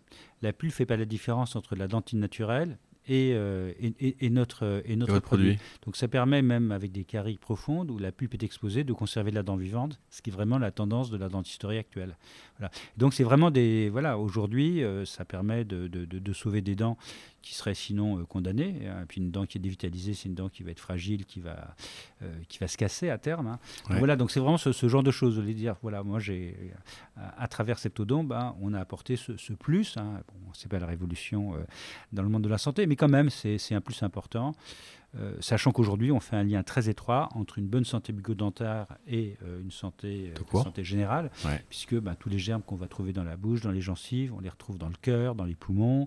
la 0.43 0.53
pulpe 0.53 0.73
ne 0.73 0.77
fait 0.77 0.87
pas 0.87 0.97
la 0.97 1.05
différence 1.05 1.57
entre 1.57 1.77
la 1.77 1.87
dentine 1.87 2.19
naturelle 2.19 2.79
et, 3.07 3.33
euh, 3.35 3.73
et, 3.81 4.31
notre, 4.31 4.83
et 4.85 4.97
notre 4.97 5.19
produit. 5.21 5.59
Donc 5.85 5.97
ça 5.97 6.09
permet 6.09 6.43
même 6.43 6.73
avec 6.73 6.93
des 6.93 7.05
caries 7.05 7.39
profondes 7.39 7.91
où 7.91 7.99
la 7.99 8.13
pulpe 8.13 8.35
est 8.35 8.43
exposée 8.43 8.85
de 8.85 8.93
conserver 8.93 9.31
la 9.31 9.43
dent 9.43 9.57
vivante, 9.57 10.01
ce 10.11 10.23
qui 10.23 10.31
est 10.31 10.33
vraiment 10.33 10.59
la 10.59 10.71
tendance 10.71 11.11
de 11.11 11.17
la 11.17 11.29
dentisterie 11.29 11.79
actuelle. 11.79 12.17
Voilà. 12.61 12.71
Donc 12.99 13.15
c'est 13.15 13.25
vraiment 13.25 13.51
des... 13.51 13.89
Voilà, 13.89 14.19
aujourd'hui, 14.19 14.85
euh, 14.85 15.07
ça 15.07 15.25
permet 15.25 15.65
de, 15.65 15.89
de, 15.89 16.05
de, 16.05 16.33
sauver 16.35 16.61
des 16.61 16.75
dents 16.75 16.99
qui 17.41 17.55
seraient 17.55 17.75
sinon 17.75 18.19
euh, 18.19 18.25
condamnées. 18.25 18.77
Et 18.83 18.87
hein. 18.87 19.07
puis 19.09 19.23
une 19.23 19.31
dent 19.31 19.47
qui 19.47 19.57
est 19.57 19.61
dévitalisée, 19.61 20.13
c'est 20.13 20.29
une 20.29 20.35
dent 20.35 20.51
qui 20.51 20.63
va 20.63 20.71
être 20.71 20.81
fragile, 20.81 21.25
qui 21.25 21.41
va, 21.41 21.75
euh, 22.23 22.31
qui 22.49 22.59
va 22.59 22.69
se 22.69 22.77
casser 22.77 23.09
à 23.09 23.17
terme. 23.17 23.47
Hein. 23.47 23.59
voilà, 23.89 24.17
donc 24.17 24.31
c'est 24.31 24.41
vraiment 24.41 24.59
ce, 24.59 24.89
genre 24.89 25.03
de 25.03 25.11
choses. 25.11 25.37
Je 25.37 25.41
voulais 25.41 25.55
dire, 25.55 25.77
voilà, 25.81 26.03
moi, 26.03 26.19
j'ai, 26.19 26.55
à, 27.17 27.49
travers 27.49 27.79
Septodon, 27.79 28.25
ben, 28.25 28.55
on 28.61 28.75
a 28.75 28.81
apporté 28.81 29.17
ce, 29.17 29.33
plus. 29.55 29.97
Hein. 29.97 30.21
Bon, 30.29 30.51
c'est 30.53 30.69
pas 30.69 30.79
la 30.79 30.87
révolution 30.87 31.55
dans 32.13 32.23
le 32.23 32.29
monde 32.29 32.43
de 32.43 32.49
la 32.49 32.59
santé, 32.59 32.87
mais 32.87 32.97
quand 32.97 33.09
même, 33.09 33.31
c'est, 33.31 33.75
un 33.75 33.81
plus 33.81 34.03
important. 34.03 34.55
Euh, 35.19 35.35
sachant 35.41 35.73
qu'aujourd'hui, 35.73 36.13
on 36.13 36.21
fait 36.21 36.37
un 36.37 36.45
lien 36.45 36.63
très 36.63 36.89
étroit 36.89 37.29
entre 37.35 37.59
une 37.59 37.67
bonne 37.67 37.85
santé 37.85 38.13
bucco-dentaire 38.13 38.87
et 39.07 39.37
une 39.61 39.71
santé, 39.71 40.33
santé 40.53 40.85
générale, 40.85 41.31
puisque 41.69 41.95
ben, 41.99 42.15
tous 42.15 42.29
les 42.29 42.39
germes 42.39 42.63
qu'on 42.63 42.77
va 42.77 42.87
trouver 42.87 43.13
dans 43.13 43.25
la 43.25 43.37
bouche, 43.37 43.61
dans 43.61 43.73
les 43.73 43.81
gencives, 43.81 44.33
on 44.35 44.41
les 44.41 44.49
retrouve 44.49 44.79
dans 44.79 44.89
le 44.89 44.97
cœur, 45.01 45.35
dans 45.35 45.45
les 45.45 45.55
poumons. 45.55 46.07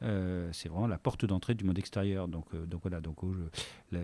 c'est 0.00 0.68
vraiment 0.68 0.86
la 0.86 0.98
porte 0.98 1.24
d'entrée 1.24 1.54
du 1.54 1.64
monde 1.64 1.78
extérieur. 1.78 2.28
Donc, 2.28 2.54
donc 2.66 2.82
voilà, 2.82 3.00
donc 3.00 3.18
la, 3.90 4.00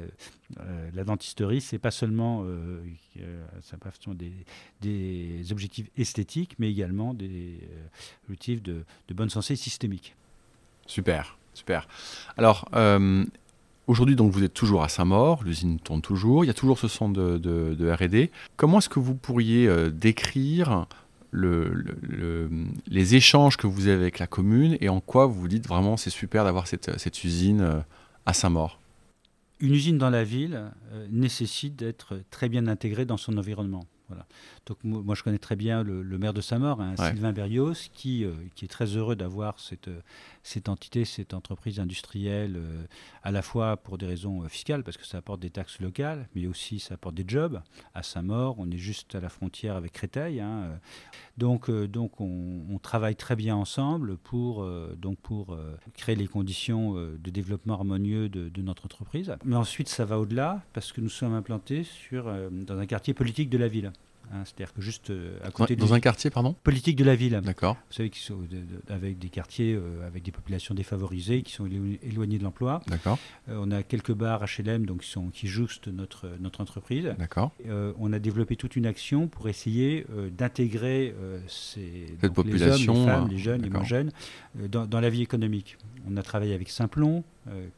la, 0.94 1.04
dentisterie, 1.04 1.60
c'est 1.60 1.78
pas 1.78 1.90
seulement, 1.90 2.44
pas 3.80 3.90
seulement 4.00 4.18
des, 4.18 4.32
des, 4.80 5.52
objectifs 5.52 5.90
esthétiques, 5.96 6.54
mais 6.58 6.70
également 6.70 7.12
des 7.14 7.60
objectifs 8.24 8.62
de, 8.62 8.84
de 9.08 9.14
bonne 9.14 9.30
santé 9.30 9.56
systémique. 9.56 10.14
Super, 10.88 11.38
super. 11.52 11.86
Alors, 12.38 12.68
euh, 12.74 13.24
aujourd'hui, 13.88 14.14
donc, 14.14 14.30
vous 14.30 14.44
êtes 14.44 14.54
toujours 14.54 14.84
à 14.84 14.88
Saint-Maur, 14.88 15.42
l'usine 15.42 15.80
tourne 15.80 16.02
toujours, 16.02 16.44
il 16.44 16.46
y 16.46 16.50
a 16.50 16.54
toujours 16.54 16.78
ce 16.78 16.86
centre 16.86 17.18
de, 17.38 17.90
RD. 17.90 18.30
Comment 18.56 18.78
est-ce 18.78 18.88
que 18.88 19.00
vous 19.00 19.14
pourriez 19.14 19.66
euh, 19.66 19.90
décrire 19.90 20.86
les 21.32 23.14
échanges 23.16 23.56
que 23.56 23.66
vous 23.66 23.88
avez 23.88 24.00
avec 24.00 24.18
la 24.18 24.26
commune 24.26 24.78
et 24.80 24.88
en 24.88 25.00
quoi 25.00 25.26
vous 25.26 25.34
vous 25.34 25.48
dites 25.48 25.68
vraiment 25.68 25.98
c'est 25.98 26.08
super 26.08 26.44
d'avoir 26.44 26.66
cette, 26.66 27.24
usine 27.24 27.60
euh, 27.60 27.80
à 28.24 28.32
Saint-Maur? 28.32 28.78
Une 29.60 29.74
usine 29.74 29.98
dans 29.98 30.10
la 30.10 30.22
ville 30.22 30.62
nécessite 31.10 31.74
d'être 31.74 32.20
très 32.30 32.48
bien 32.48 32.68
intégrée 32.68 33.04
dans 33.04 33.16
son 33.16 33.36
environnement. 33.36 33.84
Donc 34.68 34.84
moi 34.84 35.14
je 35.14 35.22
connais 35.22 35.38
très 35.38 35.56
bien 35.56 35.82
le, 35.82 36.18
maire 36.18 36.34
de 36.34 36.42
Saint-Maur, 36.42 36.82
hein, 36.82 36.94
Sylvain 36.96 37.32
Berrios, 37.32 37.88
qui, 37.94 38.24
euh, 38.24 38.32
qui 38.54 38.66
est 38.66 38.68
très 38.68 38.84
heureux 38.84 39.16
d'avoir 39.16 39.58
cette, 39.60 39.88
cette 40.42 40.68
entité, 40.68 41.06
cette 41.06 41.32
entreprise 41.32 41.80
industrielle, 41.80 42.56
euh, 42.56 42.84
à 43.22 43.30
la 43.30 43.40
fois 43.40 43.78
pour 43.78 43.96
des 43.96 44.04
raisons 44.04 44.42
euh, 44.42 44.48
fiscales, 44.48 44.84
parce 44.84 44.98
que 44.98 45.06
ça 45.06 45.18
apporte 45.18 45.40
des 45.40 45.48
taxes 45.48 45.80
locales, 45.80 46.28
mais 46.34 46.46
aussi 46.46 46.80
ça 46.80 46.94
apporte 46.94 47.14
des 47.14 47.24
jobs. 47.26 47.62
À 47.94 48.02
Saint-Maur, 48.02 48.56
on 48.58 48.70
est 48.70 48.76
juste 48.76 49.14
à 49.14 49.20
la 49.20 49.30
frontière 49.30 49.74
avec 49.74 49.92
Créteil. 49.92 50.40
Hein, 50.40 50.78
donc 51.38 51.70
donc 51.70 52.20
on, 52.20 52.78
travaille 52.82 53.16
très 53.16 53.36
bien 53.36 53.56
ensemble 53.56 54.16
pour, 54.18 54.66
donc 54.96 55.18
pour 55.18 55.58
créer 55.94 56.14
les 56.14 56.28
conditions 56.28 56.94
de 56.94 57.30
développement 57.30 57.74
harmonieux 57.74 58.28
de, 58.28 58.48
de, 58.48 58.62
notre 58.62 58.84
entreprise. 58.84 59.34
Mais 59.44 59.56
ensuite 59.56 59.88
ça 59.88 60.04
va 60.04 60.18
au-delà, 60.18 60.62
parce 60.72 60.92
que 60.92 61.00
nous 61.00 61.08
sommes 61.08 61.34
implantés 61.34 61.84
sur, 61.84 62.32
dans 62.50 62.78
un 62.78 62.86
quartier 62.86 63.14
politique 63.14 63.50
de 63.50 63.58
la 63.58 63.68
ville. 63.68 63.92
Hein, 64.32 64.42
c'est-à-dire 64.44 64.74
que 64.74 64.82
juste 64.82 65.10
euh, 65.10 65.38
à 65.42 65.50
côté 65.50 65.74
dans 65.74 65.94
un 65.94 66.00
quartier, 66.00 66.30
pardon, 66.30 66.54
politique 66.62 66.96
de 66.96 67.04
la 67.04 67.14
ville. 67.14 67.40
D'accord. 67.42 67.76
Vous 67.88 67.94
savez 67.94 68.10
qu'ils 68.10 68.22
sont 68.22 68.38
avec 68.88 69.18
des 69.18 69.30
quartiers 69.30 69.74
euh, 69.74 70.06
avec 70.06 70.22
des 70.22 70.32
populations 70.32 70.74
défavorisées 70.74 71.42
qui 71.42 71.52
sont 71.52 71.66
éloignées 72.02 72.38
de 72.38 72.44
l'emploi. 72.44 72.82
D'accord. 72.88 73.18
Euh, 73.48 73.58
on 73.58 73.70
a 73.70 73.82
quelques 73.82 74.12
bars 74.12 74.44
HLM 74.44 74.84
donc 74.84 75.02
qui 75.02 75.10
sont 75.10 75.28
qui 75.30 75.46
jouxtent 75.46 75.88
notre 75.88 76.28
notre 76.40 76.60
entreprise. 76.60 77.14
D'accord. 77.18 77.52
on 77.98 78.12
a 78.12 78.18
développé 78.18 78.56
toute 78.56 78.76
une 78.76 78.86
action 78.86 79.28
pour 79.28 79.48
essayer 79.48 80.06
d'intégrer 80.36 81.14
ces 81.46 82.16
population, 82.34 82.92
les, 82.92 82.98
hommes, 82.98 83.06
les 83.06 83.12
femmes, 83.12 83.28
les 83.28 83.38
jeunes, 83.38 83.62
les 83.62 83.70
moins 83.70 83.84
jeunes 83.84 84.10
dans, 84.54 84.86
dans 84.86 85.00
la 85.00 85.10
vie 85.10 85.22
économique. 85.22 85.78
On 86.10 86.16
a 86.16 86.22
travaillé 86.22 86.54
avec 86.54 86.68
Simplon, 86.68 87.24
euh, 87.50 87.68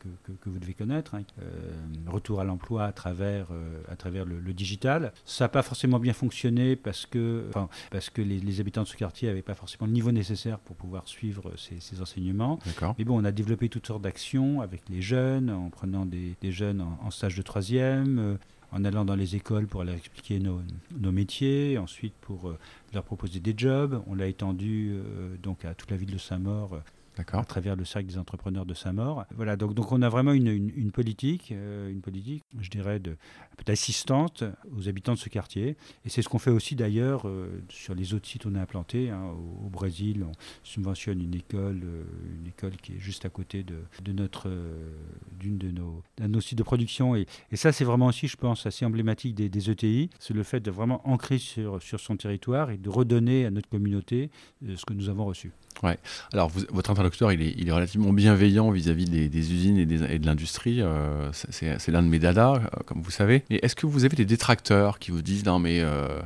que, 0.41 0.49
vous 0.49 0.59
devez 0.59 0.75
connaître, 0.75 1.15
hein. 1.15 1.23
euh, 1.41 1.73
retour 2.07 2.41
à 2.41 2.45
l'emploi 2.45 2.85
à 2.85 2.93
travers, 2.93 3.49
euh, 3.51 3.83
à 3.91 3.97
travers 3.97 4.25
le, 4.25 4.53
digital. 4.53 5.13
Ça 5.25 5.45
n'a 5.45 5.49
pas 5.49 5.63
forcément 5.63 5.99
bien 5.99 6.13
fonctionné 6.13 6.77
parce 6.77 7.07
que, 7.07 7.49
parce 7.91 8.11
que 8.11 8.21
les, 8.23 8.61
habitants 8.61 8.83
de 8.83 8.89
ce 8.89 8.97
quartier 8.97 9.29
n'avaient 9.29 9.43
pas 9.43 9.55
forcément 9.55 9.87
le 9.87 9.93
niveau 9.93 10.13
nécessaire 10.13 10.59
pour 10.59 10.77
pouvoir 10.77 11.07
suivre 11.07 11.53
ces, 11.57 12.01
enseignements. 12.01 12.59
Mais 12.99 13.05
bon, 13.05 13.21
on 13.21 13.25
a 13.25 13.33
développé 13.33 13.69
toutes 13.69 13.87
sortes 13.87 14.03
d'actions 14.03 14.61
avec 14.61 14.83
les 14.89 15.03
jeunes, 15.03 15.51
en 15.51 15.71
prenant 15.71 16.05
des, 16.05 16.37
jeunes 16.51 16.81
en, 16.81 17.11
stage 17.11 17.37
de 17.37 17.43
troisième 17.43 18.39
en 18.73 18.85
allant 18.85 19.05
dans 19.05 19.17
les 19.17 19.35
écoles 19.37 19.67
pour 19.67 19.83
leur 19.85 19.95
expliquer 19.95 20.39
nos, 20.39 20.61
nos 20.99 21.13
métiers, 21.13 21.79
ensuite 21.79 22.15
pour 22.21 22.53
leur 22.93 23.05
proposer 23.05 23.41
des 23.41 23.55
jobs. 23.57 24.03
On 24.07 24.15
l'a 24.15 24.27
étendu 24.27 24.95
donc 25.43 25.65
à 25.65 25.75
toute 25.75 25.91
la 25.91 25.97
ville 25.97 26.13
de 26.13 26.19
Saint-Maur 26.19 26.81
à 27.21 27.45
travers 27.45 27.77
le 27.77 27.85
cercle 27.85 28.09
des 28.09 28.19
entrepreneurs 28.19 28.67
de 28.67 28.75
Saint-Maur. 28.75 29.25
Voilà, 29.35 29.57
donc, 29.57 29.93
on 29.93 30.03
a 30.03 30.09
vraiment 30.09 30.33
une, 30.33 30.49
une, 30.49 30.93
politique, 30.93 31.53
euh, 31.53 31.91
une 31.91 32.01
politique, 32.01 32.45
je 32.61 32.71
dirais, 32.71 32.99
de, 32.99 33.17
assistante 33.69 34.45
aux 34.77 34.89
habitants 34.89 35.15
de 35.15 35.19
ce 35.19 35.29
quartier. 35.29 35.77
Et 36.05 36.09
c'est 36.09 36.23
ce 36.23 36.29
qu'on 36.29 36.39
fait 36.39 36.51
aussi 36.51 36.75
d'ailleurs 36.75 37.27
euh, 37.27 37.63
sur 37.69 37.95
les 37.95 38.15
autres 38.15 38.27
sites 38.27 38.45
où 38.45 38.51
on 38.51 38.55
a 38.55 38.61
implanté. 38.61 39.11
Hein. 39.11 39.35
au, 39.65 39.69
Brésil, 39.69 40.25
on 40.29 40.33
subventionne 40.65 41.21
une 41.21 41.35
école, 41.35 41.81
euh, 41.85 42.05
une 42.41 42.49
école 42.49 42.77
qui 42.77 42.95
est 42.95 42.99
juste 42.99 43.25
à 43.25 43.29
côté 43.29 43.63
de, 43.63 43.77
de 44.03 44.13
notre, 44.13 44.51
d'une 45.39 45.59
de 45.59 45.71
nos, 45.71 46.03
de 46.19 46.27
nos 46.27 46.41
sites 46.41 46.59
de 46.59 46.63
production. 46.63 47.15
Et, 47.15 47.27
ça, 47.53 47.73
c'est 47.73 47.85
vraiment 47.85 48.07
aussi, 48.07 48.29
je 48.29 48.37
pense, 48.37 48.67
assez 48.67 48.85
emblématique 48.85 49.35
des, 49.35 49.71
ETI. 49.71 50.11
C'est 50.19 50.35
le 50.35 50.43
fait 50.43 50.61
de 50.61 50.71
vraiment 50.71 51.07
ancrer 51.09 51.39
sur, 51.39 51.83
sur 51.83 52.01
son 52.01 52.17
territoire 52.17 52.71
et 52.71 52.79
de 52.79 52.89
redonner 52.89 53.45
à 53.45 53.51
notre 53.51 53.69
communauté 53.69 54.31
ce 54.63 54.85
que 54.85 54.95
nous 54.95 55.09
avons 55.09 55.25
reçu. 55.27 55.53
Ouais. 55.83 55.99
Alors, 56.33 56.51
votre 56.71 56.91
interlocuteur, 56.91 57.33
il 57.33 57.41
est, 57.41 57.55
il 57.57 57.69
est, 57.69 57.73
relativement 57.73 58.13
bienveillant 58.13 58.71
vis-à-vis 58.71 59.07
des, 59.07 59.53
usines 59.53 59.79
et, 59.79 59.87
des, 59.87 60.03
et 60.05 60.19
de 60.19 60.27
l'industrie. 60.27 60.81
Euh, 60.81 61.31
c'est 61.33 61.89
l'un 61.89 62.03
de 62.03 62.09
mes 62.09 62.19
dadas, 62.19 62.57
euh, 62.57 62.83
comme 62.85 63.01
vous 63.01 63.11
savez. 63.11 63.45
Et 63.51 63.65
est-ce 63.65 63.75
que 63.77 63.87
vous 63.87 64.05
avez 64.05 64.17
des 64.17 64.25
détracteurs 64.25 64.99
qui 64.99 65.11
vous 65.11 65.23
disent 65.23 65.45
non, 65.45 65.59
mais 65.59 65.81
euh, 65.81 66.21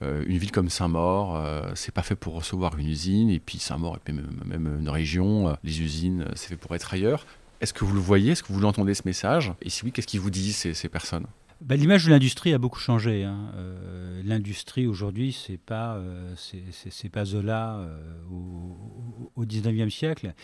une 0.00 0.38
ville 0.38 0.52
comme 0.52 0.70
Saint-Maur, 0.70 1.42
c'est 1.74 1.92
pas 1.92 2.02
fait 2.02 2.14
pour 2.14 2.34
recevoir 2.34 2.78
une 2.78 2.88
usine, 2.88 3.30
et 3.30 3.40
puis 3.40 3.58
Saint-Maur, 3.58 3.98
et 4.06 4.12
même, 4.12 4.30
même, 4.44 4.78
une 4.80 4.88
région, 4.88 5.56
les 5.64 5.82
usines, 5.82 6.26
c'est 6.34 6.48
fait 6.48 6.56
pour 6.56 6.74
être 6.74 6.94
ailleurs. 6.94 7.26
Est-ce 7.60 7.74
que 7.74 7.84
vous 7.84 7.94
le 7.94 8.00
voyez? 8.00 8.32
Est-ce 8.32 8.42
que 8.42 8.52
vous 8.52 8.60
l'entendez 8.60 8.94
ce 8.94 9.02
message? 9.04 9.52
Et 9.62 9.70
si 9.70 9.84
oui, 9.84 9.92
qu'est-ce 9.92 10.06
qu'ils 10.06 10.20
vous 10.20 10.30
disent 10.30 10.56
ces, 10.56 10.88
personnes? 10.88 11.26
Bah, 11.60 11.74
L'image 11.74 12.04
de 12.04 12.10
l'industrie 12.10 12.54
a 12.54 12.58
beaucoup 12.58 12.78
changé. 12.78 13.24
Hein. 13.24 13.50
Euh, 13.56 14.22
l'industrie 14.24 14.86
aujourd'hui, 14.86 15.32
c'est 15.32 15.58
pas 15.58 15.96
euh, 15.96 16.34
c'est 16.36 17.08
pas 17.08 17.24
Zola 17.24 17.78
euh, 17.78 17.98
au, 18.30 19.32
au 19.34 19.44
19e 19.44 19.90
siècle. 19.90 20.34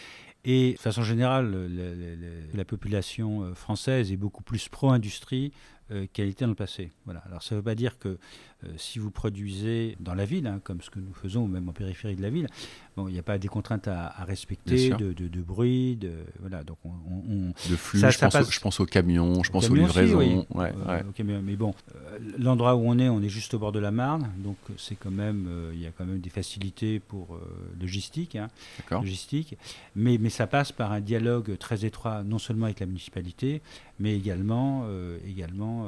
Et 0.44 0.72
de 0.72 0.78
façon 0.78 1.02
générale, 1.02 1.70
la 2.52 2.64
population 2.66 3.54
française 3.54 4.12
est 4.12 4.16
beaucoup 4.18 4.42
plus 4.42 4.68
pro-industrie 4.68 5.52
qu'elle 6.12 6.28
était 6.28 6.44
dans 6.44 6.50
le 6.50 6.54
passé. 6.54 6.90
Voilà. 7.04 7.22
Alors 7.26 7.42
ça 7.42 7.54
ne 7.54 7.60
veut 7.60 7.64
pas 7.64 7.74
dire 7.74 7.98
que 7.98 8.18
euh, 8.64 8.72
si 8.76 8.98
vous 8.98 9.10
produisez 9.10 9.96
dans 10.00 10.14
la 10.14 10.24
ville, 10.24 10.46
hein, 10.46 10.60
comme 10.62 10.80
ce 10.80 10.90
que 10.90 10.98
nous 10.98 11.12
faisons, 11.12 11.42
ou 11.42 11.46
même 11.46 11.68
en 11.68 11.72
périphérie 11.72 12.16
de 12.16 12.22
la 12.22 12.30
ville, 12.30 12.46
bon, 12.96 13.08
il 13.08 13.12
n'y 13.12 13.18
a 13.18 13.22
pas 13.22 13.38
des 13.38 13.48
contraintes 13.48 13.88
à, 13.88 14.24
respecter, 14.24 14.90
de, 14.90 15.12
de, 15.12 15.42
bruit, 15.42 15.96
de, 15.96 16.12
voilà, 16.40 16.62
donc 16.62 16.78
on, 16.84 17.52
de 17.70 17.76
flux, 17.76 17.98
je, 17.98 18.18
pense 18.18 18.50
je, 18.50 18.60
pense 18.60 18.80
aux 18.80 18.86
camions, 18.86 19.42
je 19.42 19.50
pense 19.50 19.68
aux 19.68 19.74
livraisons. 19.74 20.46
Ouais, 20.50 20.72
euh, 20.88 21.02
mais 21.42 21.56
bon, 21.56 21.74
euh, 21.94 22.18
l'endroit 22.38 22.76
où 22.76 22.82
on 22.86 22.98
est, 22.98 23.08
on 23.08 23.22
est 23.22 23.28
juste 23.28 23.54
au 23.54 23.58
bord 23.58 23.72
de 23.72 23.80
la 23.80 23.90
Marne, 23.90 24.30
donc 24.38 24.56
c'est 24.78 24.96
quand 24.96 25.10
même, 25.10 25.48
il 25.74 25.80
y 25.80 25.86
a 25.86 25.90
quand 25.90 26.04
même 26.04 26.20
des 26.20 26.30
facilités 26.30 27.00
pour 27.00 27.38
logistique, 27.80 28.36
hein, 28.36 28.48
logistique, 28.90 29.56
mais, 29.96 30.18
mais 30.18 30.30
ça 30.30 30.46
passe 30.46 30.72
par 30.72 30.92
un 30.92 31.00
dialogue 31.00 31.56
très 31.58 31.84
étroit, 31.84 32.22
non 32.22 32.38
seulement 32.38 32.66
avec 32.66 32.80
la 32.80 32.86
municipalité, 32.86 33.62
mais 33.98 34.16
également, 34.16 34.86
également 35.26 35.83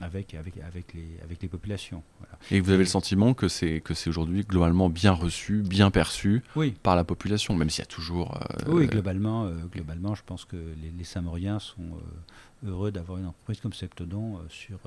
avec, 0.00 0.34
avec, 0.34 0.58
avec, 0.58 0.94
les, 0.94 1.18
avec 1.22 1.42
les 1.42 1.48
populations. 1.48 2.02
Et 2.50 2.60
vous 2.60 2.70
avez 2.70 2.84
le 2.84 2.88
sentiment 2.88 3.34
que 3.34 3.48
c'est 3.48 3.80
que 3.80 3.94
c'est 3.94 4.10
aujourd'hui 4.10 4.42
globalement 4.42 4.88
bien 4.88 5.12
reçu, 5.12 5.62
bien 5.62 5.90
perçu 5.90 6.42
par 6.82 6.96
la 6.96 7.04
population, 7.04 7.54
même 7.54 7.70
s'il 7.70 7.80
y 7.80 7.82
a 7.82 7.86
toujours. 7.86 8.36
Euh, 8.36 8.64
oui, 8.68 8.86
globalement, 8.86 9.44
euh, 9.44 9.54
globalement, 9.72 10.14
je 10.14 10.22
pense 10.24 10.44
que 10.44 10.56
les, 10.56 10.90
les 10.96 11.04
Saint-Mauriens 11.04 11.58
sont 11.58 11.82
euh, 11.82 12.70
heureux 12.70 12.92
d'avoir 12.92 13.18
une 13.18 13.26
entreprise 13.26 13.60
comme 13.60 13.72
Septodon 13.72 14.40
sur, 14.48 14.78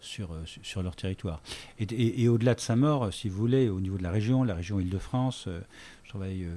sur, 0.00 0.30
sur 0.44 0.82
leur 0.82 0.96
territoire. 0.96 1.42
Et, 1.78 2.28
au-delà 2.28 2.54
de 2.54 2.60
Saint-Maur, 2.60 3.12
si 3.12 3.28
vous 3.28 3.36
voulez, 3.36 3.68
au 3.68 3.80
niveau 3.80 3.98
de 3.98 4.02
la 4.02 4.10
région, 4.10 4.42
la 4.42 4.54
région 4.54 4.80
Île-de-France, 4.80 5.48
je 6.02 6.08
travaille 6.08 6.48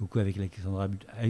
beaucoup 0.00 0.18
avec 0.18 0.36
Alexandra, 0.36 0.88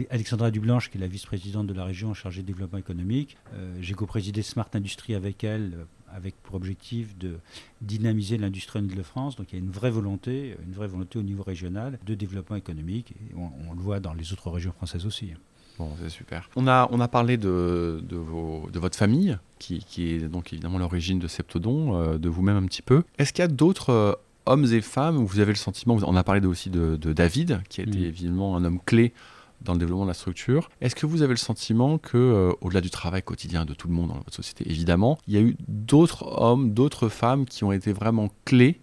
Alexandra 0.09 0.51
Dublanche, 0.51 0.89
qui 0.89 0.97
est 0.97 1.01
la 1.01 1.07
vice-présidente 1.07 1.67
de 1.67 1.73
la 1.73 1.85
région 1.85 2.13
chargée 2.13 2.41
de 2.41 2.47
développement 2.47 2.79
économique. 2.79 3.37
J'ai 3.81 3.93
co-présidé 3.93 4.41
Smart 4.41 4.69
Industrie 4.73 5.15
avec 5.15 5.43
elle 5.43 5.85
avec 6.15 6.35
pour 6.41 6.55
objectif 6.55 7.17
de 7.17 7.39
dynamiser 7.81 8.37
l'industrie 8.37 8.79
en 8.79 8.83
Ile-de-France. 8.83 9.35
Donc 9.35 9.51
il 9.51 9.55
y 9.55 9.61
a 9.61 9.63
une 9.63 9.71
vraie 9.71 9.91
volonté, 9.91 10.55
une 10.65 10.73
vraie 10.73 10.87
volonté 10.87 11.19
au 11.19 11.23
niveau 11.23 11.43
régional 11.43 11.99
de 12.05 12.15
développement 12.15 12.55
économique. 12.55 13.13
On, 13.35 13.73
le 13.73 13.79
voit 13.79 13.99
dans 13.99 14.13
les 14.13 14.33
autres 14.33 14.49
régions 14.49 14.71
françaises 14.71 15.05
aussi. 15.05 15.31
Bon, 15.77 15.91
c'est 16.01 16.09
super. 16.09 16.49
On 16.55 16.67
a, 16.67 16.89
on 16.91 16.99
a 16.99 17.07
parlé 17.07 17.37
de, 17.37 18.03
de, 18.03 18.79
votre 18.79 18.97
famille, 18.97 19.37
qui, 19.59 19.79
qui, 19.79 20.13
est 20.13 20.27
donc 20.27 20.51
évidemment 20.51 20.77
l'origine 20.77 21.19
de 21.19 21.27
Septodon, 21.27 21.95
euh, 21.95 22.17
de 22.17 22.27
vous-même 22.27 22.57
un 22.57 22.65
petit 22.65 22.81
peu. 22.81 23.03
Est-ce 23.17 23.31
qu'il 23.31 23.43
y 23.43 23.45
a 23.45 23.47
d'autres 23.47 23.91
euh, 23.91 24.13
hommes 24.49 24.65
et 24.65 24.81
femmes 24.81 25.17
où 25.17 25.25
vous 25.25 25.39
avez 25.39 25.51
le 25.51 25.57
sentiment, 25.57 25.97
on 26.05 26.15
a 26.15 26.23
parlé 26.23 26.45
aussi 26.45 26.69
de, 26.69 26.95
de 26.95 27.13
David, 27.13 27.61
qui 27.69 27.81
a 27.81 27.83
été 27.83 27.99
mm. 27.99 28.03
évidemment 28.03 28.57
un 28.57 28.65
homme 28.65 28.79
clé 28.85 29.13
dans 29.61 29.73
le 29.73 29.79
développement 29.79 30.05
de 30.05 30.09
la 30.09 30.13
structure. 30.13 30.69
Est-ce 30.81 30.95
que 30.95 31.05
vous 31.05 31.21
avez 31.21 31.33
le 31.33 31.37
sentiment 31.37 31.97
que, 31.97 32.17
euh, 32.17 32.51
au-delà 32.61 32.81
du 32.81 32.89
travail 32.89 33.21
quotidien 33.21 33.65
de 33.65 33.73
tout 33.73 33.87
le 33.87 33.93
monde 33.93 34.09
dans 34.09 34.15
votre 34.15 34.33
société, 34.33 34.69
évidemment, 34.69 35.17
il 35.27 35.33
y 35.33 35.37
a 35.37 35.41
eu 35.41 35.55
d'autres 35.67 36.25
hommes, 36.41 36.73
d'autres 36.73 37.09
femmes 37.09 37.45
qui 37.45 37.63
ont 37.63 37.71
été 37.71 37.91
vraiment 37.91 38.29
clés 38.45 38.81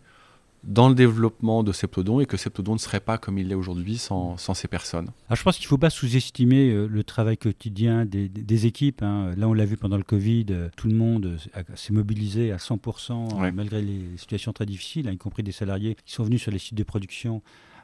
dans 0.67 0.89
le 0.89 0.95
développement 0.95 1.63
de 1.63 1.73
Septodon 1.73 2.21
et 2.21 2.27
que 2.27 2.37
Septodon 2.37 2.75
ne 2.75 2.79
serait 2.79 3.01
pas 3.01 3.19
comme 3.19 3.39
il 3.39 3.49
l'est 3.49 3.55
aujourd'hui 3.55 3.99
sans, 3.99 4.37
sans, 4.37 4.53
ces 4.53 4.69
personnes 4.69 5.09
Alors 5.29 5.37
je 5.37 5.43
pense 5.43 5.57
qu'il 5.57 5.67
ne 5.67 5.69
faut 5.69 5.79
pas 5.79 5.91
sous-estimer 5.91 6.71
euh, 6.71 6.87
le 6.87 7.05
travail 7.05 7.39
quotidien 7.39 8.05
des, 8.05 8.29
des 8.29 8.67
équipes. 8.67 9.03
Hein. 9.03 9.33
Là, 9.37 9.49
on 9.49 9.53
l'a 9.53 9.65
vu 9.65 9.77
pendant 9.77 9.97
le 9.97 10.03
Covid, 10.03 10.47
euh, 10.51 10.69
tout 10.77 10.89
le 10.89 10.95
monde 10.95 11.39
s'est 11.75 11.93
mobilisé 11.93 12.53
à 12.53 12.57
100% 12.57 13.53
malgré 13.53 13.81
les 13.81 14.17
situations 14.17 14.53
très 14.53 14.67
difficiles, 14.67 15.09
hein, 15.09 15.13
y 15.13 15.19
compris 15.19 15.43
des 15.43 15.53
salariés 15.53 15.97
qui 16.05 16.13
sont 16.13 16.25
venus 16.25 16.43
sur 16.43 16.51
les 16.51 16.59
sites 16.59 16.77
de 16.77 16.83
production 16.83 17.43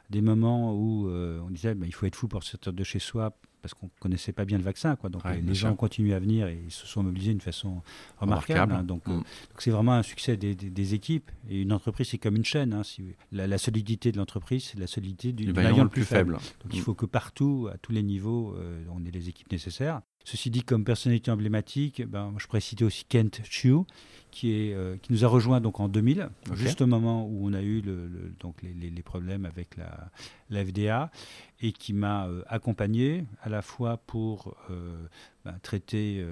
des 0.09 0.21
moments 0.21 0.73
où 0.73 1.07
euh, 1.07 1.39
on 1.45 1.49
disait 1.49 1.73
bah, 1.73 1.85
il 1.87 1.93
faut 1.93 2.05
être 2.05 2.15
fou 2.15 2.27
pour 2.27 2.43
sortir 2.43 2.73
de 2.73 2.83
chez 2.83 2.99
soi 2.99 3.33
parce 3.63 3.73
qu'on 3.73 3.85
ne 3.85 3.91
connaissait 4.01 4.33
pas 4.33 4.43
bien 4.43 4.57
le 4.57 4.63
vaccin. 4.63 4.97
Quoi. 4.97 5.09
Donc 5.09 5.23
les 5.25 5.53
gens 5.55 5.71
ont 5.71 5.75
continué 5.75 6.13
à 6.13 6.19
venir 6.19 6.47
et 6.47 6.61
ils 6.65 6.71
se 6.71 6.85
sont 6.85 7.01
mobilisés 7.01 7.31
d'une 7.31 7.39
façon 7.41 7.81
remarquable. 8.17 8.73
Hein. 8.73 8.81
Euh, 8.81 8.83
donc 8.83 9.03
c'est 9.57 9.71
vraiment 9.71 9.93
un 9.93 10.03
succès 10.03 10.35
des, 10.35 10.93
équipes. 10.93 11.31
Et 11.49 11.61
une 11.61 11.71
entreprise, 11.71 12.09
c'est 12.09 12.17
comme 12.17 12.35
une 12.35 12.43
chaîne. 12.43 12.73
Hein. 12.73 12.81
la, 13.31 13.57
solidité 13.57 14.11
de 14.11 14.17
l'entreprise, 14.17 14.65
c'est 14.65 14.79
la 14.79 14.87
solidité 14.87 15.31
du, 15.31 15.53
maillon, 15.53 15.83
le 15.83 15.89
plus 15.89 16.03
faible. 16.03 16.33
Donc 16.33 16.73
il 16.73 16.79
mm. 16.81 16.83
faut 16.83 16.93
que 16.93 17.05
partout, 17.05 17.69
à 17.73 17.77
tous 17.77 17.93
les 17.93 18.03
niveaux, 18.03 18.53
euh, 18.57 18.83
on 18.93 19.05
ait 19.05 19.11
les 19.11 19.29
équipes 19.29 19.51
nécessaires. 19.51 20.01
Ceci 20.23 20.49
dit, 20.49 20.63
comme 20.63 20.85
personnalité 20.85 21.31
emblématique, 21.31 22.01
ben, 22.07 22.33
je 22.37 22.47
pourrais 22.47 22.61
citer 22.61 22.85
aussi 22.85 23.03
Kent 23.05 23.41
Chu, 23.43 23.73
qui, 24.31 24.51
est, 24.51 24.73
euh, 24.73 24.95
qui 25.01 25.11
nous 25.11 25.25
a 25.25 25.27
rejoint 25.27 25.61
donc 25.61 25.79
en 25.79 25.89
2000, 25.89 26.29
juste 26.53 26.81
au 26.81 26.87
moment 26.87 27.27
où 27.27 27.47
on 27.47 27.53
a 27.53 27.61
eu 27.61 27.81
le, 27.81 28.09
donc 28.39 28.61
les, 28.63 28.89
les, 28.89 29.01
problèmes 29.03 29.45
avec 29.45 29.75
la, 29.77 30.09
la 30.49 30.65
FDA, 30.65 31.11
et 31.61 31.71
qui 31.71 31.93
m'a 31.93 32.27
euh, 32.27 32.41
accompagné 32.47 33.25
à 33.41 33.49
la 33.49 33.61
fois 33.61 33.97
pour 33.97 34.55
euh, 34.69 35.07
ben, 35.45 35.53
traiter, 35.61 36.25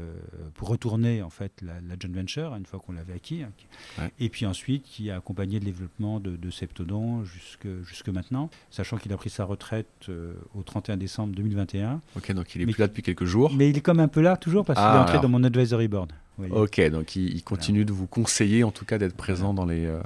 pour 0.53 0.70
retourner 0.70 1.22
en 1.22 1.30
fait 1.30 1.62
la, 1.62 1.74
joint 1.99 2.12
venture 2.14 2.55
une 2.55 2.66
fois 2.66 2.80
qu'on 2.80 2.93
l'avait 2.93 3.14
acquis, 3.14 3.43
hein, 3.43 4.09
et 4.20 4.30
puis 4.30 4.45
ensuite 4.45 4.84
qui 4.84 5.12
a 5.12 5.18
accompagné 5.18 5.59
le 5.59 5.66
développement 5.66 6.20
de, 6.20 6.36
de 6.36 6.49
Septodon 6.49 7.24
jusque, 7.24 7.68
jusque 7.84 8.09
maintenant, 8.09 8.49
sachant 8.70 8.97
qu'il 8.97 9.12
a 9.12 9.18
pris 9.18 9.30
sa 9.30 9.43
retraite 9.43 10.09
au 10.55 10.64
31 10.64 10.97
décembre 10.97 11.36
2021. 11.36 12.01
Ok, 12.16 12.32
donc 12.32 12.55
il 12.55 12.62
est 12.62 12.66
plus 12.66 12.78
là 12.78 12.88
depuis 12.88 13.03
quelques 13.03 13.26
jours. 13.26 13.51
Mais 13.55 13.70
il 13.70 13.78
est 13.78 13.82
comme 13.82 13.99
un 13.99 14.07
peu 14.07 14.22
là 14.22 14.38
toujours 14.38 14.66
parce 14.66 14.80
qu'il 14.80 14.88
est 14.88 14.99
ah, 14.99 15.03
entré 15.03 15.20
dans 15.20 15.30
mon 15.30 15.43
advisory 15.43 15.88
board. 15.88 16.14
Ok, 16.50 16.82
donc 16.89 17.16
il, 17.16 17.44
continue 17.44 17.86
de 17.86 17.92
vous 17.92 18.08
conseiller, 18.08 18.64
en 18.64 18.72
tout 18.72 18.86
cas 18.86 18.98
d'être 18.98 19.16
présent 19.16 19.54
dans 19.54 19.66
les. 19.66 19.86
Euh, 19.86 20.00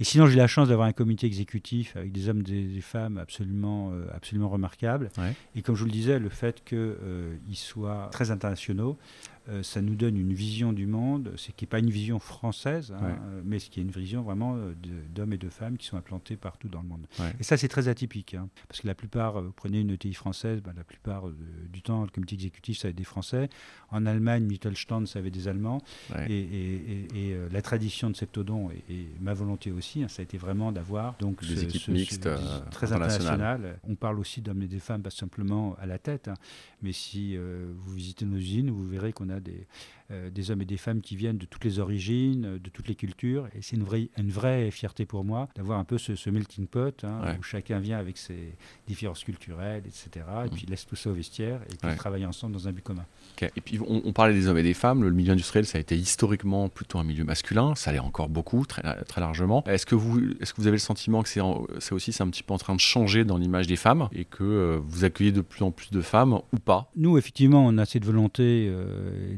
et 0.00 0.04
sinon, 0.04 0.26
j'ai 0.26 0.36
la 0.36 0.46
chance 0.46 0.68
d'avoir 0.68 0.88
un 0.88 0.92
comité 0.92 1.26
exécutif 1.26 1.96
avec 1.96 2.12
des 2.12 2.28
hommes 2.28 2.40
et 2.40 2.64
des, 2.64 2.80
femmes 2.80 3.18
absolument, 3.18 3.90
euh, 3.92 4.06
absolument 4.14 4.48
remarquables. 4.48 5.10
Et 5.54 5.62
comme 5.62 5.74
je 5.74 5.80
vous 5.80 5.86
le 5.86 5.92
disais, 5.92 6.18
le 6.18 6.28
fait 6.28 6.64
qu'ils 6.64 6.78
euh, 6.78 7.36
soient 7.52 8.08
très 8.12 8.30
internationaux, 8.30 8.96
euh, 9.50 9.62
ça 9.62 9.82
nous 9.82 9.94
donne 9.94 10.16
une 10.16 10.32
vision 10.32 10.72
du 10.72 10.86
monde, 10.86 11.32
ce 11.36 11.50
qui 11.50 11.64
n'est 11.64 11.68
pas 11.68 11.78
une 11.78 11.90
vision 11.90 12.18
française, 12.18 12.92
hein, 12.92 13.02
euh, 13.02 13.42
mais 13.44 13.58
ce 13.58 13.68
qui 13.68 13.78
est 13.78 13.82
une 13.82 13.90
vision 13.90 14.22
vraiment 14.22 14.56
euh, 14.56 14.72
d'hommes 15.14 15.34
et 15.34 15.38
de 15.38 15.50
femmes 15.50 15.76
qui 15.76 15.86
sont 15.86 15.98
implantés 15.98 16.36
partout 16.36 16.68
dans 16.68 16.80
le 16.80 16.88
monde. 16.88 17.06
Et 17.38 17.42
ça, 17.42 17.58
c'est 17.58 17.68
très 17.68 17.88
atypique, 17.88 18.34
hein, 18.34 18.48
parce 18.68 18.80
que 18.80 18.86
la 18.86 18.94
plupart, 18.94 19.42
vous 19.42 19.52
prenez 19.52 19.80
une 19.80 19.90
ETI 19.90 20.14
française, 20.14 20.62
ben, 20.62 20.72
la 20.74 20.84
plupart 20.84 21.24
du 21.70 21.82
temps, 21.82 22.02
le 22.04 22.08
comité 22.08 22.36
exécutif, 22.36 22.78
ça 22.78 22.88
va 22.88 22.90
être 22.90 22.96
des 22.96 23.04
Français. 23.04 23.50
En 23.90 24.06
Allemagne, 24.06 24.44
Mittelstand, 24.44 25.06
ça 25.06 25.18
avait 25.18 25.30
des 25.30 25.46
Allemands. 25.46 25.82
Et, 26.28 27.36
la 27.52 27.62
tradition 27.62 28.10
de 28.10 28.16
Septodon, 28.16 28.70
et, 28.88 29.08
ma 29.20 29.34
volonté 29.34 29.72
aussi, 29.72 30.02
hein, 30.02 30.08
ça 30.08 30.22
a 30.22 30.24
été 30.24 30.38
vraiment 30.38 30.72
d'avoir 30.72 31.16
donc 31.18 31.44
des 31.44 31.64
équipes 31.64 31.88
mixtes, 31.88 32.28
très 32.70 32.92
internationales. 32.92 33.78
On 33.86 33.94
parle 33.94 34.18
aussi 34.18 34.40
d'hommes 34.40 34.62
et 34.62 34.68
de 34.68 34.78
femmes, 34.78 35.02
pas 35.02 35.10
simplement 35.10 35.76
à 35.80 35.86
la 35.86 35.98
tête, 35.98 36.30
mais 36.82 36.92
si 36.92 37.36
vous 37.36 37.94
visitez 37.94 38.24
nos 38.24 38.36
usines, 38.36 38.70
vous 38.70 38.86
verrez 38.88 39.12
qu'on 39.12 39.28
a 39.28 39.33
des, 39.40 39.66
euh, 40.10 40.28
des 40.28 40.50
hommes 40.50 40.60
et 40.60 40.66
des 40.66 40.76
femmes 40.76 41.00
qui 41.00 41.16
viennent 41.16 41.38
de 41.38 41.46
toutes 41.46 41.64
les 41.64 41.78
origines, 41.78 42.44
euh, 42.44 42.58
de 42.58 42.68
toutes 42.68 42.88
les 42.88 42.94
cultures. 42.94 43.48
Et 43.56 43.62
c'est 43.62 43.76
une 43.76 43.84
vraie, 43.84 44.10
une 44.18 44.30
vraie 44.30 44.70
fierté 44.70 45.06
pour 45.06 45.24
moi 45.24 45.48
d'avoir 45.56 45.78
un 45.78 45.84
peu 45.84 45.96
ce, 45.96 46.28
melting 46.28 46.66
pot 46.66 47.04
hein, 47.04 47.36
où 47.38 47.42
chacun 47.42 47.78
vient 47.78 47.96
avec 47.96 48.18
ses 48.18 48.54
différences 48.86 49.24
culturelles, 49.24 49.82
etc. 49.86 50.26
Et 50.44 50.48
mm. 50.48 50.50
puis 50.50 50.66
laisse 50.66 50.84
tout 50.84 50.94
ça 50.94 51.08
au 51.08 51.14
vestiaire 51.14 51.62
et 51.72 51.76
puis 51.76 51.96
travaille 51.96 52.26
ensemble 52.26 52.52
dans 52.52 52.68
un 52.68 52.72
but 52.72 52.82
commun. 52.82 53.06
Et 53.40 53.60
puis 53.62 53.80
on, 53.80 54.12
parlait 54.12 54.34
des 54.34 54.46
hommes 54.46 54.58
et 54.58 54.62
des 54.62 54.74
femmes. 54.74 55.02
Le 55.04 55.10
milieu 55.10 55.32
industriel, 55.32 55.64
ça 55.64 55.78
a 55.78 55.80
été 55.80 55.96
historiquement 55.96 56.68
plutôt 56.68 56.98
un 56.98 57.04
milieu 57.04 57.24
masculin. 57.24 57.74
Ça 57.74 57.90
l'est 57.90 57.98
encore 57.98 58.28
beaucoup, 58.28 58.66
très, 58.66 58.82
très 59.04 59.22
largement. 59.22 59.64
Est-ce 59.64 59.86
que, 59.86 59.94
vous, 59.94 60.20
est 60.38 60.52
que 60.52 60.56
vous 60.60 60.66
avez 60.66 60.76
le 60.76 60.80
sentiment 60.80 61.22
que 61.22 61.30
c'est 61.30 61.92
aussi 61.92 62.12
c'est 62.12 62.22
un 62.22 62.28
petit 62.28 62.42
peu 62.42 62.52
en 62.52 62.58
train 62.58 62.74
de 62.74 62.80
changer 62.80 63.24
dans 63.24 63.38
l'image 63.38 63.68
des 63.68 63.76
femmes 63.76 64.10
et 64.12 64.26
que 64.26 64.44
euh, 64.44 64.80
vous 64.86 65.04
accueillez 65.04 65.32
de 65.32 65.40
plus 65.40 65.64
en 65.64 65.70
plus 65.70 65.90
de 65.90 66.02
femmes 66.02 66.34
ou 66.52 66.58
pas? 66.58 66.90
Nous, 66.94 67.16
effectivement, 67.16 67.64
on 67.64 67.78
a 67.78 67.86
cette 67.86 68.04
volonté 68.04 68.70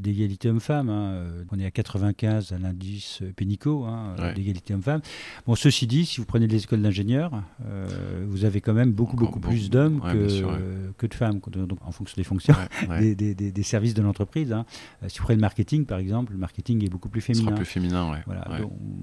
d'égalité 0.00 0.48
homme-femme. 0.56 0.88
Hein. 0.88 1.12
Euh, 1.12 1.44
on 1.52 1.58
est 1.58 1.66
à 1.66 1.70
95 1.70 2.52
à 2.52 2.58
l'indice 2.58 3.22
Pénico 3.36 3.84
hein, 3.84 4.16
euh, 4.18 4.32
d'égalité 4.32 4.74
homme-femme. 4.74 5.00
Bon, 5.46 5.54
ceci 5.54 5.86
dit, 5.86 6.06
si 6.06 6.20
vous 6.20 6.26
prenez 6.26 6.46
les 6.46 6.64
écoles 6.64 6.82
d'ingénieurs, 6.82 7.42
euh, 7.66 8.24
vous 8.28 8.44
avez 8.44 8.60
quand 8.60 8.72
même 8.72 8.92
beaucoup, 8.92 9.16
beaucoup, 9.16 9.40
plus 9.40 9.70
d'hommes 9.70 10.00
que, 10.00 10.92
que, 10.96 11.06
de 11.06 11.14
femmes, 11.14 11.40
donc, 11.50 11.78
en 11.84 11.92
fonction 11.92 12.14
des 12.16 12.24
fonctions, 12.24 12.54
des, 12.98 13.14
des, 13.14 13.34
des, 13.34 13.62
services 13.62 13.94
de 13.94 14.02
l'entreprise. 14.02 14.52
Hein. 14.52 14.64
Si 15.08 15.18
vous 15.18 15.24
prenez 15.24 15.36
le 15.36 15.42
marketing, 15.42 15.84
par 15.84 15.98
exemple, 15.98 16.32
le 16.32 16.38
marketing 16.38 16.84
est 16.84 16.88
beaucoup 16.88 17.08
plus 17.08 17.20
féminin. 17.20 17.52
plus 17.52 17.64
féminin, 17.64 18.10
ouais. 18.10 18.22
Voilà, 18.26 18.46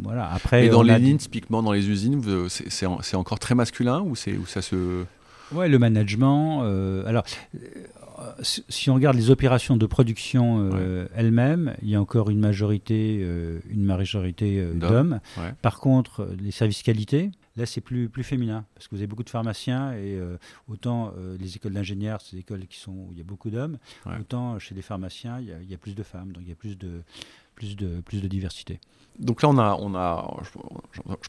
voilà. 0.01 0.31
Après, 0.31 0.65
Et 0.65 0.69
dans 0.69 0.81
les 0.81 0.97
lignes, 0.99 1.17
typiquement 1.17 1.61
dans 1.61 1.71
les 1.71 1.89
usines, 1.89 2.21
c'est 2.49 3.15
encore 3.15 3.39
très 3.39 3.55
masculin 3.55 4.01
ou, 4.01 4.11
ou 4.11 4.45
ça 4.45 4.61
se... 4.61 5.05
Ouais, 5.51 5.69
le 5.69 5.77
management. 5.77 6.63
alors, 7.05 7.23
si 8.41 8.89
on 8.89 8.95
regarde 8.95 9.15
les 9.15 9.29
opérations 9.29 9.77
de 9.77 9.85
production 9.85 10.69
euh, 10.73 11.07
elles-mêmes, 11.15 11.75
il 11.81 11.89
y 11.89 11.95
a 11.95 12.01
encore 12.01 12.29
une 12.29 12.39
majorité, 12.39 13.19
euh, 13.21 13.59
une 13.69 13.83
majorité 13.83 14.59
euh, 14.59 14.73
d'hommes. 14.73 15.19
Par 15.61 15.79
contre, 15.79 16.29
les 16.39 16.51
services 16.51 16.83
qualité, 16.83 17.31
là 17.55 17.65
c'est 17.65 17.81
plus, 17.81 18.09
plus 18.09 18.23
féminin, 18.23 18.65
parce 18.75 18.87
que 18.87 18.95
vous 18.95 19.01
avez 19.01 19.07
beaucoup 19.07 19.23
de 19.23 19.29
pharmaciens, 19.29 19.93
et 19.93 20.19
autant 20.67 21.13
les 21.39 21.55
écoles 21.55 21.73
d'ingénieurs, 21.73 22.21
c'est 22.21 22.35
des 22.35 22.41
écoles 22.41 22.65
qui 22.67 22.79
sont, 22.79 22.91
où 22.91 23.09
il 23.11 23.17
y 23.17 23.21
a 23.21 23.25
beaucoup 23.25 23.49
d'hommes, 23.49 23.77
autant 24.19 24.59
chez 24.59 24.75
les 24.75 24.81
pharmaciens, 24.81 25.39
il 25.39 25.47
y, 25.47 25.51
a, 25.51 25.61
il 25.61 25.69
y, 25.69 25.73
a, 25.73 25.77
plus 25.77 25.95
de 25.95 26.03
femmes, 26.03 26.31
donc 26.31 26.43
il 26.45 26.49
y 26.49 26.53
a 26.53 26.55
plus 26.55 26.77
de, 26.77 27.01
plus 27.55 27.75
de, 27.75 28.01
plus 28.01 28.21
de 28.21 28.27
diversité. 28.27 28.79
Donc 29.19 29.41
là, 29.41 29.49
on 29.49 29.57
a, 29.57 29.77
on 29.79 29.95
a, 29.95 30.37
je, 30.43 30.49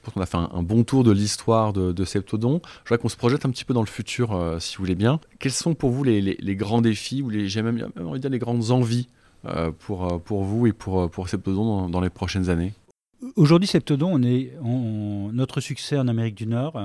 pense 0.01 0.15
qu'on 0.15 0.21
a 0.21 0.27
fait 0.27 0.37
un, 0.37 0.63
bon 0.63 0.85
tour 0.85 1.05
de 1.05 1.13
l'histoire 1.13 1.73
de, 1.73 2.05
Septodon. 2.05 2.61
Je 2.65 2.89
voudrais 2.89 2.99
qu'on 2.99 3.09
se 3.09 3.17
projette 3.17 3.45
un 3.45 3.51
petit 3.51 3.65
peu 3.65 3.75
dans 3.75 3.83
le 3.83 3.87
futur, 3.87 4.33
euh, 4.33 4.59
si 4.59 4.77
vous 4.77 4.83
voulez 4.83 4.95
bien. 4.95 5.21
Quels 5.39 5.53
sont 5.53 5.75
pour 5.75 5.91
vous 5.91 6.05
les, 6.05 6.21
les, 6.21 6.57
grands 6.57 6.81
défis 6.81 7.23
ou 7.23 7.29
les, 7.29 7.49
j'ai 7.49 7.63
même, 7.63 7.91
envie 8.01 8.13
de 8.13 8.19
dire 8.19 8.31
les 8.31 8.39
grandes 8.39 8.71
envies 8.71 9.09
euh, 9.47 9.71
pour, 9.71 10.13
euh, 10.13 10.19
pour 10.19 10.45
vous 10.45 10.67
et 10.67 10.73
pour, 10.73 11.11
pour 11.11 11.29
Septodon 11.29 11.89
dans, 11.89 12.01
les 12.01 12.11
prochaines 12.11 12.49
années? 12.49 12.73
Aujourd'hui, 13.37 13.69
Septodon, 13.69 14.11
on 14.13 14.23
est, 14.23 14.53
notre 14.63 15.61
succès 15.61 15.99
en 15.99 16.09
Amérique 16.09 16.35
du 16.35 16.47
Nord 16.47 16.81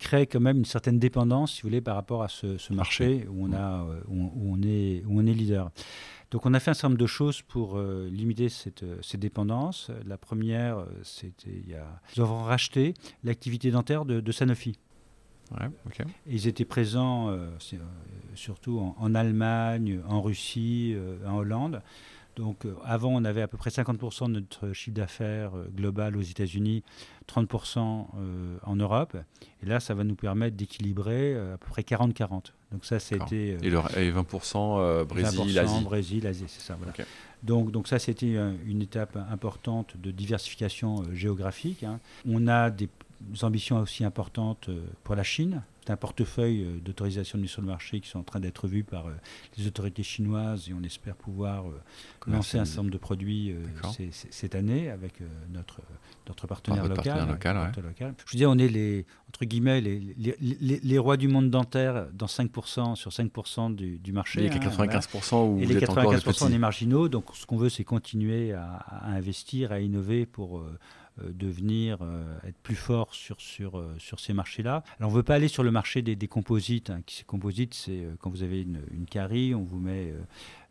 crée 0.00 0.26
quand 0.26 0.40
même 0.40 0.58
une 0.58 0.64
certaine 0.64 0.98
dépendance, 0.98 1.52
si 1.52 1.62
vous 1.62 1.68
voulez, 1.68 1.80
par 1.80 1.94
rapport 1.94 2.24
à 2.24 2.28
ce, 2.28 2.72
marché, 2.72 3.26
où 3.30 3.46
on, 3.46 3.52
a, 3.52 3.86
où, 4.08 4.32
on 4.52 4.60
est, 4.62 5.04
où 5.06 5.20
on 5.20 5.26
est 5.26 5.32
leader. 5.32 5.70
Donc 6.30 6.44
on 6.44 6.52
a 6.52 6.60
fait 6.60 6.70
un 6.70 6.74
certain 6.74 6.88
nombre 6.88 7.00
de 7.00 7.06
choses 7.06 7.40
pour 7.42 7.78
euh, 7.78 8.08
limiter 8.10 8.48
cette, 8.48 8.82
euh, 8.82 8.98
ces 9.02 9.16
dépendances. 9.16 9.90
La 10.06 10.18
première, 10.18 10.78
euh, 10.78 10.86
c'était 11.02 11.50
il 11.50 11.70
y 11.70 11.74
a... 11.74 12.00
Nous 12.16 12.22
avons 12.22 12.42
racheté 12.42 12.94
l'activité 13.24 13.70
dentaire 13.70 14.04
de, 14.04 14.32
Sanofi. 14.32 14.78
Ouais, 15.52 15.68
Ils 16.26 16.46
étaient 16.46 16.66
présents 16.66 17.34
surtout 18.34 18.78
en, 18.78 18.94
en, 18.98 19.14
Allemagne, 19.14 20.00
en 20.06 20.20
Russie, 20.20 20.94
en 21.26 21.38
Hollande. 21.38 21.80
Donc 22.36 22.66
avant, 22.84 23.08
on 23.08 23.24
avait 23.24 23.40
à 23.40 23.48
peu 23.48 23.56
près 23.56 23.70
50% 23.70 24.26
de 24.26 24.40
notre 24.40 24.72
chiffre 24.74 24.94
d'affaires 24.94 25.52
global 25.74 26.18
aux 26.18 26.22
États-Unis, 26.22 26.84
30% 27.26 28.06
en 28.62 28.76
Europe. 28.76 29.16
Et 29.62 29.66
là, 29.66 29.80
ça 29.80 29.94
va 29.94 30.04
nous 30.04 30.16
permettre 30.16 30.56
d'équilibrer 30.56 31.34
à 31.34 31.56
peu 31.56 31.68
près 31.70 31.82
40-40. 31.82 32.52
Donc 32.72 32.84
ça, 32.84 32.98
c'était... 32.98 33.56
Euh, 33.62 33.88
et, 33.96 34.10
20% 34.12 34.80
euh, 34.80 35.04
Brésil, 35.04 35.38
20% 35.38 35.58
Asie 35.58 35.84
Brésil, 35.84 36.26
Asie, 36.26 36.44
c'est 36.48 36.60
ça. 36.60 36.76
Donc, 37.42 37.70
donc 37.70 37.88
ça, 37.88 37.98
c'était 37.98 38.36
une 38.66 38.82
étape 38.82 39.16
importante 39.30 39.96
de 39.96 40.10
diversification 40.10 41.02
euh, 41.02 41.14
géographique. 41.14 41.82
Hein. 41.84 41.98
On 42.28 42.46
a 42.46 42.70
des 42.70 42.88
ambitions 43.42 43.78
aussi 43.78 44.04
importantes 44.04 44.68
pour 45.02 45.14
la 45.14 45.22
Chine 45.22 45.62
un 45.90 45.96
portefeuille 45.96 46.64
euh, 46.64 46.80
d'autorisation 46.80 47.38
de 47.38 47.42
mise 47.42 47.50
sur 47.50 47.62
le 47.62 47.66
marché 47.66 48.00
qui 48.00 48.08
sont 48.08 48.18
en 48.18 48.24
train 48.24 48.40
d'être 48.40 48.68
vus 48.68 48.84
par 48.84 49.06
euh, 49.06 49.12
les 49.56 49.66
autorités 49.66 50.02
chinoises 50.02 50.68
et 50.68 50.74
on 50.74 50.82
espère 50.82 51.14
pouvoir 51.16 51.68
euh, 51.68 51.80
lancer 52.26 52.58
un 52.58 52.64
certain 52.64 52.82
nombre 52.82 52.92
de 52.92 52.98
produits 52.98 53.54
cette 54.30 54.54
année 54.54 54.90
avec 54.90 55.14
notre, 55.50 55.80
notre 56.26 56.46
partenaire, 56.46 56.86
local, 56.86 57.28
local, 57.28 57.72
Je 58.26 58.32
veux 58.32 58.38
dire, 58.38 58.50
on 58.50 58.58
est 58.58 58.68
les, 58.68 59.06
entre 59.28 59.44
guillemets, 59.44 59.80
les, 59.80 60.14
les, 60.18 60.80
les, 60.82 60.98
rois 60.98 61.16
du 61.16 61.28
monde 61.28 61.50
dentaire 61.50 62.06
dans 62.12 62.26
5%, 62.26 62.96
sur 62.96 63.10
5% 63.10 63.74
du, 63.74 63.98
du, 63.98 64.12
marché. 64.12 64.44
Et 64.44 64.50
les 64.50 64.58
95% 64.58 65.34
hein, 65.34 65.38
où 65.38 65.58
et 65.60 65.66
les 65.66 65.80
95% 65.80 66.44
on 66.44 66.52
est 66.52 66.58
marginaux. 66.58 67.08
Donc 67.08 67.24
ce 67.34 67.46
qu'on 67.46 67.56
veut, 67.56 67.70
c'est 67.70 67.84
continuer 67.84 68.52
à, 68.52 68.64
à, 68.64 69.10
investir, 69.12 69.72
à 69.72 69.80
innover 69.80 70.26
pour 70.26 70.62
devenir, 71.32 71.98
être 72.44 72.58
plus 72.62 72.76
fort 72.76 73.14
sur, 73.14 73.40
sur, 73.40 73.84
sur 73.98 74.20
ces 74.20 74.32
marchés-là. 74.32 74.84
Alors 74.98 75.10
on 75.10 75.12
ne 75.12 75.18
veut 75.18 75.22
pas 75.22 75.34
aller 75.34 75.48
sur 75.48 75.62
le 75.62 75.70
marché 75.70 76.02
des, 76.02 76.28
composites. 76.28 76.90
Hein, 76.90 77.00
qui, 77.06 77.24
composites, 77.24 77.74
c'est 77.74 78.06
quand 78.20 78.30
vous 78.30 78.42
avez 78.42 78.62
une, 78.62 78.82
une 78.92 79.06
carie, 79.06 79.54
on 79.54 79.62
vous 79.62 79.78
met 79.78 80.14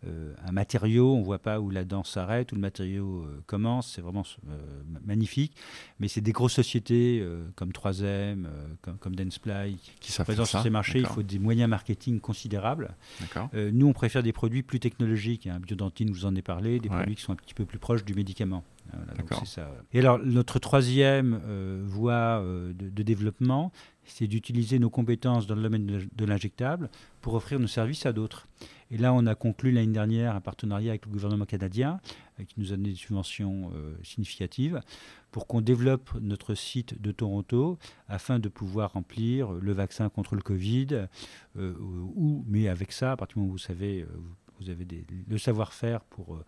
euh, 0.06 0.34
un 0.46 0.52
matériau, 0.52 1.16
on 1.16 1.20
ne 1.20 1.26
voit 1.26 1.40
pas 1.40 1.60
où 1.60 1.72
la 1.72 1.84
danse 1.84 2.12
s'arrête, 2.12 2.52
où 2.52 2.56
le 2.56 2.62
matériau 2.62 3.24
euh, 3.24 3.42
commence, 3.48 3.94
c'est 3.94 4.02
vraiment 4.02 4.24
euh, 4.48 4.58
magnifique. 5.04 5.54
Mais 6.00 6.08
c'est 6.08 6.22
des 6.22 6.32
grosses 6.32 6.54
sociétés 6.54 7.26
comme 7.56 7.72
3M, 7.72 8.46
comme, 8.82 8.98
comme 8.98 9.16
Danceply, 9.16 9.78
qui 10.00 10.12
sont 10.12 10.24
présentes 10.24 10.48
sur 10.48 10.62
ces 10.62 10.70
marchés. 10.70 11.00
Il 11.00 11.06
faut 11.08 11.24
des 11.24 11.40
moyens 11.40 11.70
marketing 11.70 12.20
considérables. 12.20 12.96
nous, 13.54 13.88
on 13.88 13.94
préfère 13.94 14.22
des 14.22 14.34
produits 14.34 14.62
plus 14.62 14.80
technologiques. 14.80 15.48
Hein. 15.48 15.60
Biodentine, 15.60 16.12
vous 16.12 16.26
en 16.26 16.36
ai 16.36 16.42
parlé, 16.42 16.80
des 16.80 16.90
produits 16.90 17.16
qui 17.16 17.24
sont 17.24 17.34
un 17.34 17.38
petit 17.38 17.54
peu 17.54 17.66
plus 17.66 17.80
proches 17.80 18.06
du 18.06 18.14
médicament. 18.14 18.64
Et 19.94 20.00
alors, 20.00 20.20
notre 20.20 20.60
troisième 20.60 21.40
voie 21.86 22.42
de, 22.44 23.04
développement, 23.04 23.72
c'est 24.06 24.28
d'utiliser 24.28 24.80
nos 24.80 24.90
compétences 24.90 25.48
dans 25.48 25.56
le 25.56 25.62
domaine 25.62 26.08
de 26.12 26.26
l'injectable 26.26 26.90
pour 27.22 27.34
offrir 27.34 27.60
nos 27.60 27.68
services 27.68 28.06
à 28.06 28.14
d'autres. 28.14 28.48
Et 28.90 28.98
là, 28.98 29.14
on 29.14 29.26
a 29.26 29.36
conclu 29.36 29.72
l'année 29.72 29.92
dernière 29.92 30.36
un 30.36 30.42
partenariat 30.42 30.92
avec 30.92 31.06
le 31.06 31.12
gouvernement 31.12 31.46
canadien 31.46 32.00
euh, 32.40 32.44
qui 32.46 32.56
nous 32.60 32.72
a 32.72 32.78
donné 32.78 32.90
des 32.90 32.96
subventions 32.96 33.72
euh, 33.76 33.96
significatives 34.04 34.82
pour 35.32 35.46
qu'on 35.46 35.62
développe 35.62 36.10
notre 36.22 36.56
site 36.56 37.02
de 37.02 37.12
Toronto 37.12 37.78
afin 38.08 38.40
de 38.40 38.48
pouvoir 38.48 38.94
remplir 38.94 39.52
le 39.52 39.74
vaccin 39.74 40.10
contre 40.10 40.36
le 40.36 40.42
Covid. 40.42 41.08
Euh, 41.58 41.74
ou, 42.16 42.46
mais 42.48 42.70
avec 42.70 42.92
ça, 42.92 43.12
à 43.12 43.18
partir 43.18 43.36
du 43.36 43.40
moment 43.42 43.50
où 43.50 43.58
vous 43.58 43.58
savez, 43.58 44.04
vous 44.04 44.36
avez 44.70 44.86
le 45.28 45.38
savoir-faire 45.38 46.02
pour 46.02 46.40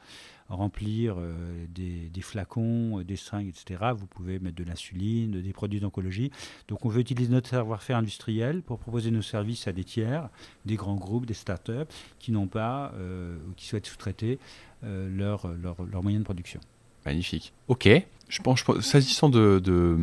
remplir 0.49 1.15
euh, 1.17 1.65
des, 1.69 2.21
flacons, 2.21 2.99
euh, 2.99 3.03
des 3.03 3.15
seringues, 3.15 3.47
etc. 3.47 3.91
Vous 3.95 4.07
pouvez 4.07 4.39
mettre 4.39 4.55
de 4.55 4.63
l'insuline, 4.63 5.41
des 5.41 5.53
produits 5.53 5.79
d'oncologie. 5.79 6.31
Donc 6.67 6.85
on 6.85 6.89
veut 6.89 7.01
utiliser 7.01 7.31
notre 7.31 7.49
savoir-faire 7.49 7.97
industriel 7.97 8.61
pour 8.61 8.79
proposer 8.79 9.11
nos 9.11 9.21
services 9.21 9.67
à 9.67 9.71
des 9.71 9.83
tiers, 9.83 10.29
des 10.65 10.75
grands 10.75 10.95
groupes, 10.95 11.25
des 11.25 11.33
start-up 11.33 11.91
qui 12.19 12.31
n'ont 12.31 12.47
pas 12.47 12.91
euh, 12.95 13.37
ou 13.47 13.53
qui 13.53 13.67
souhaitent 13.67 13.87
sous-traiter 13.87 14.39
leurs 14.81 15.47
leur, 15.61 16.01
moyens 16.01 16.21
de 16.21 16.25
production. 16.25 16.61
Magnifique. 17.05 17.53
Ok. 17.67 17.89
Je 18.29 18.41
pense, 18.41 18.63
s'agissant 18.81 19.27
de, 19.27 19.59
de, 19.59 19.97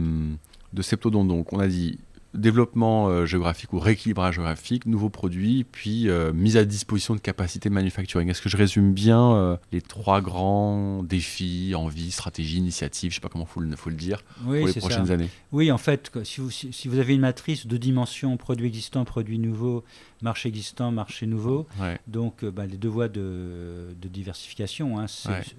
de 0.73 0.83
Septodon, 0.83 1.25
donc 1.25 1.53
on 1.53 1.61
a 1.61 1.67
dit 1.67 1.99
développement 2.37 3.09
euh, 3.09 3.27
géographique 3.27 3.73
ou 3.73 3.79
rééquilibrage 3.79 4.37
géographique, 4.37 4.87
nouveaux 4.87 5.11
produits, 5.11 5.65
puis 5.65 6.09
euh, 6.09 6.33
mise 6.33 6.57
à 6.57 6.65
disposition 6.65 7.15
de 7.15 7.21
capacités 7.21 7.69
de 7.69 7.75
manufacturing. 7.75 8.29
Est-ce 8.29 8.43
que 8.43 8.49
je 8.49 8.57
résume 8.57 8.93
bien 8.93 9.35
euh, 9.35 9.57
les 9.73 9.81
trois 9.81 10.21
grands 10.21 11.03
défis, 11.03 11.75
envies, 11.75 12.11
stratégies, 12.11 12.59
initiatives, 12.59 13.11
je 13.11 13.17
ne 13.17 13.21
sais 13.21 13.21
pas 13.21 13.29
comment 13.29 13.45
il 13.45 13.77
faut, 13.77 13.91
le 13.91 13.97
dire, 13.97 14.23
pour 14.43 14.53
les 14.53 14.73
prochaines 14.73 15.11
années? 15.11 15.29
Oui, 15.53 15.71
en 15.71 15.79
fait, 15.79 16.11
si 16.25 16.41
vous, 16.41 16.51
si, 16.51 16.89
vous, 16.89 16.99
avez 16.99 17.15
une 17.15 17.21
matrice 17.21 17.67
de 17.67 17.77
dimensions, 17.77 18.37
produits 18.37 18.67
existants, 18.67 19.05
produits 19.05 19.39
nouveaux, 19.39 19.85
marché 20.23 20.49
existant, 20.49 20.91
marché 20.91 21.27
nouveau, 21.27 21.67
donc 22.07 22.45
bah, 22.45 22.67
les 22.67 22.77
deux 22.77 22.89
voies 22.89 23.09
de, 23.09 23.95
diversification, 24.03 24.99
hein, 24.99 25.07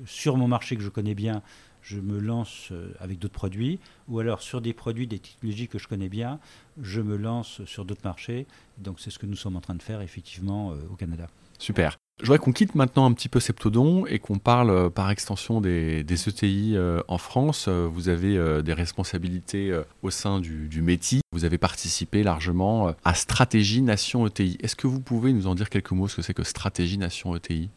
sur 0.05 0.37
mon 0.37 0.47
marché 0.47 0.75
que 0.75 0.83
je 0.83 0.89
connais 0.89 1.15
bien, 1.15 1.41
je 1.81 1.99
me 1.99 2.19
lance 2.19 2.69
euh, 2.71 2.93
avec 2.99 3.19
d'autres 3.19 3.33
produits, 3.33 3.79
ou 4.07 4.19
alors 4.19 4.41
sur 4.41 4.61
des 4.61 4.73
produits, 4.73 5.07
des 5.07 5.19
technologies 5.19 5.67
que 5.67 5.79
je 5.79 5.87
connais 5.87 6.09
bien, 6.09 6.39
je 6.81 7.01
me 7.01 7.15
lance 7.15 7.63
sur 7.65 7.85
d'autres 7.85 8.03
marchés. 8.03 8.45
Donc 8.77 8.99
c'est 8.99 9.11
ce 9.11 9.19
que 9.19 9.25
nous 9.25 9.35
sommes 9.35 9.55
en 9.55 9.61
train 9.61 9.75
de 9.75 9.83
faire 9.83 10.01
effectivement 10.01 10.71
euh, 10.71 10.75
au 10.91 10.95
Canada. 10.95 11.27
Super. 11.59 11.97
Je 12.19 12.25
voudrais 12.25 12.39
qu'on 12.39 12.51
quitte 12.51 12.75
maintenant 12.75 13.05
un 13.05 13.13
petit 13.13 13.29
peu 13.29 13.39
Septodon 13.39 14.05
et 14.07 14.19
qu'on 14.19 14.39
parle 14.39 14.69
euh, 14.71 14.89
par 14.89 15.11
extension 15.11 15.61
des, 15.61 15.99
ETI 15.99 16.73
e 16.75 17.03
en 17.07 17.17
France. 17.17 17.67
Vous 17.67 18.09
avez 18.09 18.63
des 18.63 18.73
responsabilités 18.73 19.77
au 20.01 20.09
sein 20.09 20.39
du, 20.39 20.67
du 20.67 20.81
METI. 20.81 21.21
Vous 21.31 21.45
avez 21.45 21.57
participé 21.57 22.23
largement 22.23 22.93
à 23.05 23.13
Stratégie 23.13 23.81
Nation 23.81 24.25
ETI. 24.25 24.57
Est-ce 24.61 24.75
que 24.75 24.87
vous 24.87 24.99
pouvez 24.99 25.31
nous 25.33 25.47
en 25.47 25.55
dire 25.55 25.69
quelques 25.69 25.91
mots 25.91 26.07
ce 26.07 26.15
que 26.15 26.21
c'est 26.21 26.33
que 26.33 26.43
Stratégie 26.43 26.97
Nation 26.97 27.35
ETI 27.35 27.69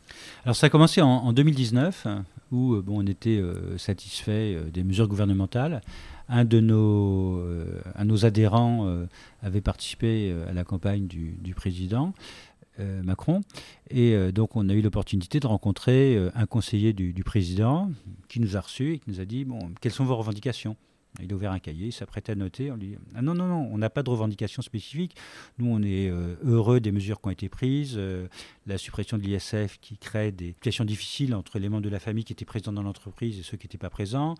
Alors 0.44 0.56
ça 0.56 0.68
a 0.68 0.70
commencé 0.70 1.02
en, 1.02 1.08
en 1.08 1.32
2019 1.32 2.06
où 2.52 2.74
euh, 2.74 2.82
bon, 2.82 3.02
on 3.02 3.06
était 3.06 3.38
euh, 3.38 3.78
satisfait 3.78 4.54
euh, 4.54 4.70
des 4.70 4.84
mesures 4.84 5.08
gouvernementales. 5.08 5.80
Un 6.28 6.44
de 6.44 6.60
nos, 6.60 7.42
nos 8.04 8.24
adhérents 8.24 8.86
avait 9.42 9.60
participé 9.60 10.32
à 10.48 10.52
la 10.52 10.62
campagne 10.62 11.08
du, 11.08 11.54
président. 11.56 12.14
Macron. 13.02 13.40
Et 13.90 14.32
donc, 14.32 14.56
on 14.56 14.68
a 14.68 14.72
eu 14.72 14.82
l'opportunité 14.82 15.40
de 15.40 15.46
rencontrer 15.46 16.18
un 16.34 16.46
conseiller 16.46 16.92
du, 16.92 17.12
du, 17.12 17.24
président 17.24 17.90
qui 18.28 18.40
nous 18.40 18.56
a 18.56 18.60
reçus 18.60 18.94
et 18.94 18.98
qui 18.98 19.10
nous 19.10 19.20
a 19.20 19.24
dit 19.24 19.44
bon, 19.44 19.58
quelles 19.80 19.92
sont 19.92 20.04
vos 20.04 20.16
revendications? 20.16 20.76
Il 21.18 21.32
a 21.32 21.34
ouvert 21.34 21.52
un 21.52 21.58
cahier, 21.58 21.88
il 21.88 21.92
s'apprête 21.92 22.30
à 22.30 22.34
noter. 22.34 22.70
On 22.70 22.76
lui 22.76 22.88
dit 22.88 22.96
Ah 23.14 23.22
non, 23.22 23.34
non, 23.34 23.46
non, 23.46 23.68
on 23.72 23.78
n'a 23.78 23.90
pas 23.90 24.02
de 24.02 24.10
revendication 24.10 24.62
spécifique. 24.62 25.16
Nous, 25.58 25.66
on 25.66 25.82
est 25.82 26.08
euh, 26.08 26.36
heureux 26.44 26.80
des 26.80 26.92
mesures 26.92 27.20
qui 27.20 27.28
ont 27.28 27.32
été 27.32 27.48
prises. 27.48 27.94
Euh, 27.96 28.28
la 28.66 28.78
suppression 28.78 29.18
de 29.18 29.22
l'ISF 29.22 29.78
qui 29.80 29.98
crée 29.98 30.30
des 30.30 30.52
situations 30.52 30.84
difficiles 30.84 31.34
entre 31.34 31.58
les 31.58 31.68
membres 31.68 31.82
de 31.82 31.88
la 31.88 31.98
famille 31.98 32.24
qui 32.24 32.32
étaient 32.32 32.44
présents 32.44 32.72
dans 32.72 32.82
l'entreprise 32.82 33.38
et 33.38 33.42
ceux 33.42 33.56
qui 33.56 33.66
n'étaient 33.66 33.78
pas 33.78 33.90
présents. 33.90 34.36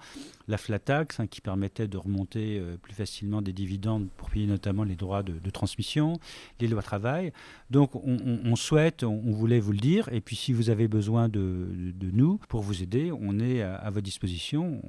La 0.46 0.56
flat 0.56 0.78
tax 0.78 1.18
hein, 1.18 1.26
qui 1.26 1.40
permettait 1.40 1.88
de 1.88 1.96
remonter 1.96 2.58
euh, 2.58 2.76
plus 2.76 2.94
facilement 2.94 3.42
des 3.42 3.52
dividendes 3.52 4.08
pour 4.16 4.30
payer 4.30 4.46
notamment 4.46 4.84
les 4.84 4.96
droits 4.96 5.22
de, 5.24 5.50
transmission. 5.50 6.20
Les 6.60 6.68
lois 6.68 6.82
travail. 6.82 7.32
Donc, 7.70 7.96
on, 7.96 8.54
souhaite, 8.54 9.02
on, 9.02 9.32
voulait 9.32 9.58
vous 9.58 9.72
le 9.72 9.78
dire. 9.78 10.08
Et 10.12 10.20
puis, 10.20 10.36
si 10.36 10.52
vous 10.52 10.70
avez 10.70 10.86
besoin 10.86 11.28
de, 11.28 11.92
nous 12.12 12.38
pour 12.48 12.62
vous 12.62 12.82
aider, 12.82 13.10
on 13.12 13.40
est 13.40 13.62
à, 13.62 13.90
votre 13.90 14.04
disposition. 14.04 14.80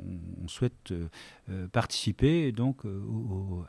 On, 0.43 0.47
souhaite 0.47 0.93
participer 1.71 2.51
donc 2.51 2.85
euh, 2.85 3.63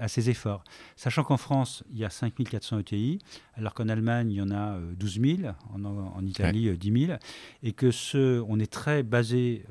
à, 0.00 0.08
ces 0.08 0.30
efforts. 0.30 0.64
Sachant 0.96 1.24
qu'en 1.24 1.36
France, 1.36 1.84
il 1.90 1.98
y 1.98 2.04
a 2.04 2.10
5400 2.10 2.80
ETI, 2.80 3.18
alors 3.54 3.74
qu'en 3.74 3.88
Allemagne, 3.88 4.30
il 4.30 4.36
y 4.36 4.42
en 4.42 4.50
a 4.50 4.78
12 4.96 5.18
euh, 5.18 5.36
000, 5.36 5.52
en, 5.72 6.26
Italie, 6.26 6.76
10 6.76 6.90
euh, 6.90 7.06
000, 7.06 7.18
et 7.62 7.72
que 7.72 7.90
ce, 7.90 8.40
on 8.48 8.58
est 8.58 8.70
très 8.70 9.02
basé 9.02 9.64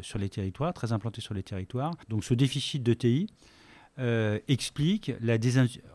sur 0.00 0.18
les 0.18 0.28
territoires, 0.28 0.72
très 0.72 0.92
implanté 0.92 1.20
sur 1.20 1.34
les 1.34 1.42
territoires. 1.42 1.94
Donc 2.08 2.24
ce 2.24 2.34
déficit 2.34 2.82
d'ETI, 2.82 3.28
euh, 4.02 4.40
explique, 4.48 5.12
la 5.20 5.38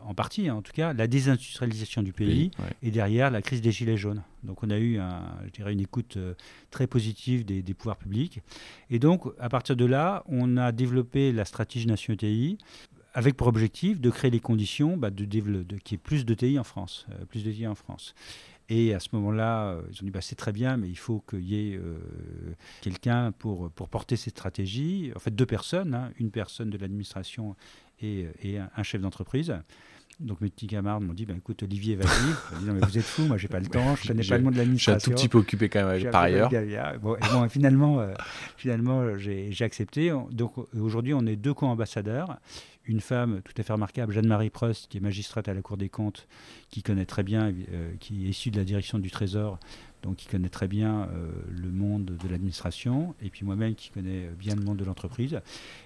en 0.06 0.14
partie 0.14 0.48
hein, 0.48 0.54
en 0.54 0.62
tout 0.62 0.72
cas, 0.72 0.94
la 0.94 1.06
désindustrialisation 1.06 2.02
du 2.02 2.14
pays 2.14 2.50
et 2.82 2.90
derrière 2.90 3.30
la 3.30 3.42
crise 3.42 3.60
des 3.60 3.70
Gilets 3.70 3.98
jaunes. 3.98 4.22
Donc 4.44 4.62
on 4.62 4.70
a 4.70 4.78
eu 4.78 4.98
un, 4.98 5.20
je 5.44 5.50
dirais 5.50 5.74
une 5.74 5.80
écoute 5.80 6.16
euh, 6.16 6.32
très 6.70 6.86
positive 6.86 7.44
des, 7.44 7.74
pouvoirs 7.74 7.98
publics. 7.98 8.40
Et 8.88 8.98
donc 8.98 9.26
à 9.38 9.50
partir 9.50 9.76
de 9.76 9.84
là, 9.84 10.24
on 10.26 10.56
a 10.56 10.72
développé 10.72 11.32
la 11.32 11.44
stratégie 11.44 11.86
Nation 11.86 12.14
ETI 12.14 12.56
avec 13.12 13.36
pour 13.36 13.46
objectif 13.46 14.00
de 14.00 14.08
créer 14.08 14.30
les 14.30 14.40
conditions 14.40 14.96
bah, 14.96 15.10
de, 15.10 15.26
de 15.26 15.76
qu'il 15.76 15.92
y 15.92 15.94
ait 15.96 15.98
plus 15.98 16.24
de 16.24 16.32
TI 16.32 16.58
en 16.58 16.64
France. 16.64 17.06
Euh, 17.10 17.26
plus 17.26 17.44
de 17.44 17.52
TI 17.52 17.66
en 17.66 17.74
France. 17.74 18.14
Et 18.70 18.94
à 18.94 19.00
ce 19.00 19.08
moment-là, 19.12 19.78
ils 19.90 20.02
ont 20.02 20.04
dit 20.04 20.10
bah, 20.10 20.20
c'est 20.20 20.34
très 20.34 20.52
bien, 20.52 20.76
mais 20.76 20.88
il 20.88 20.98
faut 20.98 21.20
qu'il 21.28 21.48
y 21.48 21.56
ait 21.56 21.80
quelqu'un 22.82 23.32
pour, 23.32 23.70
pour 23.70 23.88
porter 23.88 24.14
cette 24.16 24.34
stratégie. 24.34 25.10
En 25.16 25.18
fait, 25.18 25.34
deux 25.34 25.46
personnes, 25.46 25.94
hein. 25.94 26.10
une 26.18 26.30
personne 26.30 26.68
de 26.68 26.76
l'administration 26.76 27.56
et, 28.02 28.58
un 28.76 28.82
chef 28.82 29.00
d'entreprise. 29.00 29.54
Donc 30.20 30.40
mes 30.40 30.50
petits 30.50 30.66
camarades 30.66 31.02
m'ont 31.02 31.12
dit 31.12 31.26
bah, 31.26 31.34
écoute 31.36 31.62
Olivier 31.62 31.94
vas-y. 31.94 32.64
non 32.66 32.72
mais 32.72 32.80
vous 32.80 32.98
êtes 32.98 33.04
fou, 33.04 33.22
moi 33.22 33.36
j'ai 33.36 33.46
pas 33.46 33.60
le 33.60 33.66
temps, 33.66 33.94
je 33.94 34.08
connais 34.08 34.24
pas 34.24 34.36
le 34.36 34.42
monde 34.42 34.54
de 34.54 34.58
l'administration. 34.58 34.98
Je 34.98 35.04
suis 35.04 35.12
un 35.12 35.14
tout 35.14 35.20
petit 35.20 35.28
peu 35.28 35.38
occupé 35.38 35.68
quand 35.68 35.86
même 35.86 36.10
par 36.10 36.22
ailleurs. 36.22 36.50
Bon, 37.00 37.16
bon, 37.32 37.48
finalement, 37.48 38.00
euh, 38.00 38.12
finalement 38.56 39.16
j'ai 39.16 39.54
accepté. 39.60 40.12
Donc 40.32 40.54
aujourd'hui 40.76 41.14
on 41.14 41.24
est 41.24 41.36
deux 41.36 41.54
co-ambassadeurs, 41.54 42.36
une 42.88 43.00
femme 43.00 43.42
tout 43.44 43.52
à 43.58 43.62
fait 43.62 43.72
remarquable, 43.72 44.12
Jeanne-Marie 44.12 44.50
Prost, 44.50 44.88
qui 44.88 44.96
est 44.96 45.00
magistrate 45.00 45.46
à 45.46 45.54
la 45.54 45.62
Cour 45.62 45.76
des 45.76 45.88
comptes, 45.88 46.26
qui 46.70 46.82
connaît 46.82 47.06
très 47.06 47.22
bien, 47.22 47.52
euh, 47.72 47.92
qui 48.00 48.26
est 48.26 48.30
issue 48.30 48.50
de 48.50 48.56
la 48.56 48.64
direction 48.64 48.98
du 48.98 49.10
Trésor 49.10 49.60
donc 50.02 50.16
qui 50.16 50.26
connaît 50.26 50.48
très 50.48 50.68
bien 50.68 51.02
euh, 51.02 51.30
le 51.50 51.70
monde 51.70 52.04
de 52.04 52.28
l'administration, 52.28 53.14
et 53.22 53.30
puis 53.30 53.44
moi-même 53.44 53.74
qui 53.74 53.90
connais 53.90 54.28
bien 54.38 54.54
le 54.54 54.62
monde 54.62 54.76
de 54.76 54.84
l'entreprise. 54.84 55.40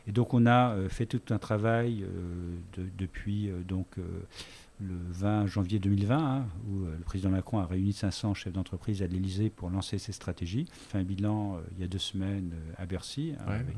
Et 0.06 0.12
donc 0.12 0.34
on 0.34 0.46
a 0.46 0.72
euh, 0.72 0.88
fait 0.88 1.06
tout 1.06 1.22
un 1.30 1.38
travail 1.38 2.04
euh, 2.04 2.86
depuis 2.98 3.50
donc 3.66 3.86
le 3.96 4.94
20 5.10 5.46
janvier 5.46 5.78
2020, 5.78 6.16
hein, 6.16 6.46
où 6.68 6.84
le 6.84 7.04
président 7.04 7.30
Macron 7.30 7.58
a 7.58 7.66
réuni 7.66 7.92
500 7.92 8.34
chefs 8.34 8.52
d'entreprise 8.52 9.02
à 9.02 9.06
l'Élysée 9.06 9.50
pour 9.50 9.70
lancer 9.70 9.98
ses 9.98 10.12
stratégies. 10.12 10.66
Fait 10.88 10.98
un 10.98 11.04
bilan 11.04 11.60
il 11.76 11.80
y 11.80 11.84
a 11.84 11.88
deux 11.88 11.98
semaines 11.98 12.52
à 12.76 12.86
Bercy, 12.86 13.34
hein, 13.38 13.44
avec 13.46 13.76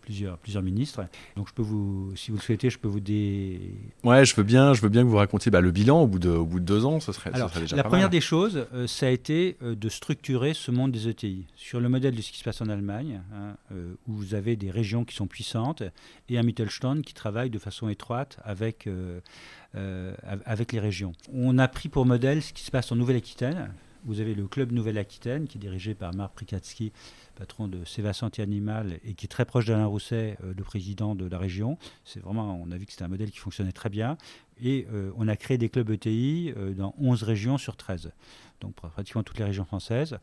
plusieurs, 0.00 0.38
plusieurs 0.38 0.62
ministres. 0.62 1.04
Donc 1.36 1.48
je 1.48 1.54
peux 1.54 1.62
vous, 1.62 2.12
si 2.16 2.30
vous 2.30 2.36
le 2.36 2.42
souhaitez, 2.42 2.70
je 2.70 2.78
peux 2.78 2.88
vous 2.88 3.00
dé... 3.00 3.60
Ouais, 4.04 4.24
je 4.24 4.34
veux 4.34 4.42
bien, 4.42 4.74
je 4.74 4.80
veux 4.80 4.88
bien 4.88 5.02
que 5.02 5.08
vous 5.08 5.16
racontiez 5.16 5.50
bah, 5.50 5.60
le 5.60 5.70
bilan 5.70 6.02
au 6.02 6.06
bout, 6.06 6.18
de, 6.18 6.30
au 6.30 6.44
bout 6.44 6.60
de 6.60 6.64
deux 6.64 6.84
ans, 6.84 7.00
ce 7.00 7.12
serait, 7.12 7.30
Alors, 7.32 7.50
déjà 7.50 7.76
La 7.76 7.84
première 7.84 8.10
des 8.10 8.20
choses, 8.20 8.66
euh, 8.74 8.86
ça 8.86 9.06
a 9.06 9.10
été 9.10 9.56
euh, 9.62 9.74
de 9.74 9.88
structurer 9.88 10.54
ce 10.54 10.70
monde 10.70 10.92
des 10.92 11.08
ETI 11.08 11.46
sur 11.54 11.80
le 11.80 11.88
modèle 11.88 12.14
de 12.14 12.22
ce 12.22 12.32
qui 12.32 12.38
se 12.38 12.44
passe 12.44 12.60
en 12.60 12.68
Allemagne, 12.68 13.20
hein, 13.32 13.56
euh, 13.72 13.94
où 14.08 14.12
vous 14.12 14.34
avez 14.34 14.56
des 14.56 14.70
régions 14.70 15.04
qui 15.04 15.14
sont 15.14 15.26
puissantes 15.26 15.82
et 16.28 16.38
un 16.38 16.42
Mittelstand 16.42 17.02
qui 17.02 17.14
travaille 17.14 17.50
de 17.50 17.58
façon 17.58 17.88
étroite 17.88 18.38
avec, 18.44 18.88
avec 19.74 20.72
les 20.72 20.80
régions. 20.80 21.12
On 21.32 21.58
a 21.58 21.68
pris 21.68 21.88
pour 21.88 22.06
modèle 22.06 22.42
ce 22.42 22.52
qui 22.52 22.62
se 22.62 22.70
passe 22.70 22.90
en 22.92 22.96
Nouvelle-Aquitaine, 22.96 23.70
vous 24.04 24.20
avez 24.20 24.34
le 24.34 24.46
club 24.46 24.72
Nouvelle-Aquitaine 24.72 25.46
qui 25.46 25.58
est 25.58 25.60
dirigé 25.60 25.94
par 25.94 26.14
Marc 26.14 26.34
Prikatsky, 26.34 26.92
patron 27.40 27.68
de 27.68 27.84
Seva 27.86 28.12
Santé 28.12 28.42
Animal 28.42 29.00
et 29.02 29.14
qui 29.14 29.24
est 29.24 29.28
très 29.28 29.46
proche 29.46 29.64
d'Alain 29.64 29.86
Rousset, 29.86 30.36
euh, 30.44 30.52
le 30.54 30.62
président 30.62 31.14
de 31.14 31.26
la 31.26 31.38
région. 31.38 31.78
C'est 32.04 32.20
vraiment, 32.20 32.60
on 32.62 32.70
a 32.70 32.76
vu 32.76 32.84
que 32.84 32.92
c'était 32.92 33.04
un 33.04 33.08
modèle 33.08 33.30
qui 33.30 33.38
fonctionnait 33.38 33.72
très 33.72 33.88
bien. 33.88 34.18
Et 34.62 34.86
euh, 34.92 35.10
on 35.16 35.26
a 35.26 35.36
créé 35.36 35.56
des 35.56 35.70
clubs 35.70 35.90
ETI 35.90 36.52
dans 36.76 36.94
11 36.98 37.22
régions 37.22 37.56
sur 37.56 37.76
13, 37.76 38.12
donc 38.60 38.74
pratiquement 38.74 39.22
toutes 39.22 39.38
les 39.38 39.46
régions 39.46 39.64
françaises 39.64 40.18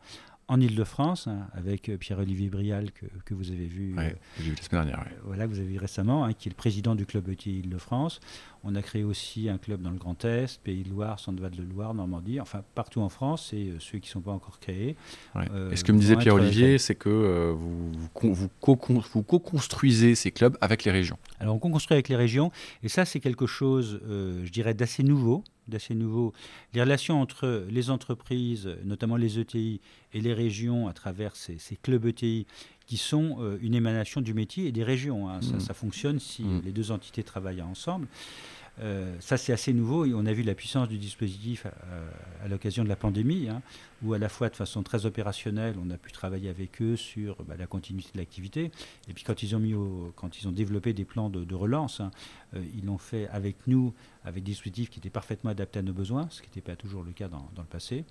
en 0.48 0.60
Ile-de-France, 0.60 1.26
hein, 1.26 1.46
avec 1.52 1.90
euh, 1.90 1.98
Pierre-Olivier 1.98 2.48
Brial, 2.48 2.90
que, 2.90 3.34
vous 3.34 3.52
avez 3.52 3.66
vu, 3.66 3.94
euh, 3.98 4.10
vu 4.38 4.54
la 4.54 4.62
semaine 4.62 4.86
dernière. 4.86 5.06
voilà, 5.24 5.44
que 5.44 5.50
vous 5.50 5.58
avez 5.58 5.68
vu 5.68 5.78
récemment, 5.78 6.24
hein, 6.24 6.32
qui 6.32 6.48
est 6.48 6.50
le 6.50 6.56
président 6.56 6.94
du 6.94 7.04
club 7.04 7.28
ETI 7.28 7.60
Ile-de-France. 7.60 8.20
On 8.64 8.74
a 8.74 8.82
créé 8.82 9.04
aussi 9.04 9.48
un 9.48 9.58
club 9.58 9.82
dans 9.82 9.90
le 9.90 9.98
Grand 9.98 10.24
Est, 10.24 10.60
Pays 10.62 10.82
de 10.82 10.90
Loire, 10.90 11.20
Centre-Val 11.20 11.52
de 11.52 11.62
Loire, 11.62 11.94
Normandie, 11.94 12.40
enfin 12.40 12.62
partout 12.74 13.00
en 13.00 13.08
France, 13.08 13.52
et 13.52 13.68
euh, 13.68 13.76
ceux 13.78 13.98
qui 13.98 14.08
ne 14.08 14.12
sont 14.12 14.20
pas 14.20 14.32
encore 14.32 14.60
créés. 14.60 14.96
et 15.70 15.76
ce 15.76 15.84
que 15.84 15.92
me 15.92 15.98
disait 15.98 16.16
Pierre-Olivier, 16.16 16.78
c'est 16.78 16.94
que 16.94 17.54
vous, 17.56 17.92
vous, 18.34 18.48
co-construisez 18.60 20.14
ces 20.14 20.30
clubs 20.30 20.56
avec 20.60 20.84
les 20.84 20.90
régions. 20.90 21.18
Alors 21.40 21.54
on 21.54 21.58
co-construit 21.58 21.94
avec 21.94 22.08
les 22.08 22.16
régions, 22.16 22.50
et 22.82 22.88
ça 22.88 23.04
c'est 23.04 23.20
quelque 23.20 23.46
chose, 23.46 24.00
je 24.08 24.50
dirais, 24.50 24.74
d'assez 24.74 25.02
nouveau 25.02 25.44
d'assez 25.68 25.94
nouveau. 25.94 26.32
Les 26.74 26.80
relations 26.80 27.20
entre 27.20 27.66
les 27.70 27.90
entreprises, 27.90 28.68
notamment 28.84 29.16
les 29.16 29.38
ETI, 29.38 29.80
et 30.12 30.20
les 30.20 30.32
régions 30.32 30.88
à 30.88 30.92
travers 30.92 31.36
ces, 31.36 31.58
clubs 31.82 32.06
ETI 32.06 32.46
qui 32.88 32.96
sont 32.96 33.36
euh, 33.38 33.58
une 33.60 33.74
émanation 33.74 34.20
du 34.20 34.34
métier 34.34 34.66
et 34.66 34.72
des 34.72 34.82
régions. 34.82 35.28
Hein. 35.28 35.38
Mmh. 35.38 35.60
Ça, 35.60 35.74
fonctionne 35.74 36.18
si 36.18 36.42
mmh. 36.42 36.62
les 36.64 36.72
deux 36.72 36.90
entités 36.90 37.22
travaillent 37.22 37.62
ensemble. 37.62 38.08
Euh, 38.80 39.14
ça, 39.20 39.36
c'est 39.36 39.52
assez 39.52 39.72
nouveau 39.72 40.04
et 40.04 40.14
on 40.14 40.24
a 40.26 40.32
vu 40.32 40.42
la 40.42 40.54
puissance 40.54 40.88
du 40.88 40.98
dispositif 40.98 41.66
à, 42.42 42.48
l'occasion 42.48 42.84
de 42.84 42.88
la 42.88 42.96
pandémie, 42.96 43.48
hein, 43.48 43.60
où 44.02 44.14
à 44.14 44.18
la 44.18 44.28
fois 44.28 44.48
de 44.48 44.56
façon 44.56 44.82
très 44.82 45.06
opérationnelle, 45.06 45.74
on 45.84 45.90
a 45.90 45.96
pu 45.96 46.12
travailler 46.12 46.48
avec 46.48 46.80
eux 46.80 46.96
sur 46.96 47.42
bah, 47.44 47.56
la 47.58 47.66
continuité 47.66 48.10
de 48.14 48.18
l'activité. 48.18 48.70
Et 49.08 49.12
puis 49.12 49.24
quand 49.24 49.42
ils 49.42 49.56
ont, 49.56 49.58
mis 49.58 49.74
quand 50.14 50.40
ils 50.40 50.48
ont 50.48 50.52
développé 50.52 50.92
des 50.92 51.04
plans 51.04 51.28
de, 51.28 51.54
relance, 51.54 52.00
hein, 52.00 52.10
euh, 52.54 52.62
ils 52.76 52.86
l'ont 52.86 52.98
fait 52.98 53.28
avec 53.28 53.56
nous, 53.66 53.92
avec 54.24 54.44
des 54.44 54.52
dispositifs 54.52 54.90
qui 54.90 55.00
étaient 55.00 55.10
parfaitement 55.10 55.50
adaptés 55.50 55.80
à 55.80 55.82
nos 55.82 55.92
besoins, 55.92 56.28
ce 56.30 56.40
qui 56.40 56.48
n'était 56.48 56.60
pas 56.60 56.76
toujours 56.76 57.02
le 57.02 57.12
cas 57.12 57.28
dans, 57.28 57.48
le 57.56 57.64
passé. 57.64 58.04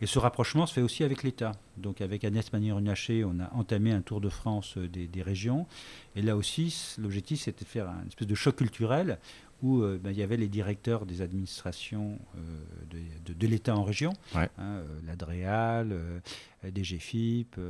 Et 0.00 0.06
ce 0.06 0.18
rapprochement 0.18 0.66
se 0.66 0.74
fait 0.74 0.82
aussi 0.82 1.04
avec 1.04 1.22
l'État. 1.22 1.52
Donc 1.76 2.00
avec 2.00 2.24
Agnès 2.24 2.48
Pannier-Runacher, 2.48 3.24
on 3.24 3.40
a 3.40 3.52
entamé 3.54 3.92
un 3.92 4.02
tour 4.02 4.20
de 4.20 4.28
France 4.28 4.76
euh, 4.76 4.88
des, 4.88 5.06
des 5.06 5.22
régions. 5.22 5.66
Et 6.14 6.22
là 6.22 6.36
aussi, 6.36 6.94
l'objectif, 6.98 7.40
c'était 7.40 7.64
de 7.64 7.70
faire 7.70 7.88
un 7.88 8.06
espèce 8.06 8.28
de 8.28 8.34
choc 8.34 8.56
culturel 8.56 9.18
où 9.62 9.80
euh, 9.80 9.98
ben, 10.02 10.10
il 10.10 10.18
y 10.18 10.22
avait 10.22 10.36
les 10.36 10.48
directeurs 10.48 11.06
des 11.06 11.22
administrations 11.22 12.18
euh, 12.36 12.94
de, 13.26 13.46
l'État 13.46 13.76
en 13.76 13.84
région, 13.84 14.12
hein, 14.34 14.48
euh, 14.58 14.84
l'ADREAL, 15.06 15.94
DGFIP, 16.74 17.60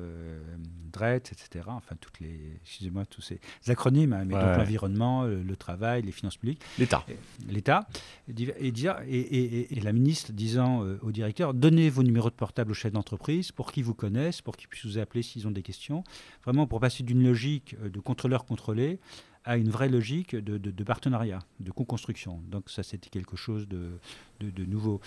DRET, 0.90 1.16
etc. 1.16 1.66
Enfin, 1.68 1.96
toutes 2.00 2.18
les, 2.20 2.58
excusez-moi, 2.62 3.04
tous 3.04 3.20
ces 3.20 3.40
acronymes, 3.68 4.14
hein, 4.14 4.24
mais 4.24 4.34
donc 4.34 4.56
l'environnement, 4.56 5.24
le, 5.24 5.56
travail, 5.56 6.02
les 6.02 6.12
finances 6.12 6.38
publiques. 6.38 6.62
L'État. 6.78 7.04
L'État. 7.46 7.86
Et, 8.28 9.76
et, 9.76 9.80
la 9.80 9.92
ministre 9.92 10.32
disant 10.32 10.80
au 11.02 11.12
directeur, 11.12 11.52
donnez 11.52 11.90
vos 11.90 12.02
numéros 12.02 12.30
de 12.30 12.34
portable 12.34 12.70
aux 12.70 12.74
chefs 12.74 12.92
d'entreprise 12.92 13.52
pour 13.52 13.70
qu'ils 13.70 13.84
vous 13.84 13.94
connaissent, 13.94 14.40
pour 14.40 14.56
qu'ils 14.56 14.68
puissent 14.68 14.86
vous 14.86 14.98
appeler 14.98 15.22
s'ils 15.22 15.46
ont 15.46 15.50
des 15.50 15.62
questions. 15.62 16.02
Vraiment 16.44 16.66
pour 16.66 16.80
passer 16.80 17.02
d'une 17.02 17.22
logique 17.22 17.76
de 17.78 18.00
contrôleur 18.00 18.46
contrôlé 18.46 18.98
à 19.46 19.56
une 19.56 19.70
vraie 19.70 19.88
logique 19.88 20.34
de, 20.34 20.84
partenariat, 20.84 21.38
de 21.60 21.70
co-construction. 21.70 22.40
Donc 22.50 22.68
ça, 22.68 22.82
c'était 22.82 23.08
quelque 23.08 23.36
chose 23.36 23.68
de, 23.68 24.64
nouveau. 24.66 25.00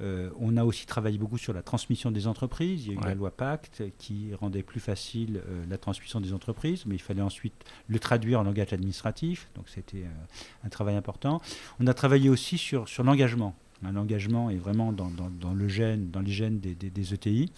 Euh, 0.00 0.30
on 0.40 0.56
a 0.56 0.64
aussi 0.64 0.86
travaillé 0.86 1.18
beaucoup 1.18 1.36
sur 1.36 1.52
la 1.52 1.62
transmission 1.62 2.10
des 2.10 2.26
entreprises. 2.26 2.86
Il 2.86 2.94
y 2.94 2.96
a 2.96 3.00
eu 3.00 3.04
la 3.04 3.14
loi 3.14 3.30
Pacte 3.30 3.82
qui 3.98 4.34
rendait 4.34 4.62
plus 4.62 4.80
facile 4.80 5.42
euh, 5.46 5.64
la 5.68 5.76
transmission 5.76 6.20
des 6.20 6.32
entreprises, 6.32 6.86
mais 6.86 6.94
il 6.94 7.02
fallait 7.02 7.22
ensuite 7.22 7.54
le 7.86 7.98
traduire 7.98 8.40
en 8.40 8.44
langage 8.44 8.72
administratif. 8.72 9.50
Donc 9.54 9.68
c'était 9.68 10.04
euh, 10.04 10.64
un 10.64 10.68
travail 10.70 10.96
important. 10.96 11.42
On 11.78 11.86
a 11.86 11.92
travaillé 11.94 12.30
aussi 12.30 12.56
sur, 12.56 12.88
sur 12.88 13.04
l'engagement. 13.04 13.54
L'engagement 13.82 14.48
est 14.48 14.56
vraiment 14.56 14.92
dans, 14.92 15.10
le 15.54 15.68
gène, 15.68 16.08
dans 16.10 16.20
les 16.20 16.30
gènes 16.30 16.60
des, 16.60 16.74
des 16.74 17.14
ETI. 17.14 17.50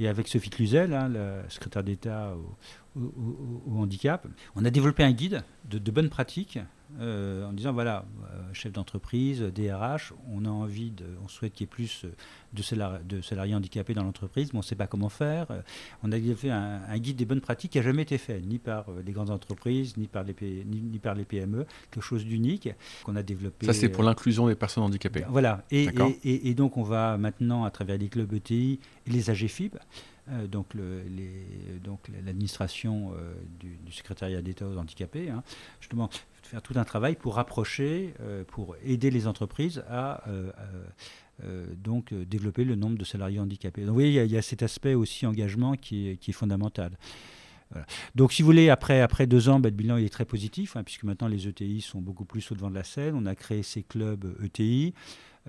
Et 0.00 0.08
avec 0.08 0.28
Sophie 0.28 0.48
Cluzel, 0.48 0.94
hein, 0.94 1.10
la 1.10 1.48
secrétaire 1.50 1.84
d'État 1.84 2.34
au, 2.96 3.76
handicap, 3.76 4.26
on 4.56 4.64
a 4.64 4.70
développé 4.70 5.02
un 5.02 5.12
guide 5.12 5.42
de, 5.68 5.78
de 5.78 5.90
bonnes 5.90 6.10
pratiques 6.10 6.58
euh, 6.98 7.48
en 7.48 7.52
disant 7.52 7.72
voilà, 7.72 8.04
euh, 8.24 8.42
chef 8.52 8.72
d'entreprise, 8.72 9.42
DRH, 9.42 10.12
on 10.28 10.44
a 10.44 10.48
envie, 10.48 10.90
de, 10.90 11.04
on 11.24 11.28
souhaite 11.28 11.52
qu'il 11.52 11.64
y 11.64 11.64
ait 11.64 11.68
plus 11.68 12.04
de, 12.52 12.62
salariés, 12.62 13.04
de 13.08 13.20
salariés 13.20 13.54
handicapés 13.54 13.94
dans 13.94 14.02
l'entreprise, 14.02 14.52
mais 14.52 14.58
on 14.58 14.60
ne 14.60 14.64
sait 14.64 14.74
pas 14.74 14.86
comment 14.86 15.08
faire. 15.08 15.46
Euh, 15.50 15.62
on 16.02 16.10
a 16.10 16.18
fait 16.34 16.50
un, 16.50 16.98
guide 16.98 17.16
des 17.16 17.24
bonnes 17.24 17.40
pratiques 17.40 17.72
qui 17.72 17.78
n'a 17.78 17.84
jamais 17.84 18.02
été 18.02 18.18
fait, 18.18 18.40
ni 18.40 18.58
par 18.58 18.86
les 19.06 19.12
grandes 19.12 19.30
entreprises, 19.30 19.96
ni 19.96 20.08
par 20.08 20.24
les, 20.24 20.34
ni, 20.66 20.98
par 20.98 21.14
les 21.14 21.24
PME, 21.24 21.64
quelque 21.90 22.02
chose 22.02 22.24
d'unique 22.24 22.68
qu'on 23.04 23.16
a 23.16 23.22
développé. 23.22 23.66
Ça, 23.66 23.72
c'est 23.72 23.88
pour 23.88 24.02
l'inclusion 24.02 24.48
des 24.48 24.56
personnes 24.56 24.84
handicapées. 24.84 25.24
Voilà, 25.28 25.64
et, 25.70 25.88
et, 26.24 26.54
donc 26.54 26.76
on 26.76 26.82
va 26.82 27.16
maintenant, 27.16 27.64
à 27.64 27.70
travers 27.70 27.98
les 27.98 28.08
clubs 28.08 28.32
ETI 28.32 28.80
et 29.06 29.10
les 29.10 29.30
AGFIB, 29.30 29.76
donc 30.48 30.74
l'administration 32.24 33.12
du, 33.58 33.92
secrétariat 33.92 34.42
d'État 34.42 34.66
aux 34.66 34.76
handicapés, 34.76 35.30
hein, 35.30 35.42
justement 35.80 36.10
faire 36.50 36.62
tout 36.62 36.74
un 36.76 36.84
travail 36.84 37.14
pour 37.14 37.36
rapprocher, 37.36 38.14
euh, 38.20 38.44
pour 38.44 38.76
aider 38.84 39.10
les 39.10 39.26
entreprises 39.26 39.84
à 39.88 40.28
euh, 40.28 40.50
euh, 41.44 41.66
donc 41.76 42.12
développer 42.12 42.64
le 42.64 42.74
nombre 42.74 42.98
de 42.98 43.04
salariés 43.04 43.38
handicapés. 43.38 43.82
Donc 43.82 43.90
vous 43.90 43.94
voyez, 43.94 44.24
il 44.24 44.30
y, 44.30 44.36
a, 44.36 44.42
cet 44.42 44.62
aspect 44.62 44.94
aussi 44.94 45.26
engagement 45.26 45.76
qui 45.76 46.08
est, 46.08 46.32
fondamental. 46.32 46.92
Donc, 48.16 48.32
si 48.32 48.42
vous 48.42 48.46
voulez, 48.46 48.68
après, 48.68 49.06
deux 49.28 49.48
ans, 49.48 49.60
bah, 49.60 49.68
le 49.68 49.76
bilan 49.76 49.96
il 49.96 50.04
est 50.04 50.08
très 50.08 50.24
positif, 50.24 50.76
hein, 50.76 50.82
puisque 50.82 51.04
maintenant 51.04 51.28
les 51.28 51.46
ETI 51.46 51.80
sont 51.80 52.00
beaucoup 52.00 52.24
plus 52.24 52.50
au 52.50 52.56
devant 52.56 52.68
de 52.68 52.74
la 52.74 52.82
scène. 52.82 53.14
On 53.14 53.26
a 53.26 53.36
créé 53.36 53.62
ces 53.62 53.84
clubs 53.84 54.34
ETI. 54.42 54.92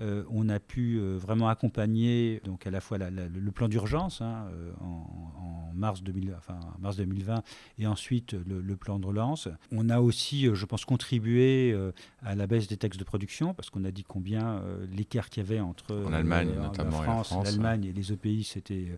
Euh, 0.00 0.24
on 0.30 0.48
a 0.48 0.58
pu 0.58 0.98
euh, 0.98 1.18
vraiment 1.18 1.48
accompagner 1.48 2.40
donc 2.44 2.66
à 2.66 2.70
la 2.70 2.80
fois 2.80 2.96
le 2.96 3.50
plan 3.50 3.68
d'urgence 3.68 4.22
hein, 4.22 4.46
euh, 4.54 4.72
en, 4.80 5.70
mars, 5.74 6.02
2020 6.02 7.42
et 7.78 7.86
ensuite 7.86 8.34
le, 8.46 8.76
plan 8.76 8.98
de 8.98 9.06
relance. 9.06 9.48
On 9.70 9.90
a 9.90 10.00
aussi, 10.00 10.48
je 10.52 10.66
pense, 10.66 10.84
contribué 10.84 11.76
à 12.22 12.34
la 12.34 12.46
baisse 12.46 12.68
des 12.68 12.76
taxes 12.76 12.98
de 12.98 13.04
production 13.04 13.54
parce 13.54 13.70
qu'on 13.70 13.84
a 13.84 13.90
dit 13.90 14.02
combien 14.02 14.62
l'écart 14.90 15.30
qu'il 15.30 15.42
y 15.42 15.46
avait 15.46 15.60
entre 15.60 15.94
en 16.06 16.12
Allemagne, 16.12 16.50
notamment 16.54 16.98
la 17.02 17.04
France, 17.04 17.34
l'Allemagne 17.44 17.84
et 17.84 17.92
les 17.92 18.12
EPI, 18.12 18.44
c'était 18.44 18.96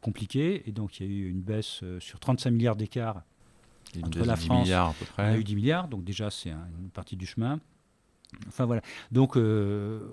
compliqué. 0.00 0.68
Et 0.68 0.72
donc 0.72 1.00
il 1.00 1.06
y 1.06 1.08
a 1.08 1.12
eu 1.12 1.28
une 1.28 1.40
baisse 1.40 1.82
sur 2.00 2.20
35 2.20 2.50
milliards 2.50 2.76
d'écart 2.76 3.22
entre 4.02 4.24
la 4.24 4.36
France. 4.36 4.64
Milliards 4.64 4.90
à 4.90 4.94
peu 4.94 5.04
près. 5.04 5.22
On 5.24 5.34
a 5.34 5.38
eu 5.38 5.44
10 5.44 5.56
milliards, 5.56 5.88
donc 5.88 6.04
déjà 6.04 6.30
c'est 6.30 6.50
une 6.50 6.90
partie 6.90 7.16
du 7.16 7.26
chemin. 7.26 7.60
Enfin 8.46 8.66
voilà. 8.66 8.82
Donc 9.10 9.36
euh, 9.36 10.10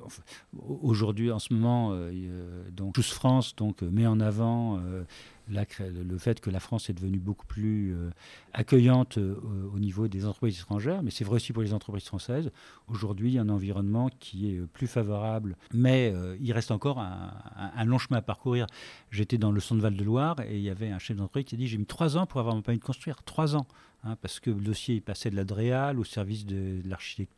aujourd'hui, 0.82 1.32
en 1.32 1.40
ce 1.40 1.54
moment, 1.54 1.92
euh, 1.94 2.70
donc 2.72 2.94
Tous 2.94 3.12
France 3.12 3.56
donc 3.56 3.82
met 3.82 4.08
en 4.08 4.20
avant 4.20 4.80
euh, 4.80 5.04
le 5.48 6.18
fait 6.18 6.40
que 6.40 6.50
la 6.50 6.60
France 6.60 6.90
est 6.90 6.94
devenue 6.94 7.20
beaucoup 7.20 7.46
plus 7.46 7.94
euh, 7.94 8.10
accueillante 8.54 9.18
euh, 9.18 9.36
au 9.74 9.80
niveau 9.80 10.08
des 10.08 10.26
entreprises 10.26 10.60
étrangères, 10.60 11.04
mais 11.04 11.12
c'est 11.12 11.24
vrai 11.24 11.36
aussi 11.36 11.54
pour 11.54 11.64
les 11.64 11.74
entreprises 11.74 12.06
françaises. 12.06 12.52
Aujourd'hui, 12.88 13.32
il 13.32 13.34
y 13.36 13.40
a 13.40 13.42
un 13.42 13.50
environnement 13.50 14.10
qui 14.20 14.52
est 14.52 14.58
euh, 14.58 14.68
plus 14.72 14.88
favorable, 14.88 15.56
mais 15.74 16.14
il 16.40 16.52
reste 16.54 16.72
encore 16.72 17.00
un, 17.00 17.86
long 17.86 17.98
chemin 17.98 18.20
à 18.20 18.22
parcourir. 18.22 18.68
J'étais 19.12 19.38
dans 19.38 19.52
le 19.52 19.60
centre 19.60 19.82
Val-de-Loire 19.82 20.40
et 20.42 20.58
il 20.58 20.62
y 20.62 20.70
avait 20.70 20.90
un 20.90 21.00
chef 21.00 21.18
d'entreprise 21.18 21.46
qui 21.46 21.56
a 21.56 21.58
dit 21.58 21.68
J'ai 21.68 21.78
mis 21.78 21.86
trois 21.86 22.18
ans 22.18 22.26
pour 22.26 22.40
avoir 22.40 22.56
mon 22.56 22.62
permis 22.62 22.80
de 22.80 22.84
construire. 22.84 23.24
Trois 23.24 23.56
ans. 23.56 23.66
Hein, 24.06 24.16
parce 24.22 24.40
que 24.40 24.52
le 24.52 24.62
dossier 24.62 25.02
passait 25.02 25.32
de 25.32 25.36
l'Adréal 25.36 26.00
au 26.00 26.04
service 26.04 26.46
de, 26.46 26.82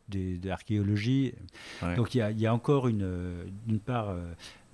de 0.08 0.48
l'archéologie. 0.48 1.32
Donc 1.96 2.14
il 2.14 2.18
y, 2.18 2.20
a, 2.20 2.30
il 2.30 2.38
y, 2.38 2.46
a, 2.46 2.52
encore 2.52 2.88
une, 2.88 3.50
une 3.66 3.80
part 3.80 4.14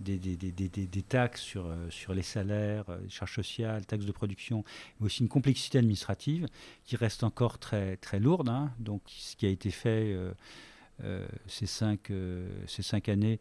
des, 0.01 0.18
des, 0.18 0.36
des, 0.36 0.68
des 0.68 1.03
taxes 1.03 1.40
sur, 1.40 1.66
euh, 1.66 1.88
sur 1.90 2.14
les 2.14 2.22
salaires, 2.22 2.84
les 2.88 3.07
euh, 3.07 3.09
charges 3.09 3.34
sociales, 3.34 3.86
taxes 3.86 4.07
de 4.07 4.12
production, 4.12 4.64
mais 4.99 5.07
aussi 5.07 5.22
une 5.22 5.28
complexité 5.28 5.78
administrative 5.78 6.47
qui 6.84 6.97
reste 6.97 7.22
encore 7.22 7.59
très, 7.59 7.97
très 7.97 8.20
lourde. 8.20 8.49
Hein. 8.49 8.72
Donc, 8.78 9.03
ce 9.07 9.36
qui 9.36 9.47
a 9.47 9.49
été 9.49 9.70
fait 9.70 10.12
euh, 10.12 10.32
ces, 11.47 11.66
cinq, 11.66 12.12
ces 12.66 12.82
cinq 12.82 13.09
années 13.09 13.40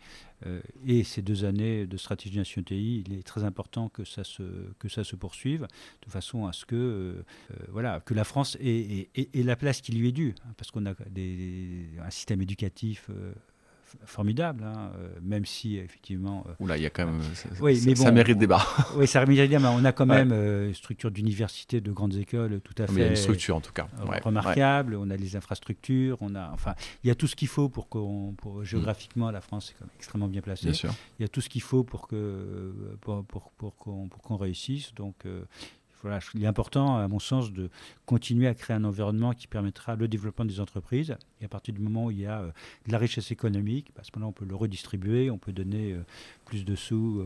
et 0.85 1.03
ces 1.03 1.21
deux 1.21 1.45
années 1.45 1.85
de 1.85 1.97
stratégie 1.97 2.37
nationale 2.37 2.65
TI, 2.65 3.03
il 3.05 3.13
est 3.13 3.23
très 3.23 3.43
important 3.43 3.89
que 3.89 4.03
ça 4.03 4.23
se, 4.23 4.43
que 4.79 4.89
ça 4.89 5.03
se 5.03 5.15
poursuive 5.15 5.67
de 6.05 6.11
façon 6.11 6.45
à 6.45 6.53
ce 6.53 6.65
que, 6.65 7.23
voilà, 7.69 8.01
que 8.01 8.13
la 8.13 8.23
France 8.23 8.57
ait, 8.59 9.09
ait, 9.15 9.43
la 9.43 9.55
place 9.55 9.81
qui 9.81 9.91
lui 9.93 10.09
est 10.09 10.11
due, 10.11 10.35
hein, 10.45 10.53
parce 10.57 10.71
qu'on 10.71 10.85
a 10.85 10.93
des, 11.09 11.85
un 12.01 12.09
système 12.09 12.41
éducatif 12.41 13.09
formidable, 14.05 14.63
hein, 14.63 14.91
même 15.21 15.45
si 15.45 15.77
effectivement. 15.77 16.45
Oula, 16.59 16.77
il 16.77 16.83
y 16.83 16.85
a 16.85 16.89
quand 16.89 17.05
même. 17.05 17.21
Ça, 17.33 17.49
oui, 17.61 17.81
mais 17.85 17.93
bon, 17.93 18.03
ça 18.03 18.11
mérite 18.11 18.37
débat. 18.37 18.65
oui, 18.95 19.07
ça 19.07 19.25
mérite 19.25 19.49
débat, 19.49 19.59
mais 19.59 19.75
on 19.81 19.85
a 19.85 19.91
quand 19.91 20.05
même 20.05 20.31
une 20.31 20.73
structure 20.73 21.11
d'université, 21.11 21.81
de 21.81 21.91
grandes 21.91 22.15
écoles 22.15 22.61
tout 22.61 22.75
à 22.81 22.87
fait. 22.87 22.93
Mais 22.93 23.01
il 23.01 23.03
y 23.03 23.07
a 23.07 23.09
une 23.11 23.15
structure 23.15 23.55
en 23.55 23.61
tout 23.61 23.73
cas. 23.73 23.87
remarquable. 24.23 24.95
On 24.95 25.09
a 25.09 25.15
les 25.15 25.35
infrastructures, 25.35 26.17
on 26.21 26.35
a, 26.35 26.49
enfin, 26.53 26.75
il 27.03 27.07
y 27.07 27.11
a 27.11 27.15
tout 27.15 27.27
ce 27.27 27.35
qu'il 27.35 27.47
faut 27.47 27.69
pour 27.69 27.89
qu'on, 27.89 28.33
pour, 28.37 28.59
mm. 28.59 28.63
géographiquement, 28.63 29.31
la 29.31 29.41
France 29.41 29.71
est 29.71 29.73
quand 29.79 29.85
même 29.85 29.95
extrêmement 29.97 30.27
bien 30.27 30.41
placée. 30.41 30.65
Bien 30.65 30.73
sûr. 30.73 30.93
Il 31.19 31.23
y 31.23 31.25
a 31.25 31.29
tout 31.29 31.41
ce 31.41 31.49
qu'il 31.49 31.61
faut 31.61 31.83
pour 31.83 32.07
que, 32.07 32.97
pour, 33.01 33.23
pour, 33.25 33.51
pour 33.51 33.75
qu'on 33.75 34.37
réussisse. 34.37 34.93
Donc 34.95 35.25
voilà, 36.03 36.19
il 36.35 36.43
est 36.43 36.47
important, 36.47 36.97
à 36.97 37.07
mon 37.07 37.19
sens, 37.19 37.51
de 37.53 37.69
continuer 38.05 38.47
à 38.47 38.53
créer 38.53 38.75
un 38.75 38.83
environnement 38.83 39.31
qui 39.31 39.47
permettra 39.47 39.95
le 39.95 40.09
développement 40.09 40.43
des 40.43 40.59
entreprises. 40.59 41.15
Et 41.41 41.45
à 41.45 41.47
partir 41.47 41.73
du 41.73 41.79
moment 41.79 42.05
où 42.05 42.11
il 42.11 42.19
y 42.19 42.25
a 42.25 42.41
euh, 42.41 42.51
de 42.87 42.91
la 42.91 42.97
richesse 42.97 43.31
économique, 43.31 43.91
bah, 43.95 44.01
à 44.01 44.03
ce 44.03 44.11
moment-là, 44.15 44.29
on 44.29 44.33
peut 44.33 44.45
le 44.45 44.55
redistribuer, 44.55 45.31
on 45.31 45.37
peut 45.37 45.53
donner 45.53 45.93
euh, 45.93 46.03
plus 46.43 46.65
de 46.65 46.75
sous 46.75 47.25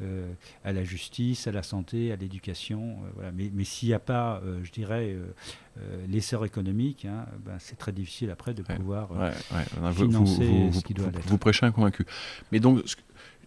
euh, 0.00 0.32
à 0.64 0.72
la 0.72 0.84
justice, 0.84 1.46
à 1.46 1.52
la 1.52 1.62
santé, 1.62 2.12
à 2.12 2.16
l'éducation. 2.16 2.96
voilà. 3.14 3.30
Mais, 3.30 3.50
mais 3.52 3.64
s'il 3.64 3.88
n'y 3.88 3.94
a 3.94 3.98
pas, 3.98 4.42
je 4.62 4.72
dirais, 4.72 5.16
l'essor 6.08 6.44
économique, 6.44 7.04
hein, 7.04 7.26
ben, 7.44 7.56
c'est 7.58 7.76
très 7.76 7.92
difficile 7.92 8.30
après 8.30 8.54
de 8.54 8.62
pouvoir 8.62 9.10
financer 9.94 10.46
vous, 10.46 10.72
ce 10.72 10.84
qui 10.84 10.94
doit 10.94 11.06
vous, 11.06 11.20
vous 11.26 11.38
prêchez 11.38 11.64
un 11.66 11.70
convaincu. 11.70 12.04
Mais 12.50 12.58
donc, 12.58 12.82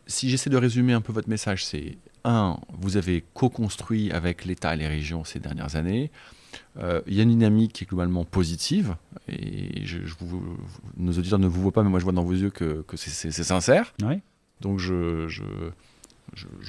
si 0.07 0.29
j'essaie 0.29 0.49
de 0.49 0.57
résumer 0.57 0.93
un 0.93 1.01
peu 1.01 1.11
votre 1.11 1.29
message, 1.29 1.65
c'est 1.65 1.97
un, 2.27 2.59
vous 2.79 2.97
avez 2.97 3.23
co-construit 3.33 4.11
avec 4.11 4.45
l'État 4.45 4.73
et 4.73 4.77
les 4.77 4.87
régions 4.87 5.23
ces 5.23 5.39
dernières 5.39 5.75
années. 5.75 6.11
Euh, 6.79 7.01
il 7.07 7.15
y 7.15 7.19
a 7.19 7.23
une 7.23 7.29
dynamique 7.29 7.73
qui 7.73 7.83
est 7.83 7.87
globalement 7.87 8.25
positive, 8.25 8.95
et 9.27 9.85
je, 9.85 9.99
nos 10.97 11.13
auditeurs 11.13 11.39
ne 11.39 11.47
vous 11.47 11.61
voient 11.61 11.71
pas, 11.71 11.83
mais 11.83 11.89
moi 11.89 11.99
je 11.99 12.03
vois 12.03 12.13
dans 12.13 12.23
vos 12.23 12.33
yeux 12.33 12.49
que, 12.49 12.83
c'est 12.95 13.31
sincère. 13.31 13.93
Donc 14.61 14.79
je, 14.79 15.27
je, 15.27 15.43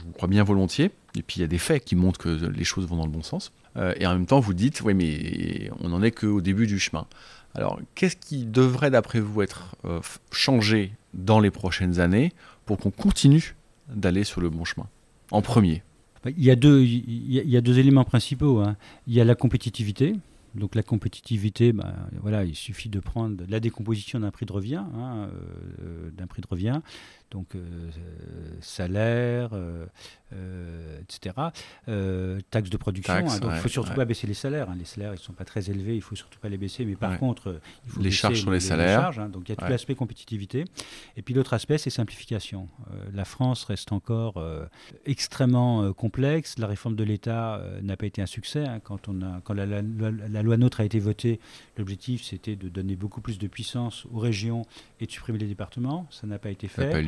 vous 0.05 0.13
crois 0.13 0.29
bien 0.29 0.45
volontiers. 0.45 0.91
Et 1.15 1.23
puis 1.23 1.39
il 1.39 1.41
y 1.41 1.45
a 1.45 1.49
des 1.49 1.59
faits 1.59 1.85
qui 1.85 1.97
montrent 1.97 2.19
que 2.19 2.29
les 2.29 2.65
choses 2.65 2.87
vont 2.87 2.97
dans 2.97 3.07
le 3.07 3.11
bon 3.11 3.23
sens. 3.23 3.53
Euh, 3.77 3.95
et 3.97 4.07
en 4.07 4.13
même 4.13 4.27
temps, 4.27 4.41
vous 4.41 4.55
dites, 4.55 4.81
oui, 4.83 4.95
mais 4.95 5.71
on 5.81 5.89
n'en 5.89 6.03
est 6.03 6.11
qu'au 6.11 6.41
début 6.41 6.67
du 6.67 6.79
chemin. 6.79 7.07
Alors, 7.55 7.81
qu'est-ce 7.95 8.17
qui 8.17 8.45
devrait, 8.45 8.91
d'après 8.91 9.21
vous, 9.21 9.43
être 9.43 9.77
euh, 9.85 10.01
changé 10.31 10.93
dans 11.15 11.41
les 11.41 11.51
prochaines 11.51 11.99
années 11.99 12.33
pour 12.67 12.79
qu'on 12.79 12.91
continue 12.91 13.57
d'aller 13.89 14.25
sur 14.25 14.41
le 14.41 14.51
bon 14.51 14.65
chemin? 14.65 14.87
En 15.31 15.43
premier. 15.43 15.83
Bah, 16.25 16.31
il 16.37 16.45
y 16.45 16.51
a 16.51 16.57
deux, 16.57 17.79
éléments 17.79 18.05
principaux. 18.05 18.61
Hein. 18.61 18.77
Il 19.07 19.15
y 19.15 19.21
a 19.21 19.25
la 19.25 19.35
compétitivité. 19.35 20.15
Donc 20.55 20.75
la 20.75 20.83
compétitivité, 20.83 21.73
bah, 21.73 21.95
voilà, 22.21 22.45
il 22.45 22.55
suffit 22.55 22.89
de 22.89 23.01
prendre 23.01 23.45
la 23.49 23.61
décomposition 23.61 24.21
d'un 24.21 24.31
prix 24.31 24.47
de 24.47 24.53
revient, 24.53 24.83
hein, 24.97 25.29
euh, 25.83 26.11
d'un 26.17 26.27
prix 26.27 26.43
de 26.43 26.47
revient 26.49 26.81
donc 27.31 27.55
euh, 27.55 27.91
salaire, 28.61 29.51
euh, 29.53 29.87
euh, 30.33 31.01
etc. 31.01 31.35
taxes 32.51 32.71
de 32.71 32.77
production. 32.77 33.13
Hein, 33.15 33.39
donc 33.39 33.51
il 33.51 33.57
ne 33.57 33.61
faut 33.61 33.69
surtout 33.69 33.95
pas 33.95 34.05
baisser 34.05 34.27
les 34.27 34.35
salaires. 34.35 34.71
Hein. 34.71 34.77
Les 34.79 34.85
salaires, 34.85 35.13
ils 35.13 35.19
ne 35.19 35.23
sont 35.23 35.33
pas 35.33 35.45
très 35.45 35.71
élevés, 35.71 35.93
il 35.93 35.99
ne 35.99 36.03
faut 36.03 36.17
surtout 36.17 36.39
pas 36.39 36.49
les 36.49 36.57
baisser. 36.57 36.85
Mais 36.85 36.97
par 36.97 37.19
contre, 37.19 37.61
il 37.85 37.91
faut 37.91 38.01
les 38.01 38.11
charges 38.11 38.41
sur 38.41 38.51
les, 38.51 38.61
salaires. 38.61 39.19
Hein. 39.19 39.29
donc 39.29 39.49
il 39.49 39.51
y 39.51 39.53
a 39.53 39.57
tout 39.57 39.71
l'aspect 39.71 39.95
compétitivité. 39.95 40.65
Et 41.17 41.23
puis 41.23 41.35
l'autre 41.35 41.55
aspect, 41.55 41.79
c'est 41.79 41.91
simplification. 41.91 42.69
la 43.13 43.25
France 43.25 43.65
reste 43.65 43.93
encore 43.93 44.43
extrêmement 45.05 45.93
complexe. 45.93 46.59
La 46.59 46.67
réforme 46.67 46.97
de 46.97 47.05
l'État 47.05 47.63
n'a 47.83 47.97
pas 47.97 48.07
été 48.07 48.23
un 48.23 48.27
succès. 48.27 48.65
Quand, 48.85 49.09
on 49.09 49.23
a, 49.23 49.41
quand 49.45 49.55
la, 49.55 49.67
la 49.67 50.43
loi 50.43 50.57
NOTRe 50.57 50.81
a 50.81 50.85
été 50.85 50.99
votée, 50.99 51.41
l'objectif 51.77 52.23
c'était 52.23 52.57
de 52.57 52.69
donner 52.69 52.97
beaucoup 52.97 53.21
plus 53.21 53.39
de 53.39 53.47
puissance 53.47 54.07
aux 54.13 54.19
régions 54.19 54.63
et 55.01 55.07
de 55.07 55.11
supprimer 55.11 55.39
les 55.39 55.47
départements. 55.47 56.07
Ça 56.11 56.27
n'a 56.27 56.39
pas 56.39 56.51
été 56.51 56.69
fait. 56.69 56.83
Ça 56.83 56.89
n'a 56.89 57.03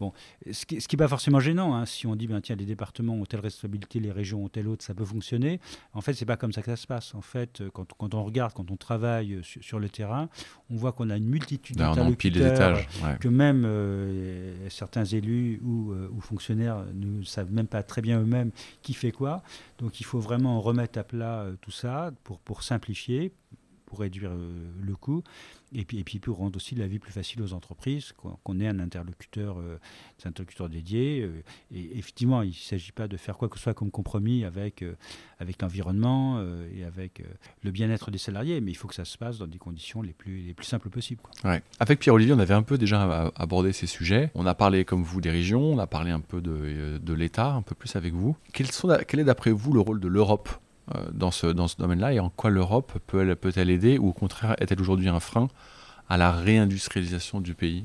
Bon, 0.00 0.12
ce 0.50 0.64
qui 0.64 0.76
n'est 0.76 0.98
pas 0.98 1.08
forcément 1.08 1.40
gênant, 1.40 1.74
hein, 1.74 1.86
si 1.86 2.06
on 2.06 2.16
dit, 2.16 2.26
ben, 2.26 2.40
tiens, 2.40 2.56
les 2.56 2.64
départements 2.64 3.14
ont 3.14 3.24
telle 3.24 3.40
responsabilité, 3.40 4.00
les 4.00 4.10
régions 4.10 4.44
ont 4.44 4.48
telle 4.48 4.68
autre, 4.68 4.84
ça 4.84 4.94
peut 4.94 5.04
fonctionner. 5.04 5.60
En 5.92 6.00
fait, 6.00 6.14
c'est 6.14 6.26
pas 6.26 6.36
comme 6.36 6.52
ça 6.52 6.62
que 6.62 6.70
ça 6.70 6.76
se 6.76 6.86
passe. 6.86 7.14
En 7.14 7.20
fait, 7.20 7.60
euh, 7.60 7.70
quand, 7.72 7.92
quand 7.92 8.14
on 8.14 8.24
regarde, 8.24 8.52
quand 8.52 8.70
on 8.70 8.76
travaille 8.76 9.34
euh, 9.34 9.42
sur, 9.42 9.78
le 9.78 9.88
terrain, 9.88 10.28
on 10.70 10.76
voit 10.76 10.92
qu'on 10.92 11.10
a 11.10 11.16
une 11.16 11.26
multitude 11.26 11.76
d'interlocuteurs, 11.76 12.78
que 13.20 13.28
même 13.28 13.64
euh, 13.64 14.68
certains 14.68 15.04
élus 15.04 15.60
ou, 15.62 15.92
ou, 15.92 16.20
fonctionnaires 16.20 16.84
ne 16.94 17.22
savent 17.24 17.52
même 17.52 17.66
pas 17.66 17.82
très 17.82 18.02
bien 18.02 18.20
eux-mêmes 18.20 18.50
qui 18.82 18.94
fait 18.94 19.12
quoi. 19.12 19.42
Donc, 19.78 20.00
il 20.00 20.04
faut 20.04 20.20
vraiment 20.20 20.60
remettre 20.60 20.98
à 20.98 21.04
plat 21.04 21.46
tout 21.60 21.70
ça 21.70 22.12
pour, 22.24 22.38
pour 22.40 22.62
simplifier, 22.62 23.32
pour 23.86 24.00
réduire 24.00 24.32
le 24.80 24.96
coût 24.96 25.22
et 25.74 25.84
puis, 25.84 25.98
et 25.98 26.04
puis 26.04 26.18
pour 26.18 26.38
rendre 26.38 26.56
aussi 26.56 26.74
la 26.74 26.86
vie 26.86 26.98
plus 26.98 27.12
facile 27.12 27.42
aux 27.42 27.52
entreprises, 27.52 28.12
qu'on 28.12 28.60
ait 28.60 28.68
un 28.68 28.78
interlocuteur, 28.78 29.58
euh. 29.58 29.78
Euh, 30.24 31.42
et 31.74 31.98
effectivement, 31.98 32.42
il 32.42 32.48
ne 32.48 32.54
s'agit 32.54 32.92
pas 32.92 33.08
de 33.08 33.16
faire 33.16 33.36
quoi 33.36 33.48
que 33.48 33.56
ce 33.56 33.62
soit 33.62 33.74
comme 33.74 33.90
compromis 33.90 34.44
avec, 34.44 34.82
euh, 34.82 34.94
avec 35.40 35.60
l'environnement 35.60 36.42
et 36.74 36.84
avec 36.84 37.22
le 37.62 37.70
bien-être 37.70 38.10
des 38.10 38.18
salariés, 38.18 38.60
mais 38.60 38.70
il 38.70 38.74
faut 38.74 38.88
que 38.88 38.94
ça 38.94 39.04
se 39.04 39.18
passe 39.18 39.38
dans 39.38 39.46
des 39.46 39.58
conditions 39.58 40.02
les 40.02 40.12
plus, 40.12 40.42
les 40.42 40.54
plus 40.54 40.66
simples 40.66 40.90
possibles. 40.90 41.20
Avec 41.80 41.98
Pierre-Olivier, 41.98 42.34
on 42.34 42.38
avait 42.38 42.54
un 42.54 42.62
peu 42.62 42.78
déjà 42.78 43.32
abordé 43.36 43.72
ces 43.72 43.86
sujets. 43.86 44.30
On 44.34 44.46
a 44.46 44.54
parlé, 44.54 44.84
comme 44.84 45.02
vous, 45.02 45.20
des 45.20 45.30
régions, 45.30 45.72
on 45.72 45.78
a 45.78 45.86
parlé 45.86 46.10
un 46.10 46.20
peu 46.20 46.40
de, 46.40 46.98
de 46.98 47.12
l'État, 47.12 47.52
un 47.52 47.62
peu 47.62 47.74
plus 47.74 47.96
avec 47.96 48.14
vous. 48.14 48.36
Quel, 48.52 48.66
est 48.66 49.24
d'après 49.24 49.50
vous 49.50 49.72
le 49.72 49.80
rôle 49.80 50.00
de 50.00 50.08
l'Europe 50.08 50.48
euh, 50.50 50.56
dans 51.12 51.30
ce, 51.30 51.46
dans 51.46 51.68
ce 51.68 51.76
domaine-là 51.76 52.12
et 52.12 52.20
en 52.20 52.28
quoi 52.28 52.50
l'Europe 52.50 52.98
peut-elle 53.06 53.36
peut 53.36 53.52
aider 53.56 53.98
ou 53.98 54.08
au 54.08 54.12
contraire 54.12 54.56
est-elle 54.58 54.80
aujourd'hui 54.80 55.08
un 55.08 55.20
frein 55.20 55.48
à 56.08 56.16
la 56.16 56.32
réindustrialisation 56.32 57.40
du 57.40 57.54
pays? 57.54 57.84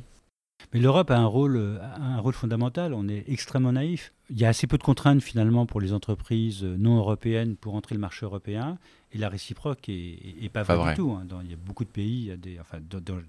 Mais 0.74 0.80
l'Europe 0.80 1.12
a 1.12 1.18
un 1.18 1.26
rôle, 1.26 1.80
un 1.98 2.20
rôle 2.20 2.34
fondamental. 2.34 2.94
On 2.94 3.08
est 3.08 3.24
extrêmement 3.28 3.72
naïf. 3.72 4.14
Il 4.30 4.38
y 4.38 4.46
a 4.46 4.50
assez 4.50 4.68
peu 4.68 4.78
de 4.78 4.84
contraintes 4.84 5.22
finalement 5.22 5.66
pour 5.66 5.80
les 5.80 5.94
entreprises 5.94 6.64
non 6.64 6.98
européennes 6.98 7.56
pour 7.56 7.76
entrer 7.76 7.96
le 7.96 8.02
marché 8.02 8.26
européen. 8.26 8.78
Et 9.14 9.18
la 9.18 9.30
réciproque 9.30 9.88
est, 9.88 10.50
pas, 10.52 10.64
vraie 10.64 10.92
du 10.92 10.98
tout. 10.98 11.12
Hein. 11.12 11.26
il 11.44 11.52
y 11.52 11.54
a 11.54 11.58
beaucoup 11.58 11.86
de 11.86 11.90
pays. 11.90 12.24
Il 12.24 12.26
y 12.26 12.32
a 12.32 12.38
des, 12.38 12.60
enfin, 12.60 12.80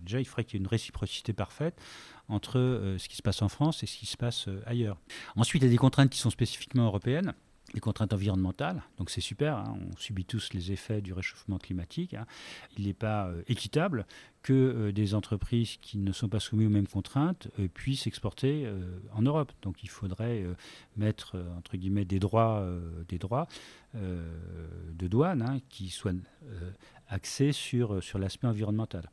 déjà, 0.02 0.20
il 0.20 0.24
faudrait 0.24 0.44
qu'il 0.44 0.58
y 0.58 0.62
ait 0.62 0.64
une 0.64 0.68
réciprocité 0.68 1.32
parfaite 1.32 1.80
entre 2.28 2.58
euh, 2.58 2.98
ce 2.98 3.08
qui 3.08 3.16
se 3.16 3.22
passe 3.22 3.40
en 3.42 3.48
France 3.48 3.82
et 3.82 3.86
ce 3.86 3.96
qui 3.96 4.06
se 4.06 4.16
passe 4.16 4.48
euh, 4.48 4.60
ailleurs. 4.66 4.98
Ensuite, 5.36 5.62
il 5.62 5.66
y 5.66 5.68
a 5.68 5.70
des 5.70 5.78
contraintes 5.78 6.10
qui 6.10 6.18
sont 6.18 6.30
spécifiquement 6.30 6.84
européennes 6.84 7.32
les 7.74 7.80
contraintes 7.80 8.12
environnementales. 8.12 8.82
Donc 8.96 9.10
c'est 9.10 9.20
super, 9.20 9.56
hein. 9.56 9.76
on 9.80 9.96
subit 9.96 10.24
tous 10.24 10.52
les 10.52 10.72
effets 10.72 11.00
du 11.00 11.12
réchauffement 11.12 11.58
climatique. 11.58 12.14
Hein. 12.14 12.26
Il 12.76 12.86
n'est 12.86 12.94
pas 12.94 13.26
euh, 13.26 13.42
équitable 13.46 14.06
que 14.42 14.52
euh, 14.52 14.92
des 14.92 15.14
entreprises 15.14 15.76
qui 15.80 15.98
ne 15.98 16.12
sont 16.12 16.28
pas 16.28 16.40
soumises 16.40 16.66
aux 16.66 16.70
mêmes 16.70 16.88
contraintes 16.88 17.48
euh, 17.58 17.68
puissent 17.68 18.06
exporter 18.06 18.68
en 19.12 19.22
Europe. 19.22 19.52
Donc 19.62 19.82
il 19.82 19.90
faudrait 19.90 20.44
mettre 20.96 21.36
entre 21.56 21.76
guillemets 21.76 22.04
des 22.04 22.18
droits, 22.18 22.66
des 23.08 23.18
droits 23.18 23.46
de 23.94 25.06
douane 25.06 25.42
hein, 25.42 25.58
qui 25.68 25.88
soient 25.88 26.12
axés 27.08 27.52
sur, 27.52 28.02
sur 28.02 28.18
l'aspect 28.18 28.46
environnemental. 28.46 29.10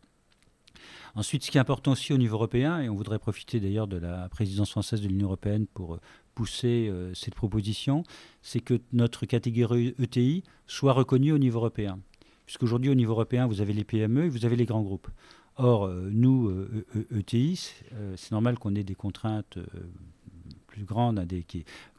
Ensuite, 1.16 1.44
ce 1.44 1.52
qui 1.52 1.58
est 1.58 1.62
important 1.62 1.94
aussi 1.94 2.14
au 2.14 2.18
niveau 2.18 2.36
européen, 2.36 2.82
et 2.82 2.90
on 2.90 2.96
voudrait 2.96 3.20
profiter 3.20 3.60
d'ailleurs 3.60 3.88
de 3.88 3.98
la 3.98 4.28
présidence 4.30 4.72
française 4.72 5.02
de 5.02 5.08
l'Union 5.08 5.28
européenne 5.28 5.66
pour 5.68 6.00
pousser 6.36 6.90
euh, 6.90 7.14
cette 7.14 7.34
proposition, 7.34 8.04
c'est 8.42 8.60
que 8.60 8.80
notre 8.94 9.26
catégorie 9.26 9.96
ETI 10.00 10.44
soit 10.68 10.94
reconnue 10.94 11.32
au 11.32 11.38
niveau 11.38 11.60
européen. 11.60 12.00
Puisqu'aujourd'hui, 12.46 12.92
au 12.92 12.96
niveau 12.96 13.14
européen, 13.14 13.48
vous 13.48 13.62
avez 13.62 13.74
les 13.74 13.84
PME 13.84 14.26
et 14.26 14.30
vous 14.30 14.46
avez 14.46 14.56
les 14.56 14.66
grands 14.66 14.84
groupes. 14.84 15.08
Or, 15.58 15.86
euh, 15.86 16.10
nous, 16.12 16.52
ETI, 17.16 17.74
euh, 17.94 18.14
c'est 18.18 18.34
normal 18.34 18.60
qu'on 18.60 18.76
ait 18.76 18.84
des 18.84 18.94
contraintes 18.94 19.58
plus 20.68 20.84
grandes 20.84 21.18
hein, 21.20 21.26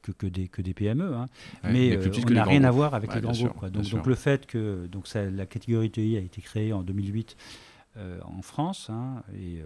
que, 0.02 0.12
que, 0.12 0.26
des, 0.26 0.48
que 0.48 0.60
des 0.60 0.74
PME, 0.74 1.14
hein. 1.14 1.28
mais, 1.64 1.96
on 1.96 2.30
n'a 2.30 2.44
rien 2.44 2.62
à 2.64 2.70
voir 2.70 2.94
avec 2.94 3.14
les 3.14 3.22
grands 3.22 3.32
groupes. 3.32 3.64
Donc, 3.70 3.88
donc, 3.88 4.06
le 4.06 4.14
fait 4.14 4.46
que 4.46 4.86
donc 4.86 5.08
ça, 5.08 5.24
la 5.24 5.46
catégorie 5.46 5.86
ETI 5.86 6.18
a 6.18 6.20
été 6.20 6.42
créée 6.42 6.74
en 6.74 6.82
2008 6.82 7.36
euh, 7.98 8.18
en 8.24 8.42
France. 8.42 8.90
Hein, 8.90 9.22
et, 9.32 9.60
euh, 9.60 9.64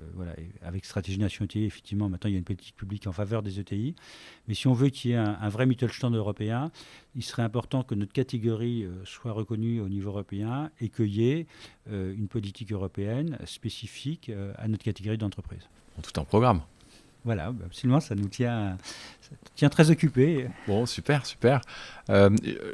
euh, 0.00 0.02
voilà, 0.14 0.34
avec 0.62 0.84
Stratégie 0.84 1.18
Nation 1.18 1.44
ETI, 1.44 1.64
effectivement, 1.64 2.08
maintenant 2.08 2.28
il 2.28 2.32
y 2.32 2.36
a 2.36 2.38
une 2.38 2.44
politique 2.44 2.74
publique 2.74 3.06
en 3.06 3.12
faveur 3.12 3.42
des 3.42 3.60
ETI. 3.60 3.94
Mais 4.48 4.54
si 4.54 4.66
on 4.66 4.72
veut 4.72 4.88
qu'il 4.88 5.10
y 5.10 5.14
ait 5.14 5.18
un, 5.18 5.48
vrai 5.48 5.66
Mittelstand 5.66 6.12
européen, 6.12 6.70
il 7.14 7.22
serait 7.22 7.42
important 7.42 7.82
que 7.82 7.94
notre 7.94 8.12
catégorie 8.12 8.86
soit 9.04 9.32
reconnue 9.32 9.80
au 9.80 9.88
niveau 9.88 10.10
européen 10.10 10.70
et 10.80 10.88
qu'il 10.88 11.14
y 11.14 11.28
ait 11.28 11.46
une 11.90 12.28
politique 12.28 12.72
européenne 12.72 13.38
spécifique 13.44 14.30
à 14.56 14.68
notre 14.68 14.84
catégorie 14.84 15.18
d'entreprise. 15.18 15.68
Tout 16.02 16.20
un 16.20 16.24
programme. 16.24 16.62
Voilà, 17.26 17.52
absolument, 17.64 17.98
ça 17.98 18.14
nous 18.14 18.28
tient, 18.28 18.78
tient 19.56 19.68
très 19.68 19.90
occupés. 19.90 20.46
Bon, 20.68 20.86
super, 20.86 21.26
super. 21.26 21.60
Euh, 22.08 22.30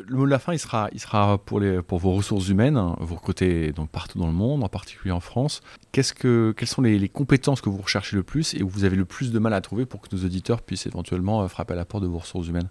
le 0.07 0.15
mot 0.15 0.27
de 0.27 0.31
la 0.31 0.39
fin, 0.39 0.53
il 0.53 0.59
sera, 0.59 0.91
il 0.93 1.01
sera 1.01 1.39
pour, 1.39 1.59
les, 1.59 1.81
pour 1.81 1.99
vos 1.99 2.13
ressources 2.13 2.51
humaines. 2.51 2.79
Vous 3.01 3.15
recrutez 3.15 3.73
donc 3.73 3.89
partout 3.89 4.19
dans 4.19 4.27
le 4.27 4.35
monde, 4.35 4.63
en 4.63 4.69
particulier 4.69 5.11
en 5.11 5.21
France. 5.21 5.63
Qu'est-ce 5.91 6.13
que, 6.13 6.53
quelles 6.55 6.69
sont 6.69 6.83
les, 6.83 7.09
compétences 7.09 7.63
que 7.63 7.71
vous 7.71 7.81
recherchez 7.81 8.15
le 8.15 8.23
plus 8.23 8.53
et 8.53 8.63
où 8.63 8.69
vous 8.69 8.85
avez 8.85 8.95
le 8.95 9.07
plus 9.07 9.33
de 9.33 9.39
mal 9.39 9.55
à 9.55 9.63
trouver 9.63 9.87
pour 9.87 10.03
que 10.03 10.15
nos 10.15 10.23
auditeurs 10.23 10.61
puissent 10.61 10.87
éventuellement 10.87 11.41
euh, 11.43 11.49
frapper 11.49 11.73
à 11.73 11.77
la 11.77 11.87
porte 11.87 12.03
de 12.03 12.09
vos 12.09 12.19
ressources 12.19 12.49
humaines? 12.49 12.69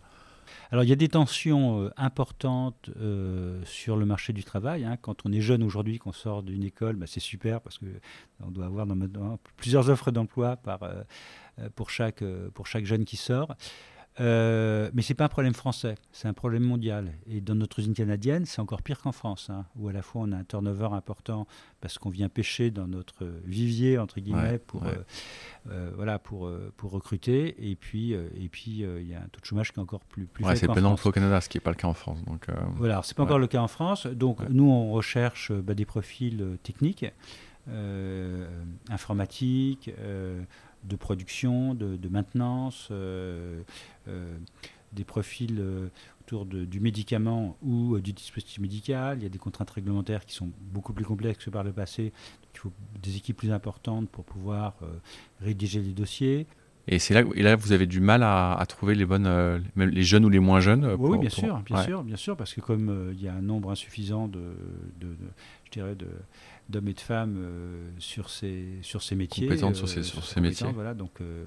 Alors 0.71 0.83
il 0.85 0.89
y 0.89 0.93
a 0.93 0.95
des 0.95 1.09
tensions 1.09 1.89
importantes 1.97 2.89
sur 3.65 3.97
le 3.97 4.05
marché 4.05 4.31
du 4.31 4.45
travail. 4.45 4.85
Hein. 4.85 4.97
Quand 5.01 5.25
on 5.25 5.31
est 5.33 5.41
jeune 5.41 5.63
aujourd'hui, 5.63 5.97
qu'on 5.97 6.13
sort 6.13 6.43
d'une 6.43 6.63
école, 6.63 6.95
bah, 6.95 7.07
c'est 7.07 7.19
super 7.19 7.59
parce 7.59 7.77
qu'on 7.77 8.51
doit 8.51 8.67
avoir 8.67 8.85
dans, 8.85 9.37
plusieurs 9.57 9.89
offres 9.89 10.11
d'emploi 10.11 10.55
pour, 11.75 11.89
chaque, 11.89 12.23
pour 12.53 12.67
chaque 12.67 12.85
jeune 12.85 13.05
qui 13.05 13.17
sort. 13.17 13.55
Euh, 14.19 14.91
mais 14.93 15.01
ce 15.01 15.13
n'est 15.13 15.15
pas 15.15 15.25
un 15.25 15.29
problème 15.29 15.53
français, 15.53 15.95
c'est 16.11 16.27
un 16.27 16.33
problème 16.33 16.63
mondial. 16.63 17.13
Et 17.27 17.39
dans 17.39 17.55
notre 17.55 17.79
usine 17.79 17.93
canadienne, 17.93 18.45
c'est 18.45 18.59
encore 18.59 18.81
pire 18.81 18.99
qu'en 18.99 19.13
France, 19.13 19.49
hein, 19.49 19.65
où 19.77 19.87
à 19.87 19.93
la 19.93 20.01
fois 20.01 20.23
on 20.25 20.31
a 20.33 20.37
un 20.37 20.43
turnover 20.43 20.89
important 20.91 21.47
parce 21.79 21.97
qu'on 21.97 22.09
vient 22.09 22.27
pêcher 22.27 22.71
dans 22.71 22.87
notre 22.87 23.25
vivier, 23.45 23.97
entre 23.97 24.19
guillemets, 24.19 24.59
pour, 24.59 24.85
euh, 24.85 24.93
euh, 25.69 25.91
voilà, 25.95 26.19
pour, 26.19 26.51
pour 26.75 26.91
recruter. 26.91 27.71
Et 27.71 27.75
puis 27.75 28.11
et 28.11 28.49
puis 28.49 28.81
il 28.81 29.07
y 29.07 29.15
a 29.15 29.19
un 29.19 29.27
taux 29.31 29.39
de 29.39 29.45
chômage 29.45 29.71
qui 29.71 29.79
est 29.79 29.83
encore 29.83 30.03
plus, 30.03 30.25
plus 30.25 30.43
ouais, 30.43 30.57
C'est 30.57 30.67
plein 30.67 30.83
au 30.83 31.11
Canada, 31.11 31.39
ce 31.39 31.47
qui 31.47 31.57
n'est 31.57 31.61
pas 31.61 31.71
le 31.71 31.77
cas 31.77 31.87
en 31.87 31.93
France. 31.93 32.23
Donc, 32.25 32.47
voilà, 32.75 33.01
ce 33.03 33.11
n'est 33.11 33.15
pas 33.15 33.23
encore 33.23 33.39
le 33.39 33.47
cas 33.47 33.61
en 33.61 33.69
France. 33.69 34.07
Donc 34.07 34.41
nous, 34.49 34.69
on 34.69 34.91
recherche 34.91 35.53
bah, 35.53 35.73
des 35.73 35.85
profils 35.85 36.57
techniques, 36.63 37.05
informatiques 38.89 39.89
de 40.83 40.95
production, 40.95 41.73
de, 41.73 42.09
maintenance, 42.09 42.89
euh, 42.91 43.61
euh, 44.07 44.37
des 44.93 45.03
profils 45.03 45.57
euh, 45.59 45.87
autour 46.21 46.45
du 46.45 46.79
médicament 46.79 47.57
ou 47.61 47.99
du 47.99 48.13
dispositif 48.13 48.59
médical. 48.59 49.17
Il 49.19 49.23
y 49.23 49.25
a 49.25 49.29
des 49.29 49.37
contraintes 49.37 49.69
réglementaires 49.69 50.25
qui 50.25 50.33
sont 50.33 50.49
beaucoup 50.59 50.93
plus 50.93 51.05
complexes 51.05 51.45
que 51.45 51.49
par 51.49 51.63
le 51.63 51.71
passé. 51.71 52.13
il 52.53 52.59
faut 52.59 52.71
des 53.01 53.17
équipes 53.17 53.37
plus 53.37 53.51
importantes 53.51 54.09
pour 54.09 54.23
pouvoir 54.23 54.75
rédiger 55.41 55.81
les 55.81 55.93
dossiers. 55.93 56.47
Et 56.87 56.99
c'est 56.99 57.13
là, 57.13 57.23
et 57.35 57.43
là, 57.43 57.55
vous 57.55 57.73
avez 57.73 57.85
du 57.85 57.99
mal 57.99 58.23
à, 58.23 58.63
trouver 58.67 58.95
les 58.95 59.05
bonnes, 59.05 59.61
les 59.75 60.03
jeunes 60.03 60.25
ou 60.25 60.29
les 60.29 60.39
moins 60.39 60.61
jeunes. 60.61 60.95
oui, 60.97 61.17
bien 61.17 61.29
sûr, 61.29 61.59
bien 61.59 61.83
sûr, 61.83 62.03
bien 62.03 62.15
sûr, 62.15 62.37
parce 62.37 62.53
que 62.53 62.61
comme 62.61 63.11
il 63.13 63.21
y 63.21 63.27
a 63.27 63.33
un 63.33 63.41
nombre 63.41 63.69
insuffisant 63.71 64.27
de, 64.27 64.55
de 64.99 65.15
je 65.65 65.71
dirais, 65.71 65.95
de, 65.95 66.07
d'hommes 66.71 66.87
et 66.87 66.93
de 66.93 66.99
femmes 66.99 67.35
euh, 67.37 67.89
sur, 67.99 68.29
ces, 68.29 68.79
sur 68.81 69.03
ces 69.03 69.15
métiers. 69.15 69.47
Compétentes 69.47 69.75
sur 69.75 69.87
ces, 69.87 70.03
sur 70.03 70.25
ces 70.25 70.41
métiers. 70.41 70.71
Voilà, 70.73 70.93
donc 70.93 71.21
euh, 71.21 71.43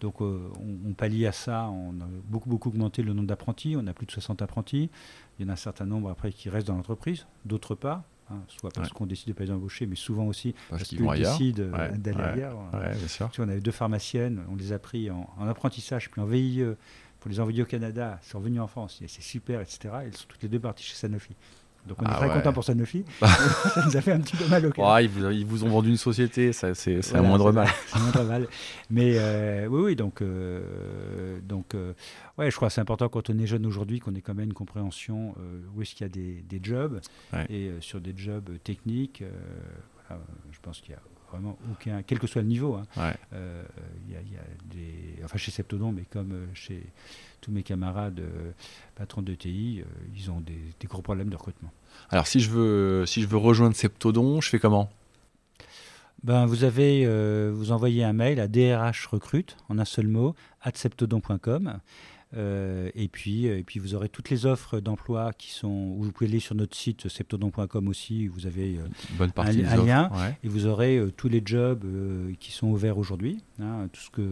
donc 0.00 0.20
euh, 0.20 0.48
on, 0.84 0.92
pallie 0.94 1.26
à 1.26 1.32
ça. 1.32 1.68
On 1.70 2.00
a 2.00 2.06
beaucoup, 2.24 2.48
beaucoup 2.48 2.70
augmenté 2.70 3.02
le 3.02 3.12
nombre 3.12 3.28
d'apprentis. 3.28 3.76
On 3.78 3.86
a 3.86 3.92
plus 3.92 4.06
de 4.06 4.10
60 4.10 4.42
apprentis. 4.42 4.90
Il 5.38 5.44
y 5.44 5.46
en 5.46 5.50
a 5.50 5.52
un 5.52 5.56
certain 5.56 5.86
nombre 5.86 6.10
après 6.10 6.32
qui 6.32 6.48
restent 6.48 6.66
dans 6.66 6.76
l'entreprise, 6.76 7.26
d'autres 7.44 7.74
pas. 7.74 8.04
Hein, 8.30 8.40
soit 8.46 8.70
parce 8.72 8.90
qu'on 8.90 9.04
décide 9.04 9.28
de 9.28 9.32
ne 9.32 9.36
pas 9.36 9.44
les 9.44 9.50
embaucher, 9.50 9.86
mais 9.86 9.96
souvent 9.96 10.26
aussi 10.26 10.54
parce, 10.70 10.84
qu'ils 10.84 11.06
décident 11.06 11.64
d'aller 11.96 12.20
ailleurs. 12.20 12.58
Si 13.08 13.40
on 13.40 13.48
avait 13.48 13.60
deux 13.60 13.72
pharmaciennes, 13.72 14.42
on 14.50 14.56
les 14.56 14.72
a 14.72 14.78
pris 14.78 15.10
en, 15.10 15.28
apprentissage, 15.46 16.10
puis 16.10 16.20
en 16.20 16.26
VIE 16.26 16.64
pour 17.20 17.30
les 17.30 17.38
envoyer 17.38 17.62
au 17.62 17.66
Canada, 17.66 18.18
sont 18.22 18.38
revenus 18.38 18.60
en 18.60 18.66
France, 18.66 19.00
c'est 19.06 19.22
super, 19.22 19.60
etc. 19.60 19.94
Elles 20.04 20.16
sont 20.16 20.26
toutes 20.26 20.42
les 20.42 20.48
deux 20.48 20.58
parties 20.58 20.84
chez 20.84 20.96
Sanofi. 20.96 21.36
Donc 21.86 22.00
on 22.00 22.04
est 22.04 22.10
ah 22.10 22.16
très 22.16 22.28
content 22.28 22.52
pour 22.52 22.64
Sanofi. 22.64 23.04
ça 23.20 23.84
nous 23.84 23.96
a 23.96 24.00
fait 24.00 24.12
un 24.12 24.20
petit 24.20 24.36
peu 24.36 24.46
mal 24.46 24.64
au 24.66 24.70
cœur. 24.70 25.00
ils, 25.00 25.08
vous, 25.08 25.30
ils, 25.30 25.44
vous, 25.44 25.64
ont 25.64 25.68
vendu 25.68 25.90
une 25.90 25.96
société, 25.96 26.52
c'est 26.52 27.14
un 27.14 27.22
moindre 27.22 27.50
mal. 27.50 27.68
C'est 27.88 27.98
moindre 27.98 28.24
mal. 28.24 28.46
Mais 28.90 29.14
euh, 29.16 29.66
oui, 29.66 29.82
oui, 29.82 29.96
donc, 29.96 30.22
euh, 30.22 31.40
donc 31.42 31.74
euh, 31.74 31.92
ouais, 32.38 32.50
je 32.50 32.56
crois 32.56 32.68
que 32.68 32.74
c'est 32.74 32.80
important 32.80 33.08
quand 33.08 33.30
on 33.30 33.38
est 33.38 33.46
jeune 33.46 33.66
aujourd'hui 33.66 33.98
qu'on 33.98 34.14
ait 34.14 34.20
quand 34.20 34.34
même 34.34 34.46
une 34.46 34.54
compréhension 34.54 35.34
où 35.74 35.82
est-ce 35.82 35.94
qu'il 35.94 36.04
y 36.04 36.10
a 36.10 36.12
des, 36.12 36.44
des 36.48 36.60
jobs 36.62 37.00
et 37.48 37.70
sur 37.80 38.00
des 38.00 38.14
jobs 38.16 38.50
techniques. 38.62 39.24
Voilà, 40.08 40.22
je 40.52 40.58
pense 40.60 40.80
qu'il 40.80 40.92
y 40.92 40.94
a 40.94 41.00
vraiment 41.32 41.58
aucun, 41.72 42.02
quel 42.02 42.18
que 42.18 42.26
soit 42.26 42.42
le 42.42 42.48
niveau. 42.48 42.74
Hein. 42.74 42.86
Il 42.96 44.12
y, 44.12 44.16
a, 44.16 44.20
y, 44.20 44.36
a 44.36 44.44
des, 44.74 45.24
enfin 45.24 45.38
chez 45.38 45.50
Septodon, 45.50 45.92
mais 45.92 46.04
comme 46.10 46.46
chez 46.54 46.82
tous 47.42 47.50
mes 47.50 47.62
camarades 47.62 48.20
euh, 48.20 48.52
patrons 48.94 49.20
de 49.20 49.34
TI, 49.34 49.82
euh, 49.82 49.84
ils 50.16 50.30
ont 50.30 50.40
des, 50.40 50.86
gros 50.86 51.02
problèmes 51.02 51.28
de 51.28 51.36
recrutement. 51.36 51.70
Alors 52.08 52.26
si 52.26 52.40
je 52.40 52.48
veux, 52.48 53.04
si 53.04 53.20
je 53.20 53.26
veux 53.26 53.36
rejoindre 53.36 53.76
Septodon, 53.76 54.40
je 54.40 54.48
fais 54.48 54.58
comment? 54.58 54.88
Ben, 56.22 56.46
vous 56.46 56.62
avez, 56.62 57.02
euh, 57.04 57.50
vous 57.52 57.72
envoyez 57.72 58.04
un 58.04 58.12
mail 58.12 58.38
à 58.38 58.46
DRH 58.46 59.06
recrute 59.06 59.56
en 59.68 59.78
un 59.78 59.84
seul 59.84 60.06
mot, 60.06 60.36
septodon.com. 60.72 61.80
Euh, 62.34 62.90
et, 62.94 63.08
puis, 63.08 63.46
euh, 63.46 63.58
et 63.58 63.62
puis 63.62 63.78
vous 63.78 63.94
aurez 63.94 64.08
toutes 64.08 64.30
les 64.30 64.46
offres 64.46 64.80
d'emploi 64.80 65.32
qui 65.32 65.50
sont. 65.50 65.96
Vous 65.98 66.10
pouvez 66.12 66.30
aller 66.30 66.40
sur 66.40 66.54
notre 66.54 66.76
site 66.76 67.08
septodon.com 67.08 67.88
aussi, 67.88 68.26
vous 68.26 68.46
avez 68.46 68.78
euh, 68.78 68.86
Bonne 69.18 69.32
partie 69.32 69.62
un, 69.64 69.84
lien. 69.84 70.10
Et 70.42 70.48
vous 70.48 70.66
aurez 70.66 71.00
tous 71.16 71.28
les 71.28 71.42
jobs 71.44 71.84
qui 72.40 72.52
sont 72.52 72.68
ouverts 72.68 72.98
aujourd'hui, 72.98 73.38
hein, 73.60 73.88
tout, 73.92 74.00
ce 74.00 74.10
que, 74.10 74.22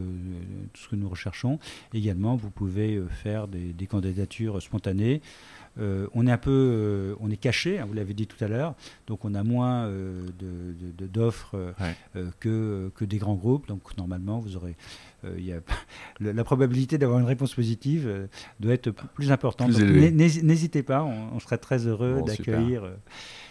tout 0.73 0.83
ce 0.83 0.89
que 0.89 0.97
nous 0.97 1.09
recherchons. 1.09 1.59
Également, 1.93 2.37
vous 2.37 2.51
pouvez 2.51 3.01
faire 3.11 3.49
des, 3.49 3.73
des 3.73 3.87
candidatures 3.87 4.63
spontanées. 4.63 5.21
Euh, 5.79 6.07
on 6.15 6.27
est 6.27 6.33
un 6.33 6.39
peu, 6.39 6.51
euh, 6.51 7.15
on 7.21 7.31
est 7.31 7.37
caché, 7.37 7.79
hein, 7.79 7.87
vous 7.87 7.95
l'avez 7.95 8.13
dit 8.13 8.27
tout 8.27 8.43
à 8.43 8.49
l'heure, 8.49 8.75
donc 9.07 9.25
on 9.25 9.35
a 9.35 9.43
moins 9.43 9.85
euh, 9.85 10.27
d'offres 10.99 11.57
que, 12.41 12.91
que 12.95 13.05
des 13.05 13.19
grands 13.19 13.35
groupes. 13.35 13.69
Donc 13.69 13.97
normalement, 13.97 14.41
vous 14.41 14.57
aurez, 14.57 14.77
y 15.39 15.53
a, 15.53 15.61
la 16.21 16.45
probabilité 16.45 16.99
d'avoir 16.99 17.19
une 17.19 17.27
réponse 17.27 17.55
positive 17.55 18.29
doit 18.59 18.75
être 18.75 18.91
plus 18.91 19.33
importante. 19.33 19.71
N'hésitez 19.71 20.83
pas, 20.83 21.03
on, 21.03 21.39
serait 21.41 21.59
très 21.59 21.87
heureux 21.87 22.23
d'accueillir 22.27 22.83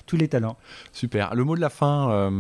tous 0.05 0.17
les 0.17 0.27
talents. 0.27 0.57
Super. 0.91 1.33
Le 1.35 1.43
mot 1.43 1.55
de 1.55 1.61
la 1.61 1.69
fin 1.69 2.31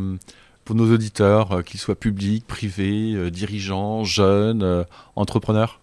pour 0.65 0.75
nos 0.75 0.93
auditeurs, 0.93 1.63
qu'ils 1.63 1.79
soient 1.79 1.99
publics, 1.99 2.45
privés, 2.45 3.31
dirigeants, 3.31 4.03
jeunes, 4.03 4.85
entrepreneurs? 5.15 5.78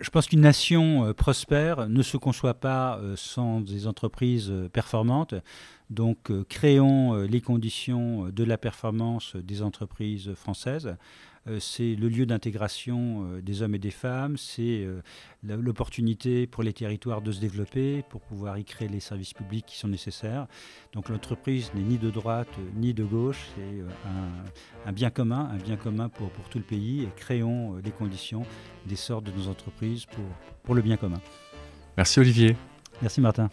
Je 0.00 0.10
pense 0.10 0.26
qu'une 0.26 0.40
nation 0.40 1.06
euh, 1.06 1.12
prospère 1.12 1.88
ne 1.88 2.02
se 2.02 2.16
conçoit 2.16 2.54
pas 2.54 2.98
euh, 2.98 3.14
sans 3.16 3.60
des 3.60 3.86
entreprises 3.86 4.50
euh, 4.50 4.68
performantes. 4.68 5.34
Donc 5.90 6.32
créons 6.48 7.14
les 7.24 7.42
conditions 7.42 8.30
de 8.30 8.44
la 8.44 8.56
performance 8.56 9.36
des 9.36 9.60
entreprises 9.60 10.32
françaises. 10.32 10.96
Euh, 11.48 11.58
c'est 11.58 11.96
le 11.96 12.08
lieu 12.08 12.24
d'intégration 12.24 13.26
euh, 13.26 13.42
des 13.42 13.62
hommes 13.62 13.74
et 13.74 13.78
des 13.80 13.90
femmes, 13.90 14.36
c'est 14.36 14.84
euh, 14.84 15.00
l'opportunité 15.42 16.46
pour 16.46 16.62
les 16.62 16.72
territoires 16.72 17.20
de 17.20 17.32
se 17.32 17.40
développer, 17.40 18.04
pour 18.10 18.20
pouvoir 18.20 18.58
y 18.58 18.64
créer 18.64 18.88
les 18.88 19.00
services 19.00 19.34
publics 19.34 19.66
qui 19.66 19.76
sont 19.76 19.88
nécessaires. 19.88 20.46
Donc 20.92 21.08
l'entreprise 21.08 21.72
n'est 21.74 21.82
ni 21.82 21.98
de 21.98 22.10
droite 22.10 22.48
ni 22.76 22.94
de 22.94 23.02
gauche, 23.02 23.40
c'est 23.56 24.86
un, 24.86 24.92
bien 24.92 25.10
commun, 25.10 25.50
un 25.52 25.56
bien 25.56 25.76
commun 25.76 26.08
pour, 26.08 26.30
pour 26.30 26.48
tout 26.48 26.58
le 26.58 26.64
pays 26.64 27.02
et 27.02 27.08
créons 27.16 27.76
les 27.76 27.90
conditions 27.90 28.46
d'essor 28.86 29.20
de 29.20 29.32
nos 29.32 29.48
entreprises 29.48 30.06
pour, 30.06 30.24
pour 30.62 30.74
le 30.74 30.82
bien 30.82 30.96
commun. 30.96 31.20
Merci 31.96 32.20
Olivier. 32.20 32.56
Merci 33.00 33.20
Martin. 33.20 33.50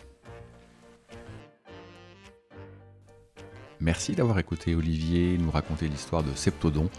Merci 3.80 4.14
d'avoir 4.14 4.38
écouté 4.38 4.76
Olivier 4.76 5.38
nous 5.38 5.50
raconter 5.50 5.88
l'histoire 5.88 6.22
de 6.22 6.36
Septodon 6.36 6.90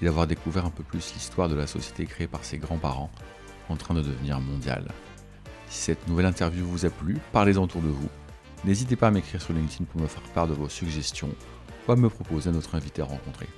et 0.00 0.04
d'avoir 0.04 0.26
découvert 0.26 0.66
un 0.66 0.70
peu 0.70 0.82
plus 0.82 1.12
l'histoire 1.14 1.48
de 1.48 1.54
la 1.54 1.66
société 1.66 2.06
créée 2.06 2.26
par 2.26 2.44
ses 2.44 2.58
grands-parents 2.58 3.10
en 3.68 3.76
train 3.76 3.94
de 3.94 4.02
devenir 4.02 4.40
mondiale. 4.40 4.86
Si 5.68 5.82
cette 5.82 6.06
nouvelle 6.08 6.26
interview 6.26 6.64
vous 6.66 6.86
a 6.86 6.90
plu, 6.90 7.18
parlez-en 7.32 7.64
autour 7.64 7.82
de 7.82 7.88
vous. 7.88 8.08
N'hésitez 8.64 8.96
pas 8.96 9.08
à 9.08 9.10
m'écrire 9.10 9.42
sur 9.42 9.52
LinkedIn 9.52 9.84
pour 9.84 10.00
me 10.00 10.06
faire 10.06 10.22
part 10.34 10.46
de 10.46 10.54
vos 10.54 10.68
suggestions 10.68 11.30
ou 11.86 11.92
à 11.92 11.96
me 11.96 12.08
proposer 12.08 12.50
notre 12.50 12.74
invité 12.74 13.02
à 13.02 13.06
rencontrer. 13.06 13.48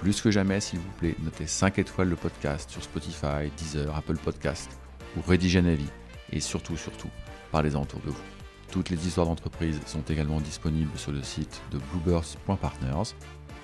Plus 0.00 0.20
que 0.20 0.30
jamais, 0.30 0.60
s'il 0.60 0.80
vous 0.80 0.90
plaît, 0.98 1.14
notez 1.22 1.46
5 1.46 1.78
étoiles 1.78 2.08
le 2.08 2.16
podcast 2.16 2.70
sur 2.70 2.82
Spotify, 2.82 3.50
Deezer, 3.56 3.94
Apple 3.96 4.16
Podcast 4.16 4.70
ou 5.16 5.20
rédigez 5.28 5.60
un 5.60 5.66
avis. 5.66 5.88
Et 6.32 6.40
surtout, 6.40 6.76
surtout, 6.76 7.10
parlez-en 7.52 7.82
autour 7.82 8.00
de 8.00 8.10
vous. 8.10 8.22
Toutes 8.72 8.90
les 8.90 9.06
histoires 9.06 9.26
d'entreprise 9.26 9.78
sont 9.86 10.02
également 10.08 10.40
disponibles 10.40 10.96
sur 10.96 11.12
le 11.12 11.22
site 11.22 11.60
de 11.70 11.78
bluebirds.partners 11.78 13.14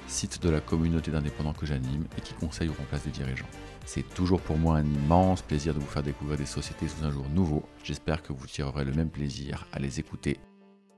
site 0.09 0.43
de 0.43 0.51
la 0.51 0.61
communauté 0.61 1.11
d'indépendants 1.11 1.53
que 1.53 1.67
j'anime 1.67 2.07
et 2.17 2.21
qui 2.21 2.35
conseille 2.35 2.69
ou 2.69 2.75
remplace 2.75 3.05
des 3.05 3.11
dirigeants. 3.11 3.49
C'est 3.87 4.09
toujours 4.15 4.41
pour 4.41 4.59
moi 4.59 4.77
un 4.77 4.85
immense 4.85 5.43
plaisir 5.43 5.75
de 5.75 5.79
vous 5.79 5.87
faire 5.87 6.03
découvrir 6.03 6.39
des 6.39 6.47
sociétés 6.47 6.89
sous 6.89 7.05
un 7.05 7.11
jour 7.11 7.29
nouveau. 7.31 7.63
J'espère 7.85 8.23
que 8.23 8.33
vous 8.33 8.47
tirerez 8.47 8.85
le 8.85 8.93
même 8.93 9.11
plaisir 9.11 9.67
à 9.73 9.79
les 9.79 10.01
écouter. 10.01 10.39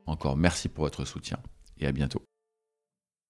Encore 0.07 0.37
merci 0.37 0.69
pour 0.69 0.85
votre 0.85 1.05
soutien 1.05 1.39
et 1.79 1.87
à 1.87 1.93
bientôt. 1.93 2.30